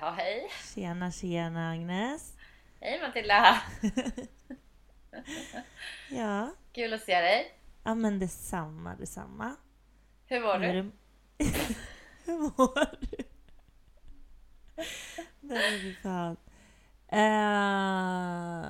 [0.00, 0.48] Jaha, hej.
[0.74, 2.34] Tjena, tjena Agnes.
[2.80, 3.62] Hej Matilda.
[6.10, 7.58] Ja, Kul att se dig.
[7.84, 9.56] ja men detsamma, detsamma.
[10.26, 10.66] Hur mår du?
[10.82, 10.90] det-
[12.24, 13.24] Hur mår du?
[15.40, 16.36] Nej, fy fan.
[17.08, 18.66] Eh,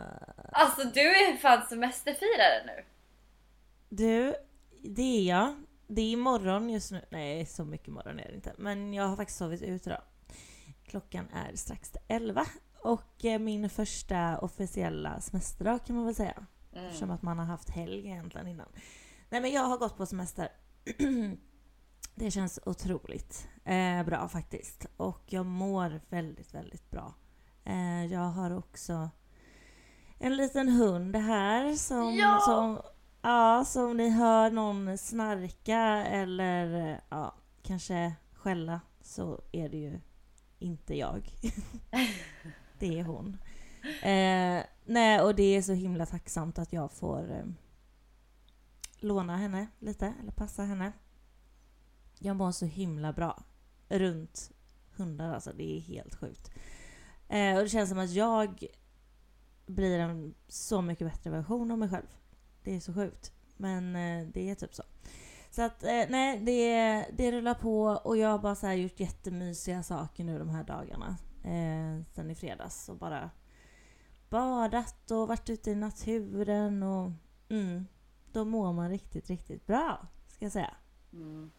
[0.52, 2.84] Alltså du är fan semesterfirare nu.
[3.88, 4.34] du,
[4.82, 5.54] det är jag.
[5.86, 7.04] Det är imorgon just nu.
[7.10, 8.52] Nej, så mycket imorgon är det inte.
[8.58, 10.02] Men jag har faktiskt sovit ut idag.
[10.88, 12.46] Klockan är strax till 11.
[12.82, 16.46] Och eh, min första officiella semesterdag kan man väl säga.
[16.72, 18.66] Eftersom att man har haft helg egentligen innan.
[19.28, 20.48] Nej men jag har gått på semester.
[22.14, 24.86] det känns otroligt eh, bra faktiskt.
[24.96, 27.14] Och jag mår väldigt, väldigt bra.
[27.64, 29.10] Eh, jag har också
[30.18, 32.40] en liten hund här som, Ja!
[32.44, 32.78] som
[33.22, 39.76] Ja, så om ni hör någon snarka eller eh, ja, kanske skälla så är det
[39.76, 40.00] ju
[40.58, 41.30] inte jag.
[42.78, 43.38] det är hon.
[44.02, 47.44] Eh, nej, och det är så himla tacksamt att jag får eh,
[49.00, 50.92] låna henne lite, eller passa henne.
[52.18, 53.42] Jag mår så himla bra
[53.88, 54.50] runt
[54.96, 56.50] hundar alltså, det är helt sjukt.
[57.28, 58.66] Eh, och det känns som att jag
[59.66, 62.06] blir en så mycket bättre version av mig själv.
[62.62, 63.32] Det är så sjukt.
[63.56, 64.82] Men eh, det är typ så.
[65.58, 69.00] Så att eh, nej, det, det rullar på och jag har bara så här gjort
[69.00, 71.16] jättemysiga saker nu de här dagarna.
[71.44, 73.30] Eh, sen i fredags och bara
[74.28, 77.10] badat och varit ute i naturen och
[77.48, 77.86] mm,
[78.32, 80.06] då mår man riktigt, riktigt bra.
[80.28, 80.74] Ska jag säga.
[81.12, 81.50] Mm.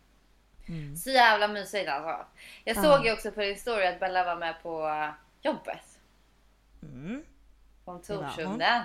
[0.98, 2.26] Så jävla mysigt alltså.
[2.64, 2.82] Jag Ja.
[2.84, 5.10] såg ju också på din story att Bella var med på eh,
[5.42, 6.00] jobbet.
[6.84, 7.24] Mm.
[7.86, 8.82] Kontorshunden.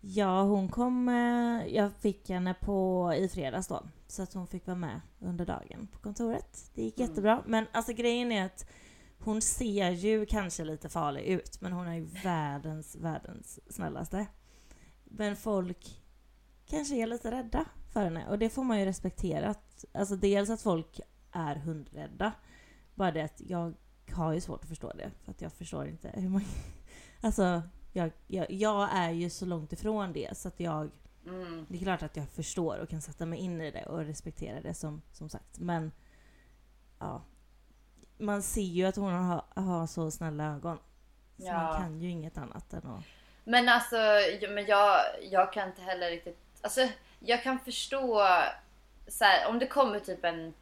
[0.00, 1.08] Ja, hon kom...
[1.08, 3.82] eh, Jag fick henne på, i fredags då.
[4.16, 6.70] Så att hon fick vara med under dagen på kontoret.
[6.74, 7.42] Det gick jättebra.
[7.46, 8.66] Men alltså grejen är att
[9.18, 11.60] hon ser ju kanske lite farlig ut.
[11.60, 14.26] Men hon är ju världens, världens snällaste.
[15.04, 16.02] Men folk
[16.66, 18.28] kanske är lite rädda för henne.
[18.28, 19.54] Och det får man ju respektera.
[19.94, 21.00] Alltså dels att folk
[21.32, 22.32] är hundrädda.
[22.94, 23.74] Bara det att jag
[24.12, 25.10] har ju svårt att förstå det.
[25.24, 26.42] För att jag förstår inte hur man...
[27.20, 27.62] Alltså,
[27.92, 30.90] jag, jag, jag är ju så långt ifrån det så att jag...
[31.26, 31.66] Mm.
[31.68, 34.60] Det är klart att jag förstår och kan sätta mig in i det och respektera
[34.60, 35.58] det som, som sagt.
[35.58, 35.92] Men
[36.98, 37.22] ja,
[38.18, 40.78] man ser ju att hon har, har så snälla ögon.
[41.36, 41.52] Så Ja.
[41.62, 43.04] man kan ju inget annat än att...
[43.44, 43.96] Men alltså,
[44.48, 46.38] men jag, jag kan inte heller riktigt...
[46.60, 46.88] Alltså,
[47.18, 48.26] jag kan förstå
[49.08, 50.54] så här, om det kommer typ en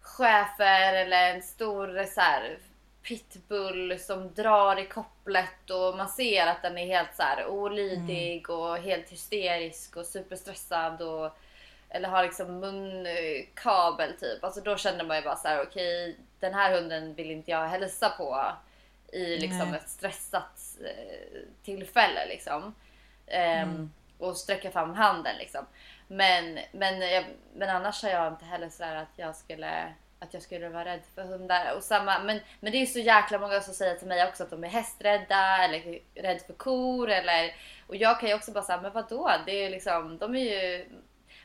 [0.00, 2.58] schäfer eller en stor så här,
[3.04, 8.50] pitbull som drar i kopplet och man ser att den är helt så här, olydig
[8.50, 11.36] och helt hysterisk och superstressad och
[11.88, 14.44] eller har liksom munkabel typ.
[14.44, 17.68] Alltså då känner man ju bara så här: okej den här hunden vill inte jag
[17.68, 18.46] hälsa på
[19.12, 19.80] i liksom Nej.
[19.80, 22.74] ett stressat eh, tillfälle liksom.
[23.26, 25.66] Ehm, Och sträcka fram handen liksom.
[26.08, 27.24] Men, men,
[27.54, 29.94] men annars har jag inte heller sådär att jag skulle
[30.24, 31.74] att jag skulle vara rädd för hundar.
[31.76, 34.42] Och samma, men, men det är ju så jäkla många som säger till mig också
[34.42, 37.10] att de är hästrädda eller rädd för kor.
[37.10, 37.54] Eller,
[37.86, 39.30] och jag kan ju också bara säga, men vadå?
[39.46, 40.86] Det är liksom, de är ju...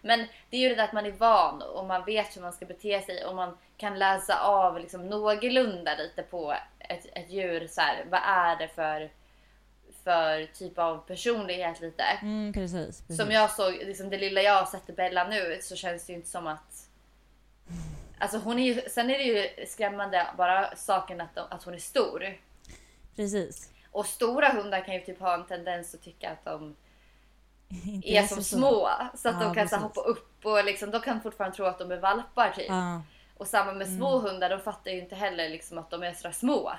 [0.01, 2.53] Men det är ju det där att man är van och man vet hur man
[2.53, 7.67] ska bete sig och man kan läsa av liksom någorlunda lite på ett, ett djur.
[7.67, 9.09] Så här, vad är det för
[10.03, 12.03] för typ av personlighet lite.
[12.21, 13.17] Mm, precis, precis.
[13.17, 16.13] Som jag såg, liksom det lilla jag har sett i Bella nu så känns det
[16.13, 16.88] ju inte som att...
[18.19, 21.73] Alltså hon är ju, sen är det ju skrämmande bara saken att, de, att hon
[21.73, 22.37] är stor.
[23.15, 23.69] Precis.
[23.91, 26.75] Och stora hundar kan ju typ ha en tendens att tycka att de
[28.03, 28.89] är så som små.
[29.15, 31.79] Så att Ja, de kan så hoppa upp och liksom, de kan fortfarande tro att
[31.79, 32.65] de är valpar typ.
[32.69, 33.01] Ja,
[33.37, 34.31] Och samma med små Mm.
[34.31, 36.71] hundar, de fattar ju inte heller liksom att de är sådär små.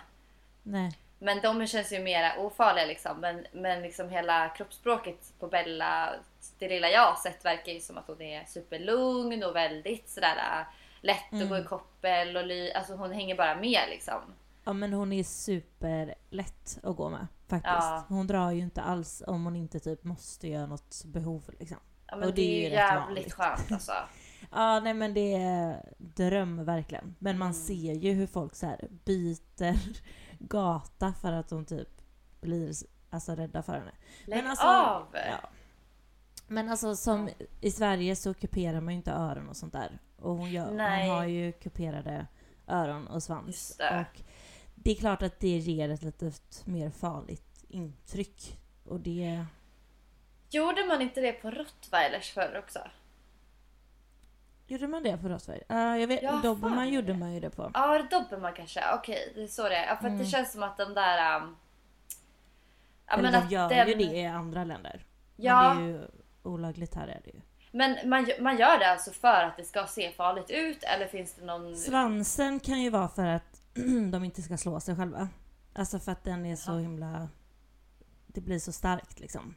[0.63, 0.93] nej.
[1.23, 3.21] Men de känns ju mer ofarliga liksom.
[3.21, 6.15] Men, men liksom hela kroppsspråket på Bella,
[6.59, 10.37] det lilla jag har sett verkar ju som att hon är superlugn och väldigt sådär
[10.37, 10.67] äh,
[11.01, 11.63] lätt att gå Mm.
[11.63, 14.21] i koppel och ly, alltså hon hänger bara med liksom.
[14.65, 17.75] Ja men hon är superlätt att gå med faktiskt.
[17.75, 18.05] Ja.
[18.09, 21.77] Hon drar ju inte alls om hon inte typ måste göra något behov liksom.
[22.07, 23.93] Ja, men Och det, är ju jävligt skönt alltså.
[24.53, 27.17] Ja nej men det är dröm verkligen.
[27.19, 27.55] Men man Mm.
[27.55, 29.77] ser ju hur folk så här byter
[30.39, 31.89] gata för att de typ
[32.41, 32.73] blir
[33.11, 33.93] alltså rädda för henne.
[34.27, 35.07] Lägg alltså, av!
[35.13, 35.49] Ja.
[36.47, 37.29] Men alltså som
[37.61, 39.99] i Sverige så kuperar man ju inte öron och sånt där.
[40.23, 40.81] Och hon, gör, hon
[41.11, 42.27] har ju kuperade
[42.67, 43.77] öron och svans.
[43.77, 44.01] Det.
[44.01, 44.23] Och
[44.75, 46.33] det är klart att det ger ett lite
[46.65, 48.59] mer farligt intryck.
[48.85, 49.45] Och det...
[50.51, 52.79] Gjorde man inte det på rottweilers förr också?
[54.67, 55.65] Gjorde man det på Rottweiler?
[55.69, 56.23] Ja, jag vet.
[56.23, 56.41] Ja.
[56.43, 57.71] Dobermann gjorde man ju det på.
[57.75, 58.81] Ja, dobermann kanske.
[58.95, 59.87] Okej, det är så det är.
[59.87, 60.19] Ja, för Mm.
[60.19, 61.37] det känns som att de där...
[61.41, 61.57] Um,
[63.07, 65.05] ja, Eller men de att gör den- ju det i andra länder.
[65.37, 65.75] Ja.
[65.75, 66.07] Men det är ju
[66.43, 67.41] olagligt här är det ju.
[67.71, 71.35] Men man, man gör det alltså för att det ska se farligt ut eller finns
[71.35, 71.77] det någon...
[71.77, 73.63] Svansen kan ju vara för att
[74.13, 75.29] de inte ska slå sig själva.
[75.73, 76.79] Alltså för att den är så Jaha.
[76.79, 77.29] himla...
[78.27, 79.55] Det blir så starkt liksom.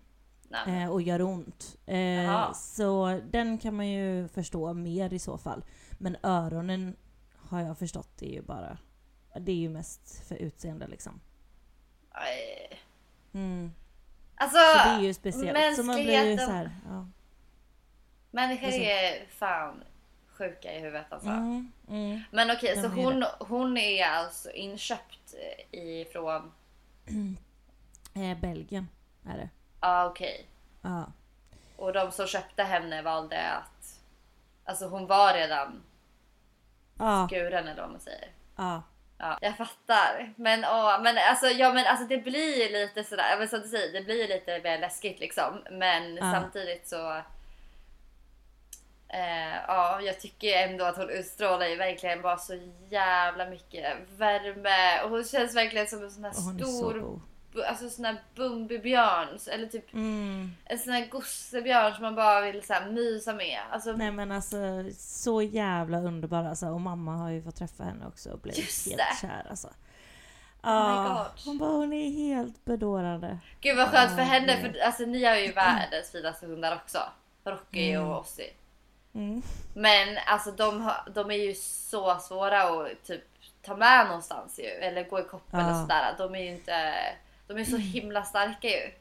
[0.68, 1.78] Eh, och gör ont.
[1.86, 5.64] Eh, så den kan man ju förstå mer i så fall.
[5.92, 6.96] Men öronen
[7.38, 8.78] har jag förstått är ju bara...
[9.40, 11.20] Det är ju mest för utseende liksom.
[12.12, 12.80] Aj.
[13.34, 13.72] Mm.
[14.36, 15.76] Alltså, Så det är ju speciellt.
[15.76, 17.08] Så man blir ju mänskligheten- så här, ja.
[18.34, 19.84] Människor är fan
[20.38, 21.30] sjuka i huvudet alltså.
[21.30, 22.22] Mm, mm.
[22.32, 25.34] Men okej, De så hon, hon är alltså inköpt
[25.72, 26.52] eh, ifrån...
[28.16, 28.88] Eh, Belgien
[29.30, 29.50] är det.
[29.82, 30.46] Ja, okej.
[30.82, 31.06] Ja.
[31.76, 34.00] Och de som köpte henne valde att...
[34.66, 35.84] Alltså hon var redan
[37.00, 38.28] Ja, skuren eller vad man säger.
[38.56, 38.84] ja.
[39.18, 40.34] Ja, jag fattar.
[40.36, 43.94] Men, åh, men, alltså, ja, men alltså det blir lite sådär, men som du säger,
[43.94, 45.64] det blir lite mer läskigt liksom.
[45.72, 46.32] Men Ja.
[46.32, 47.22] samtidigt så...
[49.14, 53.86] Eh, ja, jag tycker ändå att hon utstrålar ju verkligen bara så jävla mycket
[54.18, 55.02] värme.
[55.04, 57.20] Och hon känns verkligen som en sån här så stor,
[57.54, 59.28] bu- alltså sån här Bumbibjörn.
[59.52, 60.52] Eller typ Mm.
[60.66, 63.60] en sån här gossebjörn som man bara vill så här, mysa med.
[63.72, 64.58] Alltså, Nej men alltså
[64.98, 66.68] så jävla underbar alltså.
[66.68, 69.28] Och mamma har ju fått träffa henne också och blivit Just helt det.
[69.28, 69.68] kär alltså.
[69.68, 69.74] Oh
[70.62, 73.40] Ah, hon bara hon är helt bedårande.
[73.62, 77.00] Gud vad skönt för henne, för alltså, ni har ju världens finaste hundar också.
[77.46, 78.08] Rocky Mm.
[78.08, 78.50] och Ossie.
[79.16, 79.42] Mm.
[79.74, 83.22] Men alltså de, de är ju så svåra att typ
[83.62, 84.66] ta med någonstans ju.
[84.66, 85.82] Eller gå i koppel och Ja.
[85.82, 86.16] sådär.
[86.18, 86.94] De är ju inte...
[87.48, 88.92] De är så himla starka ju.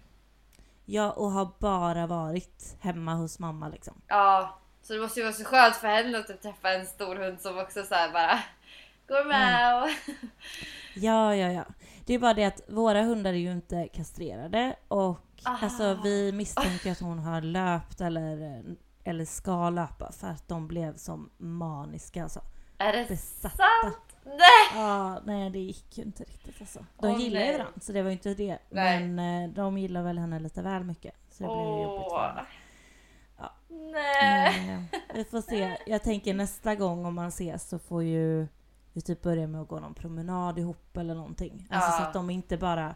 [0.85, 3.94] Ja och har bara varit hemma hos mamma liksom.
[4.09, 4.59] Ja.
[4.82, 7.41] Så det måste ju vara så skönt för henne att typ träffa en stor hund
[7.41, 8.38] som också så bara
[9.09, 9.88] går med och...
[10.94, 11.64] Ja ja ja.
[12.06, 15.56] Det är bara det att våra hundar är ju inte kastrerade och Ah.
[15.62, 18.62] alltså vi misstänker att hon har löpt eller,
[19.04, 22.40] eller ska löpa för att de blev som maniska alltså.
[22.78, 23.56] Är det Besatta.
[23.82, 24.16] sant?
[24.25, 24.38] Nej!
[24.82, 26.87] Ja, nej det gick ju inte riktigt alltså.
[27.00, 28.59] De Åh, gillar ju varandra så det var ju inte det.
[28.71, 29.09] Nej.
[29.09, 31.14] Men eh, de gillar väl henne lite väl mycket.
[31.30, 32.47] Så det blev jobbigt för henne.
[33.38, 33.52] Ja.
[33.68, 34.66] Nej.
[34.66, 35.78] Men, eh, vi får se.
[35.87, 38.47] Jag tänker nästa gång om man ses så får ju
[38.92, 41.66] vi typ börja med att gå någon promenad ihop eller någonting.
[41.71, 41.97] Alltså Ja.
[41.99, 42.94] så att de inte bara...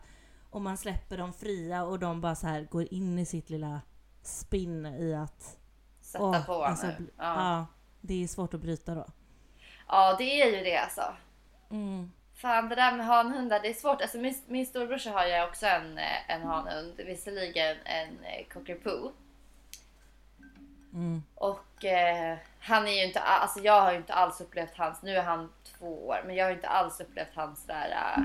[0.50, 3.80] Om man släpper dem fria och de bara så här går in i sitt lilla
[4.22, 5.58] spinn i att...
[6.16, 7.10] Sätta åh, på alltså, nu.
[7.16, 7.24] Ja.
[7.24, 7.66] ja,
[8.00, 9.06] det är svårt att bryta då.
[9.88, 11.14] ja, det är ju det alltså.
[11.70, 12.12] Mm.
[12.34, 14.02] Fan det där med hanhundar, det är svårt.
[14.02, 16.94] Alltså min, min storebrorsa har ju också en, eh, en hanhund.
[16.96, 19.12] Visserligen en eh, cockapoo.
[20.92, 21.22] Mm.
[21.34, 25.16] Och eh, han är ju inte, alltså jag har ju inte alls upplevt hans, nu
[25.16, 28.22] är han två år, men jag har ju inte alls upplevt hans där äh,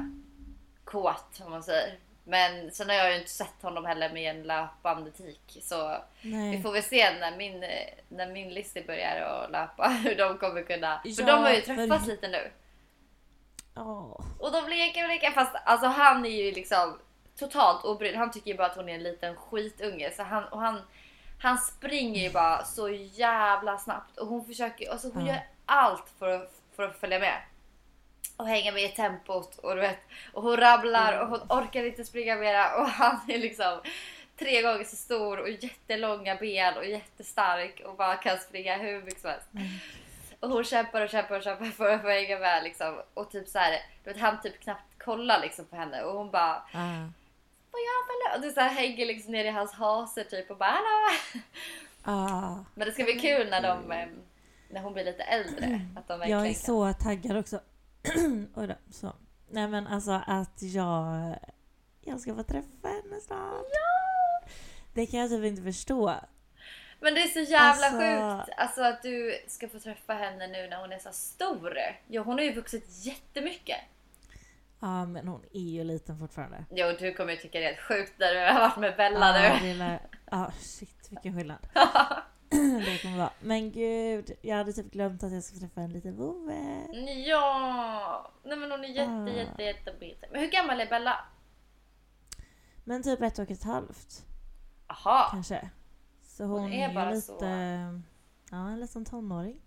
[0.83, 1.99] kåt om man säger.
[2.23, 5.57] Men sen har jag ju inte sett honom heller med en löpande tik.
[5.61, 6.61] Så vi Nej.
[6.63, 7.65] får väl se när min,
[8.09, 11.01] när min Lizzie börjar att löpa hur de kommer kunna.
[11.03, 12.51] För Ja, de har ju för- träffats lite nu.
[13.75, 14.19] Ja.
[14.39, 16.99] Och de leker och leker fast alltså han är ju liksom
[17.39, 18.15] totalt obrydd.
[18.15, 20.11] Han tycker ju bara att hon är en liten skitunge.
[20.15, 20.81] Så han, och han,
[21.41, 25.33] han springer ju bara så jävla snabbt och hon försöker, alltså hon Ja.
[25.33, 27.37] gör allt för att, för att följa med.
[28.41, 29.99] Och hänga med i tempot och du vet
[30.33, 33.79] och hon rabblar och hon orkar inte springa mera och han är liksom
[34.37, 39.21] tre gånger så stor och jättelånga ben och jättestark och bara kan springa hur mycket
[39.21, 39.47] som helst.
[40.39, 43.01] Och hon kämpar och kämpar och kämpar för att få hänga med liksom.
[43.13, 46.31] Och typ så här, du vet, han typ knappt kollar liksom på henne och hon
[46.31, 46.63] bara.
[47.71, 48.37] Vad gör väl?
[48.37, 51.17] Och du så här, hänger liksom ner i hans hase typ och bara Hallå!
[52.03, 52.55] Ah.
[52.75, 54.07] Men det ska bli kul när de eh,
[54.69, 55.81] när hon blir lite äldre.
[55.95, 57.59] Att de Jag är så taggad också.
[58.55, 59.13] Oj då, så.
[59.49, 61.35] Nej men alltså att jag...
[62.01, 63.65] Jag ska få träffa henne snart.
[64.93, 66.15] Det kan jag typ inte förstå.
[66.99, 67.99] Men det är så jävla Alltså-
[68.47, 71.77] sjukt alltså att du ska få träffa henne nu när hon är så stor.
[72.07, 73.77] Ja, hon har ju vuxit jättemycket.
[74.79, 76.65] Ja men hon är ju liten fortfarande.
[76.69, 79.43] Jo, du kommer ju tycka det är helt sjukt när du har varit med Bella
[79.47, 79.99] Ja, nu.
[80.31, 81.57] Ja shit vilken skillnad.
[82.51, 83.33] det kommer vara.
[83.41, 86.87] Men gud, jag hade typ glömt att jag ska träffa en liten vovve.
[87.27, 88.31] Ja!
[88.43, 89.27] Nej men hon är jätte, Ah.
[89.29, 89.93] jätte, jätte
[90.31, 91.25] Men hur gammal är Bella?
[92.83, 94.25] Men typ ett och ett halvt
[94.87, 95.27] Aha!
[95.31, 95.69] kanske.
[96.23, 97.27] Så hon, Hon är är, bara ju lite...
[97.27, 98.01] så.
[98.51, 99.61] Ja, en liten tonåring.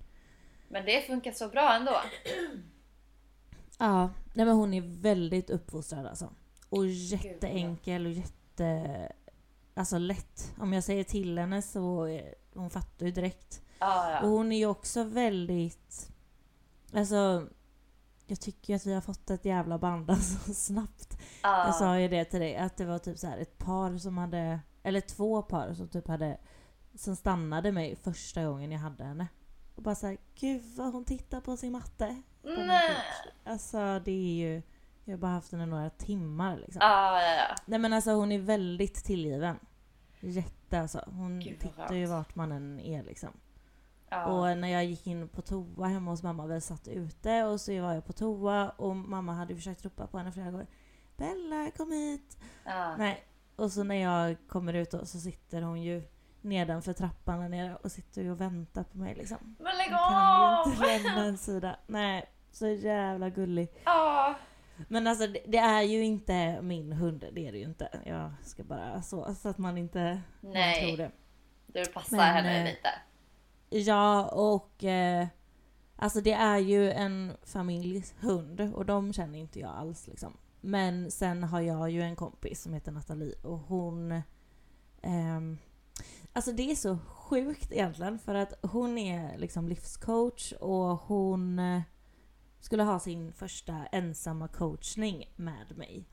[0.69, 2.00] Men det funkar så bra ändå.
[3.79, 6.31] Ja, nej men hon är väldigt uppfostrad alltså.
[6.69, 9.12] Och jätteenkel och jätte...
[9.75, 10.55] Alltså lätt.
[10.59, 13.62] Om jag säger till henne så är, hon fattar ju direkt.
[13.78, 16.11] Ja, Och hon är ju också väldigt...
[16.94, 17.46] Alltså...
[18.26, 21.18] Jag tycker att vi har fått ett jävla band alltså snabbt.
[21.42, 21.66] ja.
[21.66, 24.18] Jag sa ju det till dig, att det var typ så här ett par som
[24.18, 24.61] hade...
[24.82, 26.38] Eller två par som typ hade...
[26.94, 29.28] Som stannade mig första gången jag hade henne.
[29.75, 32.23] Och bara såhär, gud vad hon tittar på sin matte.
[32.42, 32.96] Nej.
[33.44, 34.62] Alltså det är ju...
[35.04, 36.78] Jag har bara haft henne några timmar liksom.
[36.80, 37.56] Ja, ja, ja.
[37.66, 39.58] Nej men alltså hon är väldigt tillgiven.
[40.20, 41.04] Jätte alltså.
[41.07, 43.31] Hon Gud, tittar ju vart man än är liksom.
[44.11, 44.25] ja.
[44.26, 47.83] Och när jag gick in på toa hemma hos mamma, vi satt ute och så
[47.83, 50.66] var jag på toa och mamma hade försökt ropa på henne flera gånger.
[51.16, 52.38] Bella kom hit!
[52.64, 52.97] ja.
[52.97, 53.25] Nej.
[53.57, 56.02] Och så när jag kommer ut då, så sitter hon ju
[56.40, 59.57] nedanför trappan där nere och sitter och väntar på mig liksom.
[59.59, 60.69] Men lägg Hon kan ju av!
[60.69, 61.76] inte lämna en sida.
[61.87, 63.69] Nej, så jävla gullig.
[63.85, 64.35] Ja.
[64.88, 67.88] Men alltså det, det är ju inte min hund, det är det ju inte.
[68.04, 70.87] Jag ska bara så, så att man inte Nej.
[70.87, 71.11] tror det.
[71.66, 72.88] Du passar Men, henne eh, lite.
[73.90, 75.26] Ja, och eh,
[75.97, 80.37] alltså det är ju en familjs hund och de känner inte jag alls liksom.
[80.61, 84.23] Men sen har jag ju en kompis som heter Nathalie och hon...
[85.02, 85.59] ehm,
[86.33, 91.81] alltså det är så sjukt egentligen för att hon är liksom livscoach och hon eh,
[92.64, 96.09] skulle ha sin första ensamma coachning med mig.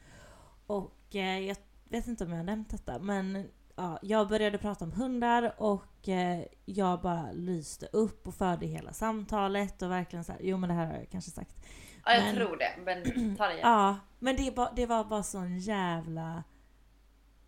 [0.67, 1.57] Och eh, jag
[1.89, 6.09] vet inte om jag har nämnt detta men ja, jag började prata om hundar och
[6.09, 10.69] eh, jag bara lyste upp och förde hela samtalet och verkligen så här, jo men
[10.69, 11.65] det här har jag kanske sagt.
[12.05, 12.71] Ja, jag men- tror det.
[12.85, 13.03] Men
[13.37, 13.69] ta det igen.
[13.69, 16.43] Ja, men det, ba, det var bara sån jävla...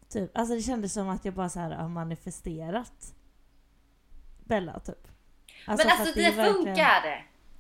[0.10, 3.16] Typ, alltså det kändes som att jag bara så här har manifesterat
[4.46, 5.08] Bella typ.
[5.68, 6.76] men för alltså att det, är verkligen-!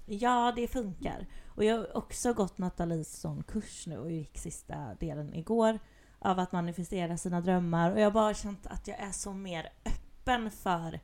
[0.06, 1.28] Ja, det funkar.
[1.48, 5.80] Och jag har också gått Nathalies sån kurs nu och gick sista delen igår
[6.20, 9.70] av att manifestera sina drömmar och jag har bara känt att jag är så mer
[9.86, 11.00] öppen för,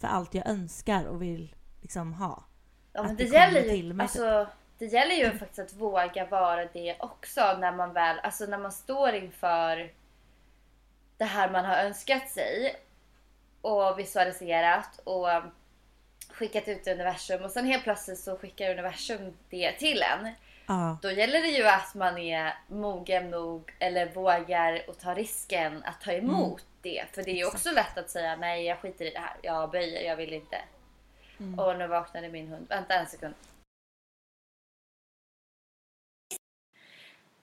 [0.00, 2.44] för allt jag önskar och vill liksom ha.
[2.92, 4.46] Ja, men det, det gäller ju, mig, alltså,
[4.78, 8.72] det gäller ju faktiskt att våga vara det också när man väl, alltså när man
[8.72, 9.92] står inför
[11.16, 12.76] det här man har önskat sig
[13.60, 15.28] och visualiserat och
[16.38, 20.28] skickat ut i universum och sen helt plötsligt så skickar universum det till en.
[20.66, 25.82] Ja, Då gäller det ju att man är mogen nog eller vågar och ta risken
[25.84, 27.04] att ta emot det.
[27.12, 29.36] För det är ju också lätt att säga nej jag skiter i det här.
[29.42, 30.58] Jag böjer, jag vill inte.
[31.40, 31.58] Mm.
[31.58, 32.66] Och nu vaknade min hund.
[32.68, 33.34] Vänta en sekund.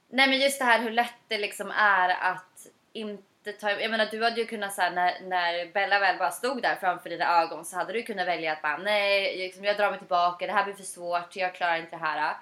[0.07, 4.07] Nej men just det här hur lätt det liksom är att inte ta Jag menar
[4.11, 7.65] du hade ju kunnat säga när, när Bella väl bara stod där framför dina ögon
[7.65, 10.63] så hade du kunnat välja att bara nej liksom, jag drar mig tillbaka, det här
[10.63, 12.37] blir för svårt, jag klarar inte det här.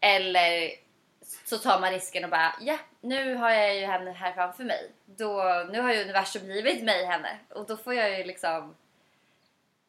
[0.00, 0.70] Eller
[1.44, 4.90] så tar man risken och bara ja nu har jag ju henne här framför mig.
[5.06, 8.74] Då, nu har ju universum givit mig henne och då får jag ju liksom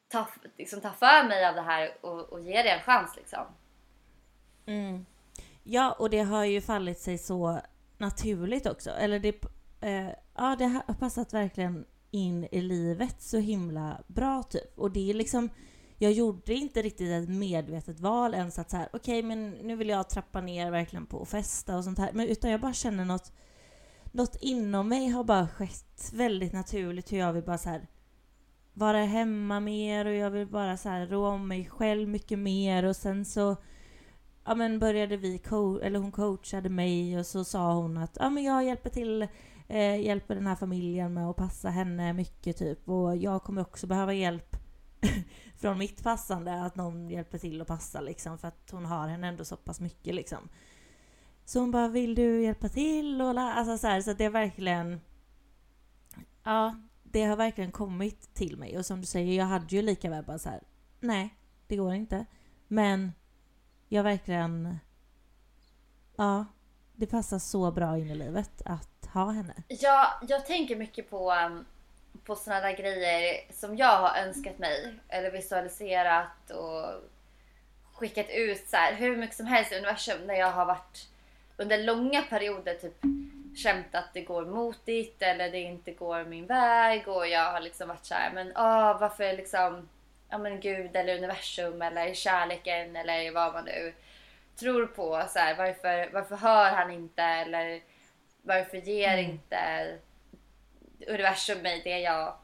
[0.08, 3.46] ta, liksom, ta för mig av det här och, och ge det en chans liksom.
[4.66, 5.06] Mm.
[5.64, 7.62] Ja, och det har ju fallit sig så
[7.98, 8.90] naturligt också.
[8.90, 9.36] Eller det,
[9.86, 14.80] eh, ja, det har passat verkligen in i livet så himla bra typ.
[14.80, 15.50] Och det är liksom,
[15.98, 19.90] jag gjorde inte riktigt ett medvetet val ens att så här, okej men nu vill
[19.90, 22.14] jag trappa ner verkligen på att festa och sånt här.
[22.14, 23.32] Men utan jag bara känner något,
[24.12, 27.88] något inom mig har bara skett väldigt naturligt hur jag vill bara så här
[28.74, 32.84] vara hemma mer och jag vill bara så här rå om mig själv mycket mer
[32.84, 33.56] och sen så
[34.46, 35.42] ja men började vi,
[35.82, 39.28] eller hon coachade mig och så sa hon att ja men jag hjälper till,
[39.68, 43.88] eh, hjälper den här familjen med att passa henne mycket typ och jag kommer också
[43.88, 44.56] behöva hjälp
[45.58, 49.28] från mitt passande, att någon hjälper till att passa liksom för att hon har henne
[49.28, 50.50] ändå så pass mycket liksom.
[51.46, 53.22] Så hon bara, vill du hjälpa till?
[53.22, 55.02] Och alltså så här, så det är verkligen...
[56.44, 58.78] Ja, det har verkligen kommit till mig.
[58.78, 60.64] Och som du säger, jag hade ju lika väl bara så här,
[61.00, 61.36] nej,
[61.68, 62.26] det går inte.
[62.68, 63.12] Men
[63.88, 64.78] jag verkligen...
[66.16, 66.46] Ja,
[66.96, 69.54] det passar så bra in i livet att ha henne.
[69.68, 71.66] Ja, jag tänker mycket på, um,
[72.26, 74.94] på såna där grejer som jag har önskat mig.
[75.10, 77.02] Eller visualiserat och
[77.94, 81.08] skickat ut så här, hur mycket som helst i universum när jag har varit
[81.58, 83.02] under långa perioder typ
[83.56, 87.88] känt att det går motigt eller det inte går min väg och jag har liksom
[87.88, 89.90] varit såhär, men åh, varför liksom,
[90.30, 93.94] ja men gud eller universum eller kärleken eller vad man nu
[94.56, 95.24] tror på.
[95.30, 97.82] Så här, varför, varför hör han inte eller
[98.46, 99.98] varför ger inte
[101.08, 102.36] universum mig det jag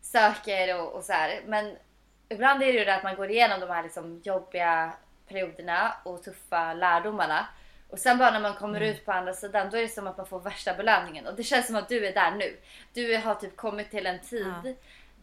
[0.00, 1.40] söker och, och så här.
[1.46, 1.76] Men
[2.28, 4.92] ibland är det ju det att man går igenom de här liksom jobbiga
[5.28, 7.46] perioderna och tuffa lärdomarna.
[7.90, 10.16] Och sen bara när man kommer ut på andra sidan då är det som att
[10.16, 11.26] man får värsta belöningen.
[11.26, 12.56] Och det känns som att du är där nu.
[12.92, 14.72] Du har typ kommit till en tid Ja.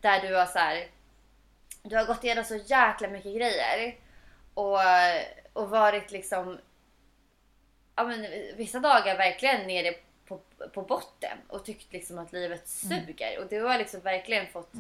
[0.02, 0.88] där du har så här,
[1.84, 3.96] Du har gått igenom så jäkla mycket grejer.
[4.54, 4.80] Och,
[5.54, 6.60] och varit liksom
[7.96, 8.22] ja, men,
[8.58, 9.94] vissa dagar verkligen nere
[10.28, 10.40] på,
[10.74, 13.40] på botten och tyckt liksom att livet suger.
[13.40, 14.72] Och du har liksom verkligen fått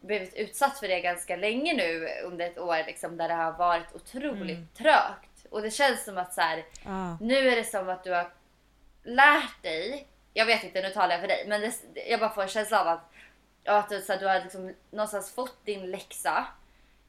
[0.00, 3.94] blivit utsatt för det ganska länge nu under ett år liksom, där det har varit
[3.94, 5.46] otroligt trögt.
[5.50, 8.30] Och det känns som att så här, Ja, nu är det som att du har
[9.02, 10.06] lärt dig.
[10.34, 11.44] Jag vet inte, nu talar jag för dig.
[11.48, 11.72] Men det,
[12.08, 13.10] jag bara får en känsla av att,
[13.64, 16.46] att du, så här, du har liksom någonstans fått din läxa.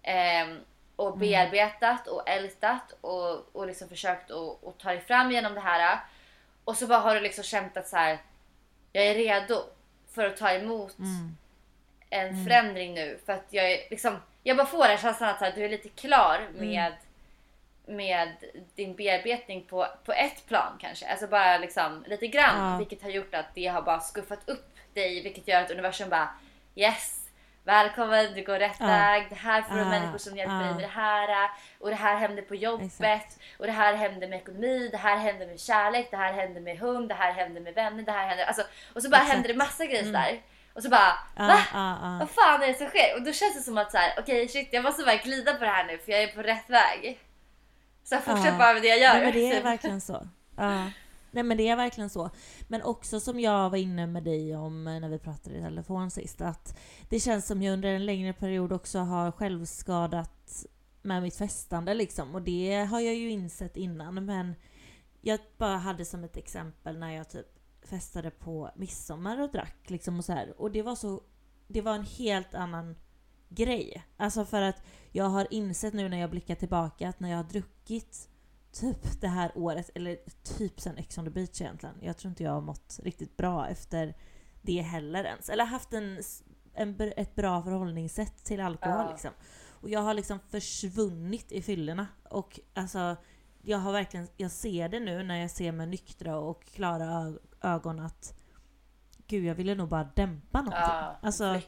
[0.03, 0.59] ehm,
[0.95, 5.61] och bearbetat och ältat och, och liksom försökt att att ta dig fram genom det
[5.61, 5.99] här.
[6.63, 8.17] Och så bara har du liksom känt att så här,
[8.91, 9.63] jag är redo
[10.11, 10.95] för att ta emot
[12.09, 13.19] en förändring nu.
[13.25, 15.69] För att jag är liksom, jag bara får den känslan att så här, du är
[15.69, 16.93] lite klar med
[17.85, 18.31] med
[18.75, 21.07] din bearbetning på, på ett plan kanske.
[21.07, 22.71] Alltså bara liksom lite grann.
[22.71, 22.77] Ja.
[22.77, 25.23] Vilket har gjort att det har bara skuffat upp dig.
[25.23, 26.29] Vilket gör att universum bara
[26.75, 27.20] yes.
[27.63, 29.25] Välkommen, du går rätt väg.
[29.29, 31.49] Det här får du människor som hjälper dig med det här.
[31.79, 32.85] Och det här händer på jobbet.
[32.85, 33.39] Exakt.
[33.59, 34.89] Och det här händer med ekonomi.
[34.91, 36.07] Det här händer med kärlek.
[36.11, 37.09] Det här händer med hund.
[37.09, 38.03] Det här händer med vänner.
[38.03, 38.45] Det här händer...
[38.45, 38.61] Alltså,
[38.93, 39.23] och så bara Exakt.
[39.23, 39.35] Mm.
[39.35, 40.41] händer det massa grejer där.
[40.73, 41.59] Och så bara ja, va?
[41.73, 42.17] ja, ja.
[42.19, 43.15] Vad fan är det som sker?
[43.15, 45.63] Och då känns det som att så här, okej shit jag måste bara glida på
[45.63, 47.19] det här nu för jag är på rätt väg.
[48.03, 49.13] Så jag fortsätter bara med det jag gör.
[49.13, 49.65] Nej, men det är Typ.
[49.65, 50.27] verkligen så.
[51.31, 52.29] Nej men det är verkligen så.
[52.67, 56.11] Men också som jag var inne med dig om eh, när vi pratade i telefon
[56.11, 56.77] sist, att
[57.09, 60.65] det känns som jag under en längre period också har självskadat
[61.01, 62.35] med mitt festande liksom.
[62.35, 64.55] Och det har jag ju insett innan men
[65.21, 70.17] jag bara hade som ett exempel när jag typ festade på midsommar och drack liksom
[70.17, 70.61] och så här.
[70.61, 71.21] Och det var så,
[71.67, 72.95] det var en helt annan
[73.49, 74.03] grej.
[74.17, 77.43] Alltså för att jag har insett nu när jag blickar tillbaka att när jag har
[77.43, 78.29] druckit
[78.71, 80.17] typ det här året, eller
[80.57, 81.95] typ sen Ex on the beach egentligen.
[82.01, 84.15] Jag tror inte jag har mått riktigt bra efter
[84.61, 85.49] det heller ens.
[85.49, 86.21] Eller haft en,
[86.73, 89.11] en, ett bra förhållningssätt till alkohol Ja.
[89.11, 89.31] liksom.
[89.81, 92.07] Och jag har liksom försvunnit i fyllorna.
[92.29, 93.15] Och alltså,
[93.61, 97.99] jag har verkligen, jag ser det nu när jag ser med nyktra och klara ögon
[97.99, 98.37] att
[99.27, 100.81] Gud, jag ville nog bara dämpa någonting.
[100.81, 101.61] Ja, alltså,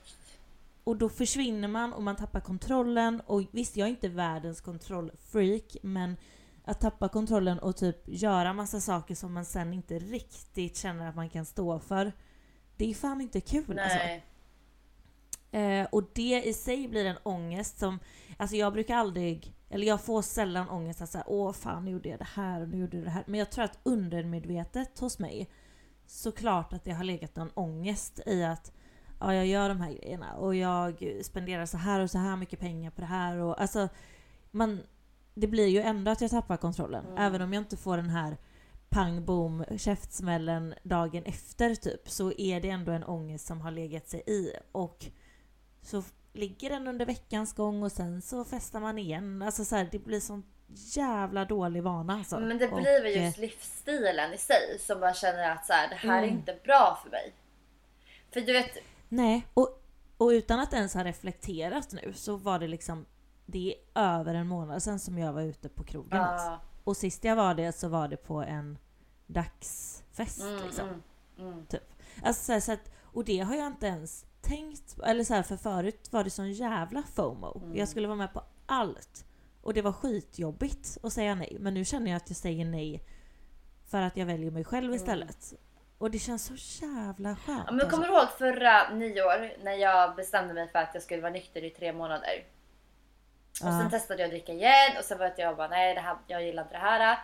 [0.83, 3.21] och då försvinner man och man tappar kontrollen.
[3.25, 6.17] Och visst, jag är inte världens kontrollfreak, men
[6.65, 11.15] att tappa kontrollen och typ göra massa saker som man sen inte riktigt känner att
[11.15, 12.11] man kan stå för.
[12.77, 13.97] Det är fan inte kul alltså.
[13.97, 14.23] Nej.
[15.53, 17.99] Eh, och det i sig blir en ångest som,
[18.37, 22.09] alltså jag brukar aldrig, eller jag får sällan ångest att säga åh fan nu gjorde
[22.09, 23.23] jag det här och nu gjorde jag det här.
[23.27, 25.49] Men jag tror att undermedvetet hos mig,
[26.05, 28.71] såklart att det har legat någon ångest i att
[29.19, 32.59] ja, jag gör de här grejerna och jag spenderar så här och så här mycket
[32.59, 33.89] pengar på det här och alltså
[34.51, 34.79] man,
[35.33, 37.05] det blir ju ändå att jag tappar kontrollen.
[37.05, 37.17] Mm.
[37.17, 38.37] Även om jag inte får den här
[38.89, 44.07] pang boom käftsmällen dagen efter typ så är det ändå en ångest som har legat
[44.07, 45.05] sig i och
[45.81, 49.41] så ligger den under veckans gång och sen så festar man igen.
[49.41, 50.43] Alltså så här, det blir sån
[50.95, 52.39] jävla dålig vana alltså.
[52.39, 55.89] Men det blir väl eh, just livsstilen i sig som man känner att så här,
[55.89, 56.35] det här är Mm.
[56.35, 57.33] inte bra för mig.
[58.33, 58.77] För du vet,
[59.09, 59.83] Nej, och,
[60.17, 63.05] och utan att ens ha reflekterat nu så var det liksom
[63.45, 66.21] det är över en månad sedan som jag var ute på krogen.
[66.21, 66.47] alltså.
[66.47, 68.77] ja, Och sist jag var det så var det på en
[69.27, 70.87] dagsfest mm, liksom.
[70.87, 71.65] mm, mm.
[72.23, 75.43] Alltså, så här, så att, och det har jag inte ens tänkt Eller så här,
[75.43, 77.61] för förut var det sån jävla FOMO.
[77.63, 77.77] Mm.
[77.77, 79.25] Jag skulle vara med på allt.
[79.61, 81.57] Och det var skitjobbigt att säga nej.
[81.59, 83.03] Men nu känner jag att jag säger nej
[83.85, 85.53] för att jag väljer mig själv istället.
[85.97, 87.63] Och det känns så jävla skönt.
[87.65, 87.89] Ja, men alltså.
[87.89, 91.63] kommer du ihåg förra nyår när jag bestämde mig för att jag skulle vara nykter
[91.63, 92.45] i tre månader?
[93.53, 96.15] Och sen testade jag att dricka igen och sen var jag bara nej det här,
[96.27, 97.17] jag gillar inte det här.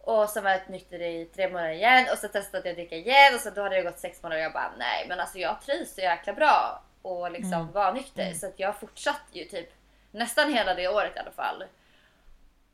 [0.00, 2.96] Och sen var jag nykter i tre månader igen och så testade jag att dricka
[2.96, 5.38] igen och så då hade det gått sex månader och jag bara nej men alltså
[5.38, 7.72] jag trivs så jäkla bra och liksom Mm.
[7.72, 9.68] vara nykter så att jag fortsatte ju typ
[10.10, 11.64] nästan hela det året i alla fall.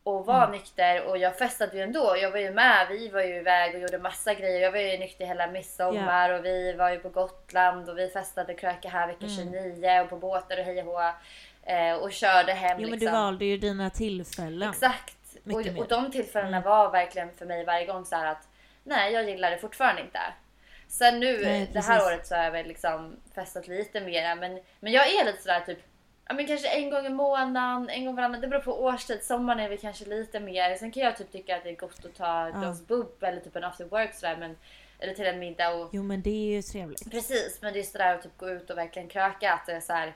[0.02, 0.50] Och var Mm.
[0.52, 2.16] nykter och jag festade ju ändå.
[2.16, 4.60] Jag var ju med, vi var ju iväg och gjorde massa grejer.
[4.60, 8.54] Jag var ju nykter hela midsommar och vi var ju på Gotland och vi festade
[8.54, 9.36] kröka här vecka Mm.
[9.36, 11.12] 29 och på båtar och hej och hå.
[11.66, 13.06] Eh, och körde hem Jo men liksom.
[13.06, 14.70] du valde ju dina tillfällen.
[14.70, 15.16] Exakt.
[15.46, 16.68] Och, och de tillfällena Mm.
[16.70, 18.48] var verkligen för mig varje gång så här att
[18.84, 20.20] nej, jag gillar det fortfarande inte.
[20.88, 24.60] Sen nu Nej, det här året så har jag väl liksom festat lite mer men,
[24.80, 25.78] men jag är lite sådär typ
[26.28, 28.40] Ja men kanske en gång i månaden, en gång varannan.
[28.40, 29.22] Det beror på årstid.
[29.24, 30.76] Sommaren är vi kanske lite mer.
[30.76, 32.60] Sen kan jag typ tycka att det är gott att ta ett Ja.
[32.60, 34.36] glas bubb eller typ en after work sådär.
[34.36, 34.56] Men,
[34.98, 35.70] eller till en middag.
[35.74, 37.10] Och, Jo men det är ju trevligt.
[37.10, 39.52] Precis, men det är sådär att typ gå ut och verkligen kröka.
[39.52, 40.14] Att det är så här.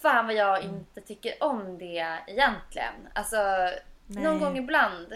[0.00, 2.94] Fan vad jag inte tycker om det egentligen.
[3.14, 3.36] Alltså
[4.06, 4.24] Nej.
[4.24, 5.08] någon gång ibland.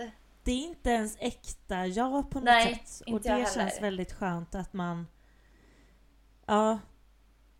[0.42, 3.12] Det är inte ens äkta jag på något Nej, sätt.
[3.12, 3.50] Och det jag heller.
[3.50, 5.06] känns väldigt skönt att man...
[6.46, 6.78] Ja.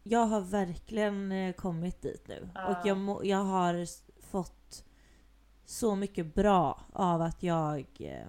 [0.02, 2.48] Jag har verkligen eh, kommit dit nu.
[2.54, 2.66] Ja.
[2.66, 3.87] Och jag, må, jag har
[4.30, 4.85] fått
[5.64, 8.26] så mycket bra av att jag eh,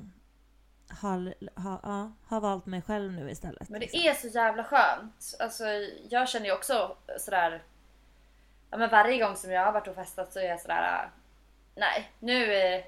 [0.89, 3.69] har, ha, ja, har valt mig själv nu istället.
[3.69, 4.01] Men det liksom.
[4.01, 5.35] är så jävla skönt.
[5.39, 5.63] Alltså,
[6.09, 7.63] jag känner ju också sådär...
[8.71, 11.09] Ja, men varje gång som jag har varit och festat så är jag sådär...
[11.75, 12.81] Nej, nu, eh,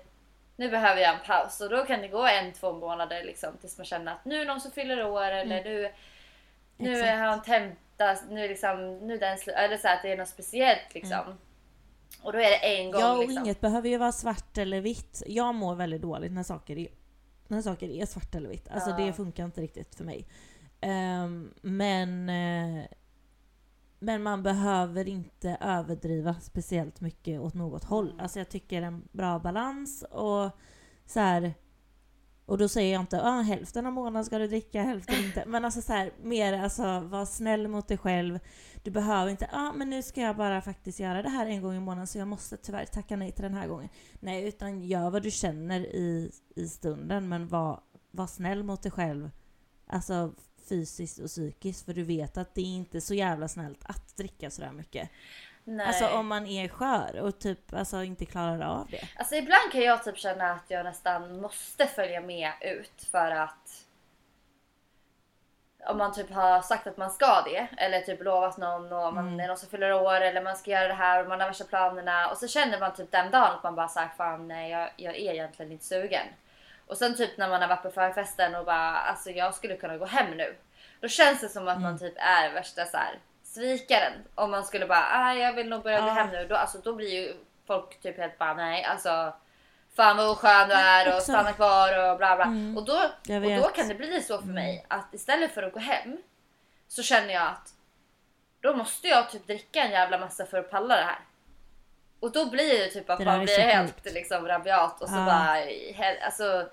[0.56, 1.62] nu behöver jag en paus.
[1.62, 4.46] Och då kan det gå en, två månader liksom, tills man känner att nu är
[4.46, 5.92] någon som fyller år eller nu,
[6.78, 6.94] nu Mm.
[6.94, 7.20] Exakt.
[7.20, 9.38] har han tenta, nu, liksom, nu den.
[9.56, 11.38] Eller så att det är något speciellt liksom.
[12.24, 13.44] Och då är det en gång Ja, och liksom.
[13.46, 15.24] inget behöver ju vara svart eller vitt.
[15.28, 16.88] Jag mår väldigt dåligt när saker är,
[17.48, 18.70] när saker är svart eller vitt.
[18.72, 18.96] Alltså Ja.
[18.98, 20.26] det funkar inte riktigt för mig.
[20.82, 22.84] Ehm, men, eh,
[24.04, 28.10] men man behöver inte överdriva speciellt mycket åt något håll.
[28.10, 28.20] Mm.
[28.20, 30.50] Alltså jag tycker en bra balans och
[31.06, 31.54] så här.
[32.46, 35.44] Och då säger jag inte ah, hälften av månaden ska du dricka, hälften inte.
[35.48, 38.40] Men alltså så här, mer alltså var snäll mot dig själv.
[38.84, 41.62] Du behöver inte, ja ah, men nu ska jag bara faktiskt göra det här en
[41.62, 43.90] gång i månaden så jag måste tyvärr tacka nej till den här gången.
[44.20, 47.80] Nej, utan gör vad du känner i, i stunden men var,
[48.12, 49.30] var snäll mot dig själv.
[49.88, 50.34] Alltså
[50.70, 54.50] fysiskt och psykiskt för du vet att det är inte så jävla snällt att dricka
[54.50, 55.10] sådär mycket.
[55.64, 55.88] Nej.
[55.88, 59.08] Alltså om man är skör och typ alltså inte klarar av det.
[59.16, 63.86] Alltså ibland kan jag typ känna att jag nästan måste följa med ut för att
[65.86, 69.28] om man typ har sagt att man ska det eller typ lovat någon och man
[69.28, 69.40] Mm.
[69.40, 71.64] är någon som fyller år eller man ska göra det här och man har värsta
[71.64, 74.90] planerna och så känner man typ den dagen att man bara sagt fan nej jag,
[74.96, 76.28] jag är egentligen inte sugen.
[76.88, 79.98] Och sen typ när man har varit på förfesten och bara alltså jag skulle kunna
[79.98, 80.56] gå hem nu.
[81.02, 84.14] Då känns det som att man typ är värsta så här svikaren.
[84.36, 86.48] Om man skulle bara ah, jag vill nog börja gå hem nu.
[86.48, 87.34] Då, alltså, då blir ju
[87.68, 89.34] folk typ helt bara nej alltså
[89.96, 92.46] fan vad oskön du är och stanna kvar och bla bla.
[92.46, 92.78] Mm.
[92.78, 95.80] Och, då, och då kan det bli så för mig att istället för att gå
[95.80, 96.18] hem
[96.88, 97.74] så känner jag att
[98.62, 101.20] då måste jag typ dricka en jävla massa för att palla det här.
[102.24, 104.14] Och då blir det typ att Det man blir helt sjukt.
[104.14, 105.26] liksom rabiat och så Ja.
[105.26, 105.58] bara
[106.26, 106.70] alltså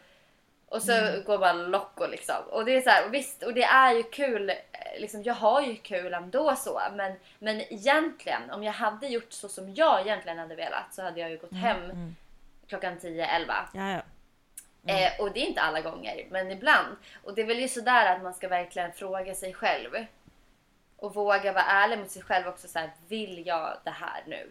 [0.68, 1.24] och så Mm.
[1.24, 2.36] går man loco liksom.
[2.50, 4.50] Och det är så här, och visst, och det är ju kul.
[4.50, 4.56] eh,
[4.98, 6.80] Liksom, jag har ju kul ändå så.
[6.96, 11.20] Men, men egentligen, om jag hade gjort så som jag egentligen hade velat så hade
[11.20, 12.16] jag ju gått hem Mm.
[12.68, 13.54] klockan 10-11.
[13.74, 14.00] Ja, ja.
[14.94, 16.96] Eh, och det är inte alla gånger, men ibland.
[17.24, 19.90] Och det är väl ju sådär att man ska verkligen fråga sig själv.
[20.96, 22.68] Och våga vara ärlig mot sig själv också.
[22.68, 24.50] Så här, vill jag det här nu?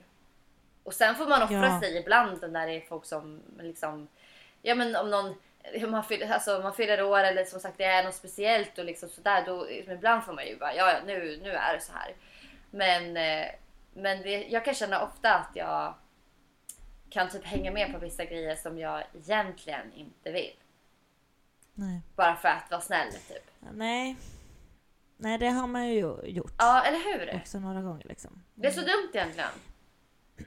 [0.84, 1.80] Och sen får man offra Ja.
[1.80, 4.08] sig ibland när det är folk som liksom...
[4.62, 5.36] Ja men om någon...
[5.92, 9.10] Man fyller, alltså, man fyller år eller som sagt det är något speciellt och liksom
[9.10, 9.44] sådär.
[9.46, 12.14] Då, ibland får man ju bara ja, nu, nu är det så här.
[12.72, 13.48] Men, eh,
[13.94, 15.94] men det, jag kan känna ofta att jag
[17.10, 20.54] kan typ hänga med på vissa grejer som jag egentligen inte vill.
[21.74, 22.02] Nej.
[22.16, 23.52] Bara för att vara snäll typ.
[23.74, 24.16] Nej.
[25.18, 27.36] Nej, det har man ju gjort Ja, eller hur?
[27.36, 28.44] också några gånger liksom.
[28.56, 29.50] Det är så dumt egentligen.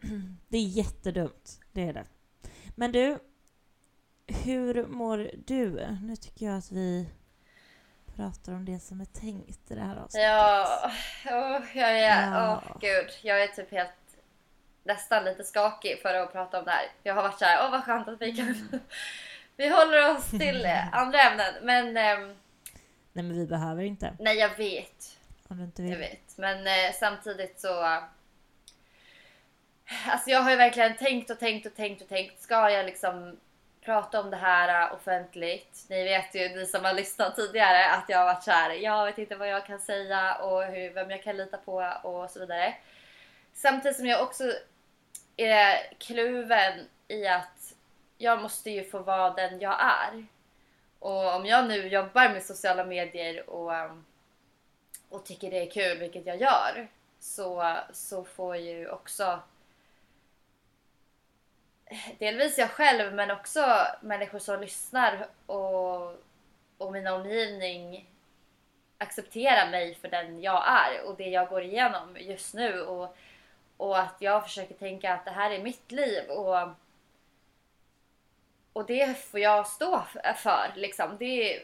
[0.49, 1.61] Det är jättedumt.
[1.73, 2.05] Det är det.
[2.75, 3.19] Men du,
[4.27, 5.87] hur mår du?
[6.03, 7.09] Nu tycker jag att vi
[8.17, 10.29] pratar om det som är tänkt i det här avsnittet.
[10.29, 10.91] Ja,
[11.27, 12.31] åh, jag är...
[12.33, 12.63] Ja.
[12.67, 13.11] Åh, gud.
[13.23, 13.91] Jag är typ helt
[14.85, 16.87] nästan lite skakig för att prata om det här.
[17.03, 18.69] Jag har varit så här, åh vad skönt att vi kan...
[19.57, 21.55] vi håller oss till andra ämnen.
[21.63, 22.37] Men ehm,
[23.13, 24.17] Nej men vi behöver inte.
[24.21, 25.19] nej, jag vet.
[25.49, 25.99] Om du inte Jag vill.
[25.99, 26.39] vet.
[26.39, 27.99] Men eh, samtidigt så...
[30.07, 32.43] Alltså jag har ju verkligen tänkt och tänkt och tänkt och tänkt.
[32.43, 33.37] Ska jag liksom
[33.85, 35.85] prata om det här äh, offentligt?
[35.89, 39.19] Ni vet ju, ni som har lyssnat tidigare, att jag har varit såhär, jag vet
[39.19, 42.75] inte vad jag kan säga och hur, vem jag kan lita på och så vidare.
[43.55, 44.53] Samtidigt som jag också
[45.37, 47.75] är kluven i att
[48.19, 50.27] jag måste ju få vara den jag är.
[50.99, 54.05] Och om jag nu jobbar med sociala medier och, ähm,
[55.09, 56.89] och tycker det är kul, vilket jag gör,
[57.21, 59.41] så, så får ju också
[62.19, 66.17] delvis jag själv men också människor som lyssnar och,
[66.79, 68.09] och min omgivning
[68.99, 73.17] acceptera mig för den jag är och det jag går igenom just nu och,
[73.77, 76.69] och att jag försöker tänka att det här är mitt liv och,
[78.73, 80.03] och det får jag stå
[80.37, 80.73] för.
[80.77, 81.17] Liksom.
[81.19, 81.63] Det,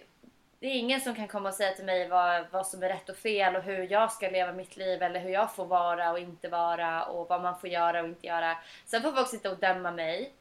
[0.60, 3.08] det är ingen som kan komma och säga till mig vad, vad som är rätt
[3.08, 6.18] och fel och hur jag ska leva mitt liv eller hur jag får vara och
[6.18, 8.58] inte vara och vad man får göra och inte göra.
[8.84, 10.32] Sen får folk sitta och döma mig.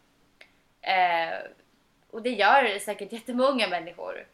[0.82, 1.38] Eh,
[2.12, 4.28] och det gör säkert jättemånga människor.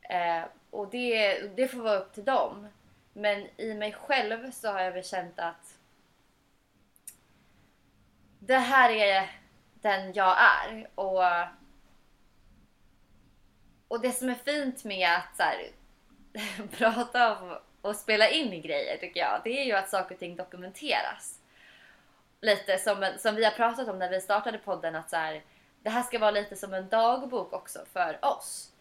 [0.00, 2.68] Eh, och det, det får vara upp till dem.
[3.12, 5.78] Men i mig själv så har jag väl känt att
[8.38, 9.30] det här är
[9.74, 10.88] den jag är.
[10.94, 11.22] Och
[13.88, 15.70] och det som är fint med att så här,
[16.78, 20.36] prata om och spela in grejer tycker jag, det är ju att saker och ting
[20.36, 21.38] dokumenteras.
[22.40, 25.44] Lite som, som vi har pratat om när vi startade podden, att så här,
[25.82, 28.72] det här ska vara lite som en dagbok också för oss.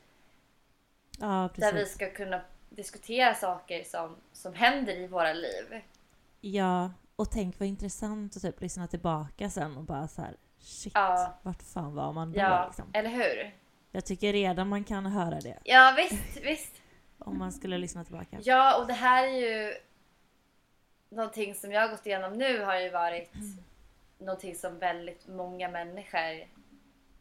[1.20, 5.82] Ja, där vi ska kunna diskutera saker som, som händer i våra liv.
[6.42, 10.94] Ja, och tänk vad intressant att typ lyssna tillbaka sen och bara så här, shit,
[10.96, 11.40] ja.
[11.42, 12.40] vart fan var man då?
[12.40, 12.92] Ja, liksom.
[12.94, 13.54] eller hur?
[13.98, 15.58] Jag tycker redan man kan höra det.
[15.64, 16.82] Ja visst, visst.
[17.18, 18.38] Om man skulle lyssna tillbaka.
[18.44, 19.74] Ja, och det här är ju
[21.10, 23.58] någonting som jag har gått igenom nu har ju varit mm.
[24.18, 26.48] någonting som väldigt många människor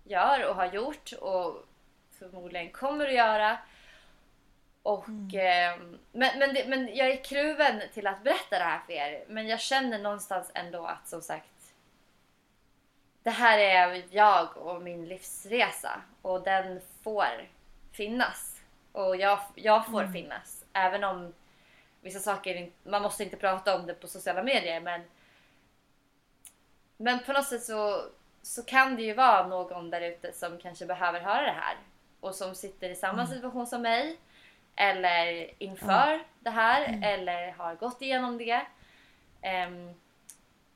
[0.04, 1.64] gör och har gjort och
[2.18, 3.58] förmodligen kommer att göra.
[4.82, 5.28] Och, mm.
[5.34, 9.24] eh, men, men, det, men jag är kluven till att berätta det här för er.
[9.28, 11.55] Men jag känner någonstans ändå att som sagt
[13.26, 17.48] det här är jag och min livsresa och den får
[17.92, 18.60] finnas.
[18.92, 20.12] Och jag, jag får mm.
[20.12, 20.64] finnas.
[20.72, 21.34] Även om
[22.00, 25.00] vissa saker, man måste inte prata om det på sociala medier men
[26.96, 28.02] men på något sätt så,
[28.42, 31.76] så kan det ju vara någon där ute som kanske behöver höra det här
[32.20, 33.34] och som sitter i samma mm.
[33.34, 34.16] situation som mig
[34.76, 36.24] eller inför mm.
[36.40, 37.02] det här mm.
[37.02, 38.66] eller har gått igenom det.
[39.68, 39.94] Um,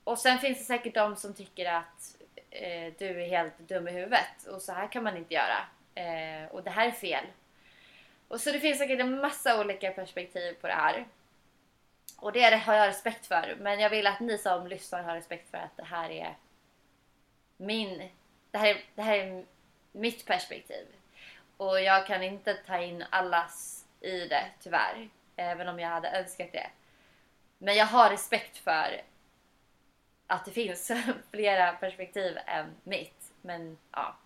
[0.04, 2.16] och sen finns det säkert de som tycker att
[2.50, 5.66] eh, du är helt dum i huvudet och så här kan man inte göra.
[5.94, 7.24] Eh, och det här är fel.
[8.28, 11.06] Och så det finns säkert en massa olika perspektiv på det här.
[12.16, 13.56] Och det har jag respekt för.
[13.60, 16.34] Men jag vill att ni som lyssnar har respekt för att det här är
[17.56, 18.10] min...
[18.50, 19.44] Det här är, det här är
[19.92, 20.86] mitt perspektiv.
[21.56, 25.08] Och jag kan inte ta in allas i det tyvärr.
[25.36, 26.70] Även om jag hade önskat det.
[27.58, 29.00] Men jag har respekt för
[30.30, 30.90] att det finns
[31.30, 33.32] flera perspektiv än mitt.
[33.42, 34.16] Men ja.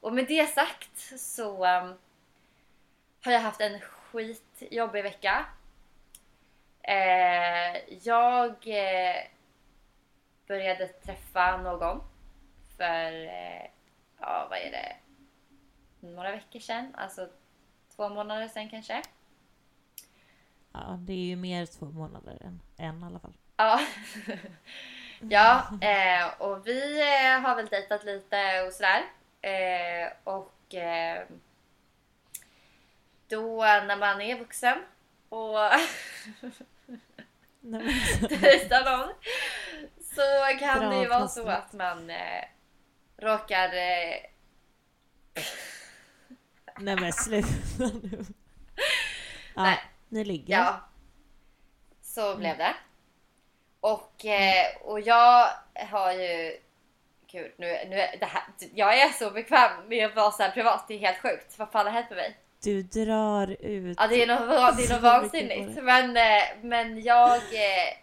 [0.00, 1.94] Och med det sagt så um,
[3.24, 5.46] har jag haft en skitjobbig vecka.
[6.82, 9.24] Eh, jag eh,
[10.46, 12.00] började träffa någon
[12.76, 13.66] för, eh,
[14.20, 14.96] ja vad är det,
[16.00, 16.94] några veckor sedan.
[16.94, 17.28] Alltså
[17.96, 19.02] två månader sedan kanske.
[20.72, 23.34] Ja, det är ju mer två månader än en i alla fall.
[23.58, 23.80] Ja.
[25.20, 29.04] Ja, eh, och vi eh, har väl dejtat lite och sådär.
[29.42, 31.22] Eh, och eh,
[33.28, 34.78] då när man är vuxen
[35.28, 35.58] och
[38.28, 39.14] dejtar någon
[40.00, 42.44] så kan Bra det ju vara så att man eh,
[43.16, 43.68] råkar...
[43.68, 44.22] Eh...
[46.78, 48.24] Nej men sluta nu.
[49.54, 49.78] Ja, Nej.
[50.08, 50.56] ni ligger.
[50.56, 50.80] Ja.
[52.02, 52.74] Så blev det.
[53.80, 56.56] Och, eh, och jag har ju...
[57.30, 58.42] Gud, nu, nu, det här,
[58.74, 60.84] jag är så bekväm med att vara så här privat.
[60.88, 61.58] Det är helt sjukt.
[61.58, 62.36] Vad fan har hänt med mig?
[62.62, 63.96] Du drar ut.
[64.00, 65.82] Ja, det är något, det är något vansinnigt.
[65.82, 67.94] Men, eh, men jag eh,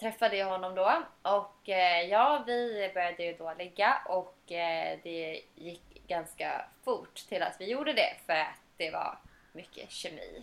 [0.00, 1.68] träffade honom då och
[2.08, 7.92] ja, vi började ju då ligga och det gick ganska fort till att vi gjorde
[7.92, 9.18] det för att det var
[9.52, 10.42] mycket kemi.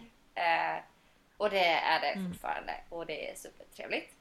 [1.37, 2.31] Och det är det mm.
[2.31, 4.14] fortfarande och det är supertrevligt.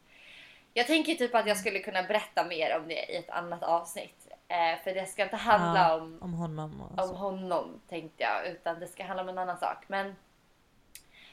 [0.76, 4.28] Jag tänker typ att jag skulle kunna berätta mer om det i ett annat avsnitt.
[4.48, 6.82] Eh, för det ska inte handla ja, om, om honom.
[6.96, 8.46] om honom tänkte jag.
[8.46, 9.84] Utan det ska handla om en annan sak.
[9.86, 10.16] Men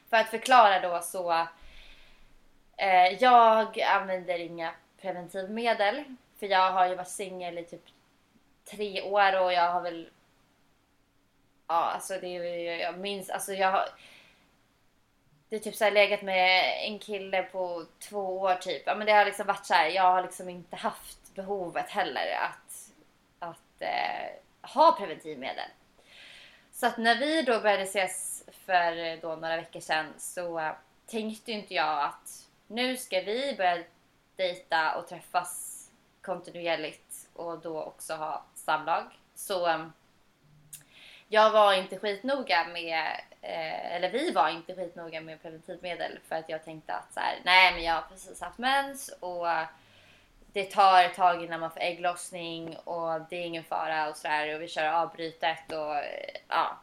[0.09, 1.47] för att förklara då så.
[2.77, 6.03] Eh, jag använder inga preventivmedel.
[6.39, 7.83] För jag har ju varit singel i typ
[8.65, 10.09] tre år och jag har väl...
[11.67, 13.85] Ja, alltså det är ju- jag minns, alltså jag har...
[15.51, 18.83] Det är typ så här legat med en kille på två år typ.
[18.85, 22.35] Ja men det har liksom varit så här, jag har liksom inte haft behovet heller
[22.35, 22.91] att,
[23.39, 25.69] att eh, ha preventivmedel.
[26.71, 30.71] Så att när vi då började ses för då några veckor sedan så eh,
[31.07, 33.83] tänkte ju inte jag att nu ska vi börja
[34.35, 35.85] dejta och träffas
[36.21, 39.03] kontinuerligt och då också ha samlag.
[39.35, 39.85] Så eh,
[41.27, 46.49] jag var inte skitnoga med, eh, eller vi var inte skitnoga med preventivmedel för att
[46.49, 49.47] jag tänkte att så här, nej men jag har precis haft mens och
[50.53, 54.55] det tar ett tag innan man får ägglossning och det är ingen fara och sådär
[54.55, 56.77] och vi kör avbrytet och eh, ja.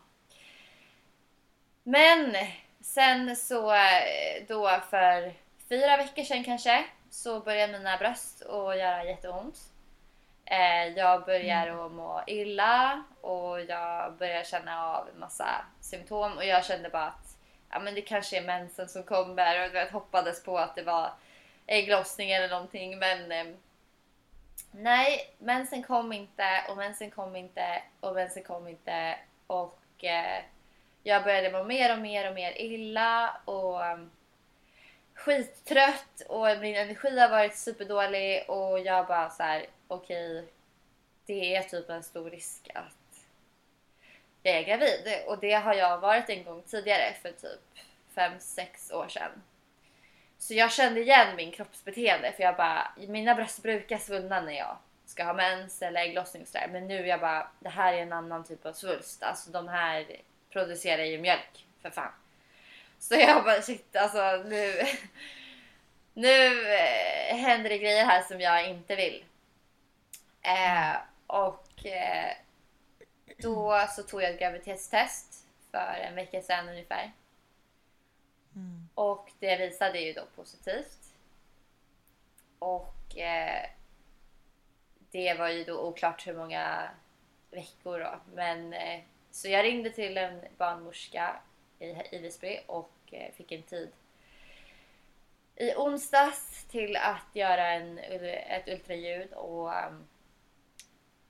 [1.82, 2.36] Men
[2.80, 5.32] sen så eh, då för
[5.68, 9.58] fyra veckor sedan kanske så började mina bröst att göra jätteont.
[10.50, 16.44] Eh, Jag börjar att må illa och jag börjar känna av en massa symptom och
[16.44, 17.36] jag kände bara att
[17.70, 21.12] ja, men det kanske är mensen som kommer och jag hoppades på att det var
[21.66, 23.54] ägglossning eller någonting men eh,
[24.70, 30.42] nej, mensen kom inte och mensen kom inte och mensen kom inte och eh,
[31.02, 34.10] jag började må mer och mer och mer illa och um,
[35.14, 40.44] skittrött och min energi har varit superdålig och jag bara så här: okej,
[41.26, 43.26] det är typ en stor risk att
[44.42, 47.60] jag är gravid och det har jag varit en gång tidigare för typ
[48.14, 49.42] 5-6 år sedan.
[50.38, 54.76] Så jag kände igen min kroppsbeteende för jag bara, mina bröst brukar svullna när jag
[55.06, 56.68] ska ha mens eller ägglossning och sådär.
[56.72, 59.22] Men nu jag bara, det här är en annan typ av svulst.
[59.22, 60.06] Alltså de här
[60.50, 62.12] producerar ju mjölk för fan.
[62.98, 64.82] Så jag bara shit alltså nu,
[66.14, 69.24] nu eh, händer det grejer här som jag inte vill.
[70.42, 70.96] Eh,
[71.26, 72.32] och eh,
[73.38, 77.12] då så tog jag ett graviditetstest för en vecka sedan ungefär.
[78.54, 78.88] Mm.
[78.94, 80.98] Och det visade ju då positivt.
[82.58, 83.70] Och eh,
[85.10, 86.90] det var ju då oklart hur många
[87.50, 88.20] veckor då.
[88.34, 91.36] Men eh, så jag ringde till en barnmorska
[91.78, 93.92] i, i Visby och eh, fick en tid
[95.56, 99.72] i onsdags till att göra en, ett ultraljud och,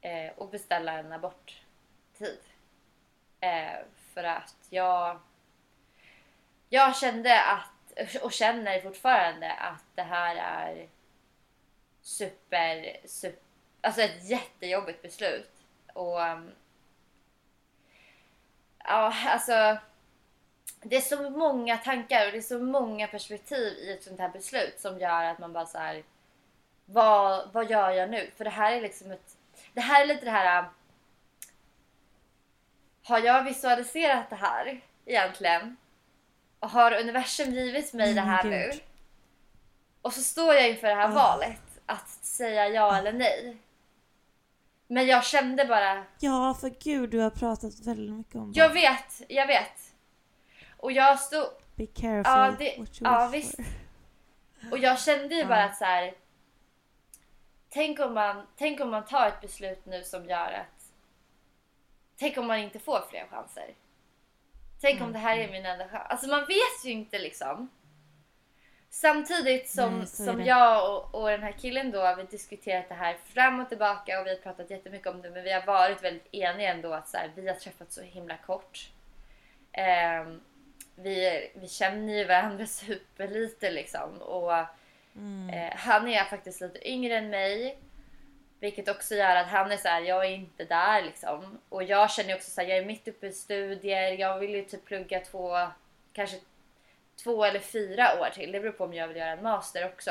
[0.00, 2.40] eh, och beställa en aborttid.
[3.40, 3.78] Eh,
[4.14, 5.20] för att jag
[6.68, 10.88] jag kände att, och känner fortfarande att det här är
[12.02, 13.48] super, super
[13.80, 15.50] alltså ett jättejobbigt beslut.
[15.92, 16.50] Och mm,
[18.78, 19.78] ja, alltså
[20.82, 24.28] det är så många tankar och det är så många perspektiv i ett sånt här
[24.28, 26.02] beslut som gör att man bara så här.
[26.84, 28.30] Vad, vad gör jag nu?
[28.37, 29.37] För det här är liksom ett,
[29.78, 30.58] det här är lite det här.
[30.62, 30.68] um,
[33.04, 35.76] Har jag visualiserat det här egentligen?
[36.60, 38.70] Och har universum givit mig det Mm, här nu?
[40.02, 41.14] Och så står jag inför det här Ah.
[41.14, 43.56] valet att säga ja eller nej.
[44.86, 48.74] Men jag kände bara, Ja, för gud, du har pratat väldigt mycket om jag barn.
[48.74, 49.94] vet, jag vet.
[50.76, 53.56] Och jag stod, Be careful Ja, det- what you ja, wish visst.
[53.56, 53.64] for.
[54.72, 56.14] och jag kände ju bara att så här.
[57.78, 60.92] Tänk om, man, tänk om man tar ett beslut nu som gör att...
[62.16, 63.74] Tänk om man inte får fler chanser.
[64.80, 66.06] Tänk om Mm, det här är min enda chans.
[66.08, 67.70] Alltså man vet ju inte liksom.
[68.90, 72.94] Samtidigt som, Nej, som jag och, och den här killen då har vi diskuterat det
[72.94, 76.02] här fram och tillbaka och vi har pratat jättemycket om det men vi har varit
[76.02, 78.90] väldigt eniga ändå att så här, vi har träffats så himla kort.
[79.72, 80.40] Ehm,
[80.94, 84.52] vi, vi känner ju varandra superlite liksom och
[85.16, 85.50] Mm.
[85.50, 87.78] Eh, han är faktiskt lite yngre än mig.
[88.60, 91.58] Vilket också gör att han är så här, jag är inte där liksom.
[91.68, 94.12] Och jag känner också så här, jag är mitt uppe i studier.
[94.12, 95.68] Jag vill ju typ plugga två,
[96.12, 96.36] kanske
[97.22, 98.52] två eller fyra år till.
[98.52, 100.10] Det beror på om jag vill göra en master också.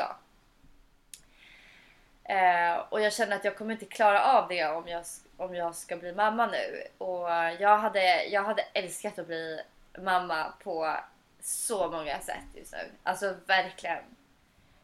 [2.24, 5.04] Eh, och jag känner att jag kommer inte klara av det om jag,
[5.36, 6.82] om jag ska bli mamma nu.
[6.98, 7.28] Och
[7.58, 9.60] jag hade, jag hade älskat att bli
[9.98, 10.96] mamma på
[11.40, 12.90] så många sätt just nu.
[13.02, 14.02] Alltså verkligen.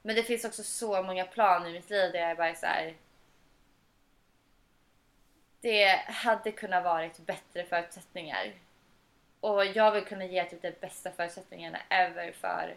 [0.06, 2.66] Men det finns också så många plan i mitt liv där jag bara är så
[2.66, 2.94] här.
[5.60, 8.52] Det hade kunnat varit bättre förutsättningar.
[9.40, 12.76] Och jag vill kunna ge typ de bästa förutsättningarna ever för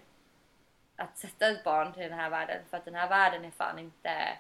[0.96, 2.62] att sätta ett barn till den här världen.
[2.70, 4.38] För att den här världen är fan inte...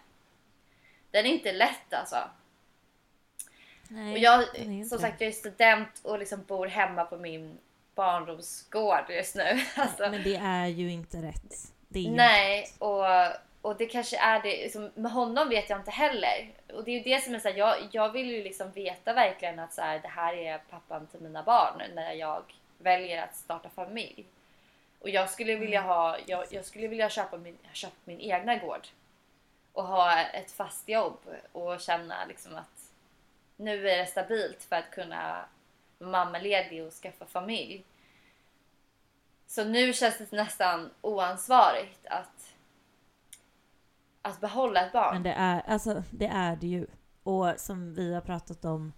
[1.12, 2.30] Den är inte lätt alltså.
[3.88, 4.46] Nej, Och jag,
[4.90, 7.58] som sagt, jag är student och liksom bor hemma på min
[7.96, 9.44] barndomsgård just nu.
[9.76, 11.77] Alltså, Men det är ju inte rätt.
[11.88, 13.06] Det Nej, och,
[13.62, 16.48] och det kanske är det, liksom, med honom vet jag inte heller.
[16.74, 19.14] Och det är ju det som är så här, jag, jag vill ju liksom veta
[19.14, 22.44] verkligen att så här, det här är pappan till mina barn när jag
[22.78, 24.26] väljer att starta familj.
[25.00, 28.88] Och jag skulle vilja ha, jag, jag skulle vilja köpa min, köpa min egna gård.
[29.74, 31.20] Och ha ett fast jobb
[31.52, 32.92] och känna liksom att
[33.56, 35.46] nu är det stabilt för att kunna
[36.00, 37.84] vara mammaledig och skaffa familj.
[39.48, 42.54] Så nu känns det nästan oansvarigt att,
[44.22, 45.14] att behålla ett barn.
[45.14, 46.88] Men det är, alltså, det är det ju.
[47.24, 48.94] Och som vi har pratat om,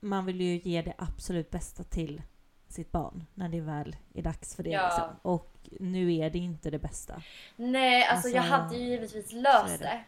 [0.00, 2.22] man vill ju ge det absolut bästa till
[2.68, 4.70] sitt barn när det väl är dags för det.
[4.70, 4.84] Ja.
[4.88, 5.16] Liksom.
[5.22, 7.22] Och nu är det inte det bästa.
[7.56, 9.84] Nej, alltså, jag Alltså, hade ju givetvis löst det.
[9.84, 9.90] det.
[9.90, 10.04] Mm.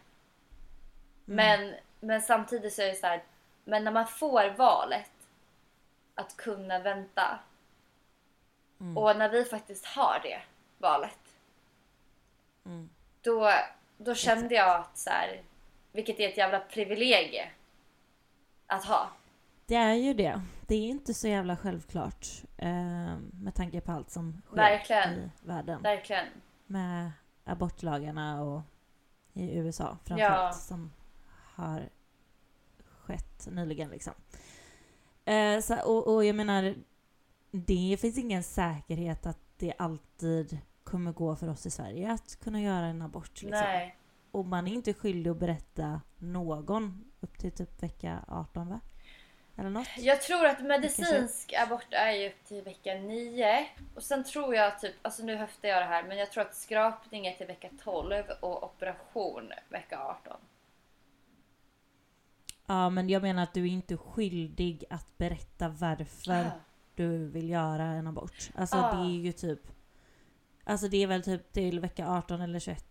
[1.25, 3.23] Men, men samtidigt så är det så här,
[3.63, 5.11] men när man får valet
[6.15, 7.39] att kunna vänta
[8.81, 8.97] Mm.
[8.97, 10.41] och när vi faktiskt har det
[10.77, 11.19] valet.
[12.65, 12.89] Mm.
[13.21, 13.51] Då,
[13.97, 15.41] då kände jag att så här,
[15.91, 17.49] vilket är ett jävla privilegie
[18.67, 19.09] att ha.
[19.65, 20.41] Det är ju det.
[20.67, 22.27] Det är inte så jävla självklart
[22.57, 25.13] eh, med tanke på allt som sker Verkligen.
[25.13, 25.81] i världen.
[25.81, 26.25] Verkligen.
[26.65, 27.11] Med
[27.43, 28.61] abortlagarna och
[29.33, 30.59] i USA framförallt Ja.
[30.59, 30.91] som
[31.55, 31.89] har
[33.01, 34.13] skett nyligen liksom.
[35.25, 36.75] Eh, så, och, och jag menar,
[37.51, 42.61] det finns ingen säkerhet att det alltid kommer gå för oss i Sverige att kunna
[42.61, 43.41] göra en abort.
[43.41, 43.49] Liksom.
[43.49, 43.95] Nej.
[44.31, 48.79] Och man är inte skyldig att berätta någon upp till typ vecka 18 va?
[49.57, 49.87] Eller något?
[49.97, 53.67] Jag tror att medicinsk abort är ju upp till vecka 9.
[53.95, 56.55] Och sen tror jag typ, alltså nu höftar jag det här, men jag tror att
[56.55, 60.37] skrapning är till vecka 12 och operation vecka 18.
[62.65, 66.51] Ja men jag menar att du är inte skyldig att berätta varför Ah.
[66.95, 68.49] Du vill göra en abort.
[68.55, 68.95] Alltså Ah.
[68.95, 69.59] det är ju typ...
[70.63, 72.85] Alltså det är väl typ till vecka 18 eller 21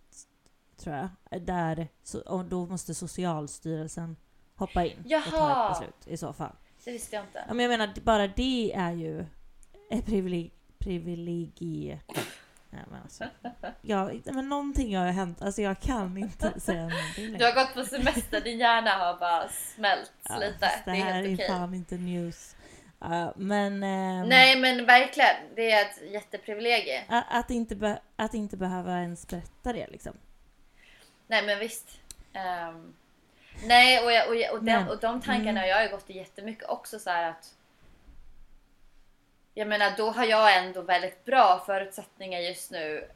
[0.76, 1.42] tror jag.
[1.42, 1.88] Där,
[2.26, 4.16] och då måste Socialstyrelsen
[4.56, 5.72] hoppa in och ta Jaha.
[5.72, 6.56] ett beslut i så fall.
[6.84, 7.44] Det visste jag inte.
[7.48, 9.26] Ja, men jag menar bara det är ju
[9.90, 10.52] ett privileg...
[10.78, 12.00] privilegie.
[12.70, 13.24] Nej, men alltså,
[13.82, 15.42] ja, men någonting har ju hänt.
[15.42, 19.48] Alltså jag kan inte säga någonting Du har gått på semester, din hjärna har bara
[19.48, 20.58] smält Ja, lite.
[20.58, 21.48] Det det är här helt är okej.
[21.48, 22.56] fan inte news.
[23.00, 23.82] Ja, men...
[23.82, 27.04] ehm, Nej men verkligen, det är ett jätteprivilegie.
[27.08, 30.12] a- Att inte, att inte behöva ens berätta det liksom.
[31.26, 32.00] Nej men visst.
[32.32, 32.94] Ehm,
[33.64, 35.56] nej och, jag, och, jag, och, den, och de tankarna mm.
[35.62, 37.54] har jag ju gått i jättemycket också så att
[39.54, 43.10] jag menar då har jag ändå väldigt bra förutsättningar just nu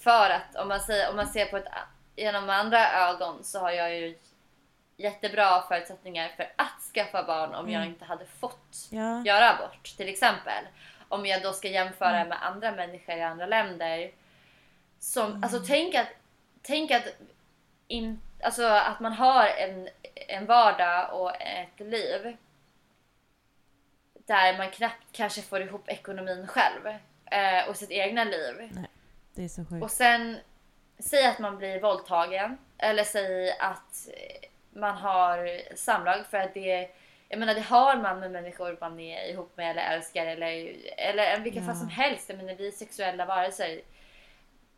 [0.00, 1.68] för att om man, säger, om man ser på ett
[2.16, 4.18] genom andra ögon så har jag ju
[4.96, 7.92] jättebra förutsättningar för att skaffa barn om jag Mm.
[7.94, 9.22] inte hade fått Ja.
[9.24, 10.64] göra abort till exempel.
[11.08, 12.28] Om jag då ska jämföra Mm.
[12.28, 14.10] med andra människor i andra länder.
[14.98, 15.42] Som, Mm.
[15.42, 16.08] Alltså tänk att,
[16.62, 17.04] tänk att,
[17.88, 22.36] in, alltså att man har en, en vardag och ett liv
[24.26, 26.86] där man knappt kanske får ihop ekonomin själv
[27.30, 28.70] eh, och sitt egna liv.
[29.34, 29.82] Det är så sjukt.
[29.84, 30.38] Och sen,
[30.98, 32.58] säg att man blir våldtagen.
[32.78, 34.08] Eller säg att
[34.76, 36.88] man har samlag för att det
[37.28, 41.40] jag menar det har man med människor man är ihop med eller älskar eller, eller
[41.40, 41.64] vilka Ja.
[41.66, 42.28] fall som helst.
[42.28, 43.80] Jag menar vi är sexuella varelser.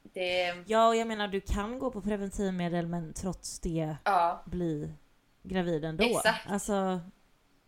[0.03, 4.43] Det, Ja, och jag menar du kan gå på preventivmedel men trots det ja.
[4.47, 4.93] bli
[5.43, 6.05] gravid ändå.
[6.05, 6.51] Exakt.
[6.51, 7.01] Alltså,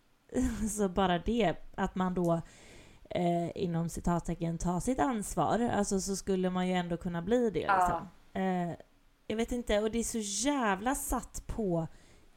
[0.77, 2.41] så bara det, att man då
[3.11, 7.61] eh, inom citattecken tar sitt ansvar, alltså så skulle man ju ändå kunna bli det.
[7.61, 7.77] Ja.
[7.79, 8.09] Liksom.
[8.43, 8.77] Eh,
[9.27, 11.89] jag vet inte, och det är så jävla satt på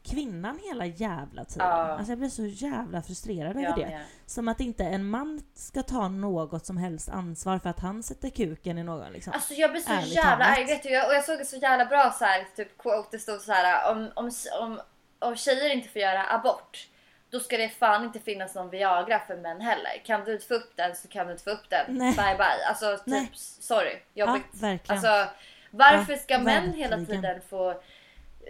[0.03, 1.67] kvinnan hela jävla tiden.
[1.67, 1.73] Ja.
[1.75, 3.85] Alltså jag blir så jävla frustrerad Ja, över det.
[3.89, 4.01] med.
[4.25, 8.29] Som att inte en man ska ta något som helst ansvar för att han sätter
[8.29, 9.11] kuken i någon.
[9.13, 9.33] Liksom.
[9.33, 10.65] Alltså jag blir så Ärligt jävla arg.
[10.65, 13.07] Vet du, jag, och jag såg ett så jävla bra så här, typ quote.
[13.11, 14.31] Det stod så här om, om,
[14.61, 14.81] om,
[15.19, 16.87] om tjejer inte får göra abort.
[17.29, 20.01] Då ska det fan inte finnas någon Viagra för män heller.
[20.05, 21.85] Kan du inte få upp den så kan du inte få upp den.
[21.97, 22.15] Nej.
[22.15, 22.65] Bye bye.
[22.69, 23.31] Alltså typ Nej.
[23.59, 23.97] sorry.
[24.13, 24.45] ja, Jobbigt.
[24.61, 24.97] verkligen.
[25.05, 25.33] Alltså,
[25.71, 27.21] varför Ja, ska män hela verkligen.
[27.21, 27.81] tiden få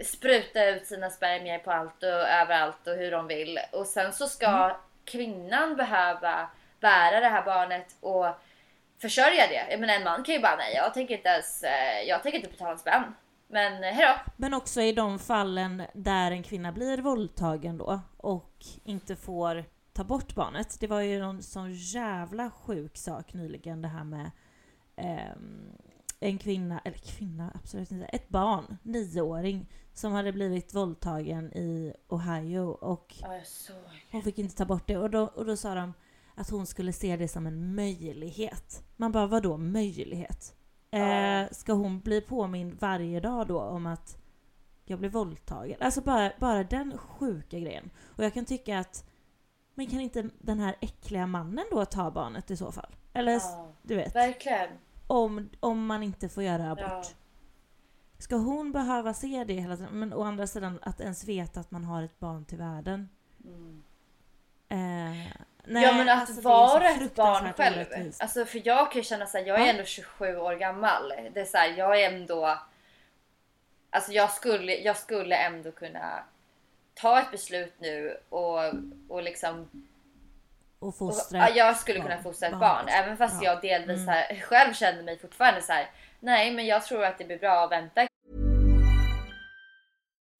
[0.04, 3.58] spruta ut sina spermier på allt och överallt och hur de vill.
[3.72, 4.76] Och sen så ska Mm.
[5.04, 8.26] kvinnan behöva bära det här barnet och
[9.00, 9.66] försörja det.
[9.70, 12.38] Jag menar en man kan ju bara nej, jag tänker inte ens, eh, jag tänker
[12.38, 13.14] inte betala en spänn.
[13.48, 14.14] Men eh, hejdå.
[14.36, 20.04] Men också i de fallen där en kvinna blir våldtagen då och inte får ta
[20.04, 20.76] bort barnet.
[20.80, 24.30] Det var ju någon sån jävla sjuk sak nyligen det här med
[24.96, 25.72] ehm,
[26.24, 32.60] en kvinna, eller kvinna absolut inte, ett barn, nioåring som hade blivit våldtagen i Ohio
[32.60, 33.14] och
[34.10, 35.92] hon fick inte ta bort det och då, och då sa de
[36.34, 38.82] att hon skulle se det som en möjlighet.
[38.96, 40.54] Man bara, vadå möjlighet?
[40.90, 44.16] Eh, ska hon bli påmind varje dag då om att
[44.84, 45.76] jag blev våldtagen?
[45.80, 47.90] Alltså bara, bara den sjuka grejen.
[48.16, 49.10] Och jag kan tycka att
[49.74, 52.96] men kan inte den här äckliga mannen då ta barnet i så fall?
[53.12, 53.72] Eller Ja.
[53.82, 54.68] du vet, Verkligen.
[55.16, 56.84] Om, om man inte får göra abort.
[56.88, 57.02] Ja.
[58.18, 59.98] Ska hon behöva se det hela tiden?
[59.98, 63.08] Men å andra sidan att ens veta att man har ett barn till världen.
[63.44, 63.82] Mm.
[64.68, 65.32] Eh,
[65.64, 67.76] nej, ja men att alltså, vara ett barn själv.
[67.76, 68.22] orättvist.
[68.22, 69.70] Alltså för jag kan ju känna såhär, jag är Ja.
[69.70, 71.08] ändå 27 år gammal.
[71.34, 72.58] Det är såhär, jag är ändå...
[73.90, 76.22] Alltså jag skulle, jag skulle ändå kunna
[76.94, 78.58] ta ett beslut nu och,
[79.08, 79.68] och liksom...
[80.84, 82.22] Och Och, fostra ja, ett jag skulle kunna barn.
[82.22, 82.88] fostra ett Barn.
[82.88, 83.52] Även fast Ja.
[83.52, 84.08] jag delvis Mm.
[84.08, 85.90] här, själv känner mig fortfarande så här.
[86.20, 88.02] Nej men jag tror att det blir bra att vänta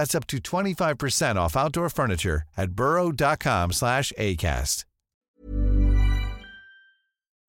[0.00, 4.84] That's up to 25% off outdoor furniture at burrow.com slash ACAST.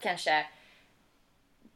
[0.01, 0.45] kanske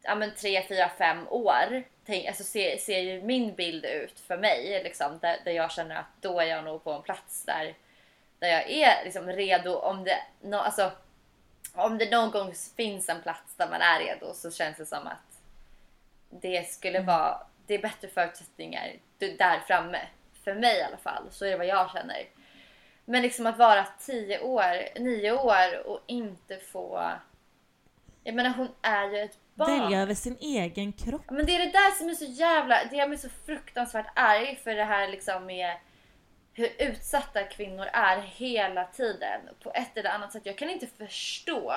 [0.02, 1.84] ja, men tre, fyra, fem år.
[2.06, 5.96] Tänk, alltså ser, ser ju min bild ut för mig liksom, där, där jag känner
[5.96, 7.76] att då är jag nog på en plats där,
[8.40, 10.92] där jag är liksom redo om det, no, alltså,
[11.74, 15.08] om det någon gång finns en plats där man är redo så känns det som
[15.08, 15.42] att
[16.30, 20.00] det skulle vara, det är bättre förutsättningar där framme.
[20.46, 22.28] För mig i alla fall, så är det vad jag känner.
[23.06, 27.12] Men liksom att vara tio år, nio år och inte få...
[28.24, 29.80] Jag menar hon är ju ett barn.
[29.82, 31.30] Välja över sin egen kropp.
[31.30, 32.84] Men det är det där som är så jävla...
[32.90, 35.78] Det gör mig så fruktansvärt arg för det här liksom med
[36.54, 40.46] hur utsatta kvinnor är hela tiden på ett eller annat sätt.
[40.46, 41.76] Jag kan inte förstå.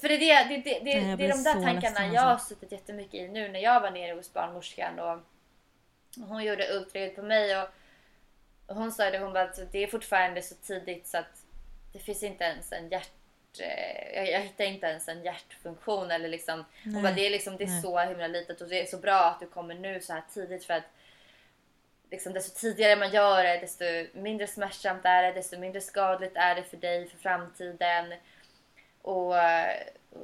[0.00, 2.48] För det är, det, det, det, Nej, det är de där tankarna jag har alltså.
[2.48, 5.20] suttit jättemycket i nu när jag var nere hos barnmorskan och
[6.16, 7.68] hon gjorde ultraljud på mig och
[8.66, 11.42] hon sa det, hon bara att det är fortfarande så tidigt så att
[11.92, 13.10] det finns inte ens en hjärt...
[13.60, 16.64] eh, Jag, jag hittar inte ens en hjärtfunktion eller liksom...
[16.84, 17.02] Hon Nej.
[17.02, 17.82] bara, det är liksom det är Nej.
[17.82, 20.64] så himla litet och det är så bra att du kommer nu så här tidigt
[20.64, 20.84] för att
[22.10, 26.54] liksom, desto tidigare man gör det desto mindre smärtsamt är det, desto mindre skadligt är
[26.54, 28.14] det för dig för framtiden.
[29.02, 29.34] Och,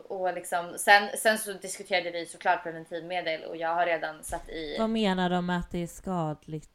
[0.08, 4.76] och liksom, sen, sen så diskuterade vi såklart preventivmedel och jag har redan satt i...
[4.78, 6.70] Vad menar de med att det är skadligt?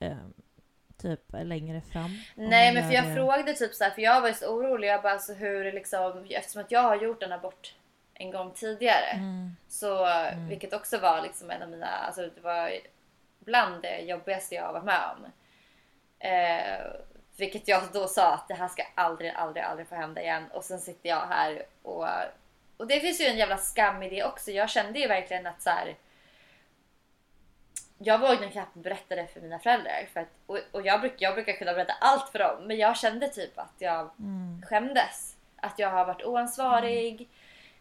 [0.00, 0.32] Ehm,
[0.98, 2.18] typ längre fram?
[2.34, 4.88] Nej men för jag det- frågade typ så här, för jag var ju så orolig.
[4.88, 7.74] Jag bara alltså hur liksom, eftersom att jag har gjort en abort
[8.14, 9.10] en gång tidigare.
[9.14, 9.50] Mm.
[9.68, 10.08] Så,
[10.48, 12.70] vilket också var liksom en av mina, alltså det var
[13.38, 15.24] bland det jobbigaste jag har varit med om.
[16.18, 16.86] Eh,
[17.36, 20.44] vilket jag då sa att det här ska aldrig, aldrig, aldrig få hända igen.
[20.52, 22.06] Och sen sitter jag här och,
[22.76, 24.50] och det finns ju en jävla skam i det också.
[24.50, 25.96] Jag kände ju verkligen att så här.
[27.98, 30.08] Jag vågade knappt berätta det för mina föräldrar.
[30.12, 32.66] För att, och och jag, bruk, jag brukar kunna berätta allt för dem.
[32.66, 34.10] Men jag kände typ att jag
[34.68, 35.36] skämdes.
[35.56, 37.28] Att jag har varit oansvarig.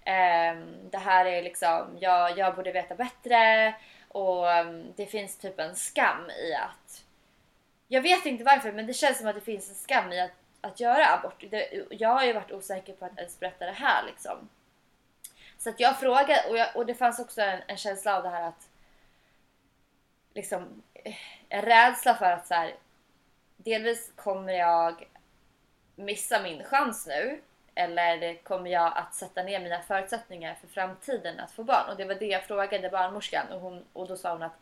[0.06, 3.76] Ehm, det här är liksom, jag, jag borde veta bättre.
[4.08, 7.05] Och ehm, det finns typ en skam i att...
[7.88, 10.31] Jag vet inte varför men det känns som att det finns en skam i att,
[10.61, 11.43] att göra abort.
[11.49, 14.49] Det, jag har ju varit osäker på att ens berätta det här liksom.
[15.57, 18.29] Så att jag frågade och, jag, och det fanns också en, en känsla av det
[18.29, 18.69] här att
[20.33, 20.83] liksom
[21.49, 22.75] en rädsla för att så här,
[23.57, 25.07] delvis kommer jag
[25.95, 27.41] missa min chans nu
[27.75, 31.89] eller kommer jag att sätta ner mina förutsättningar för framtiden att få barn?
[31.89, 34.59] Och det var det jag frågade barnmorskan och, hon, och då sa hon att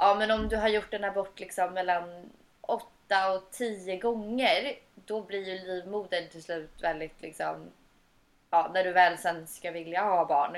[0.00, 2.30] Ja men om du har gjort en abort liksom mellan
[2.60, 4.74] 8 och 10 gånger.
[4.94, 7.70] Då blir ju livmodern till slut väldigt liksom.
[8.50, 10.56] Ja när du väl sen ska vilja ha barn.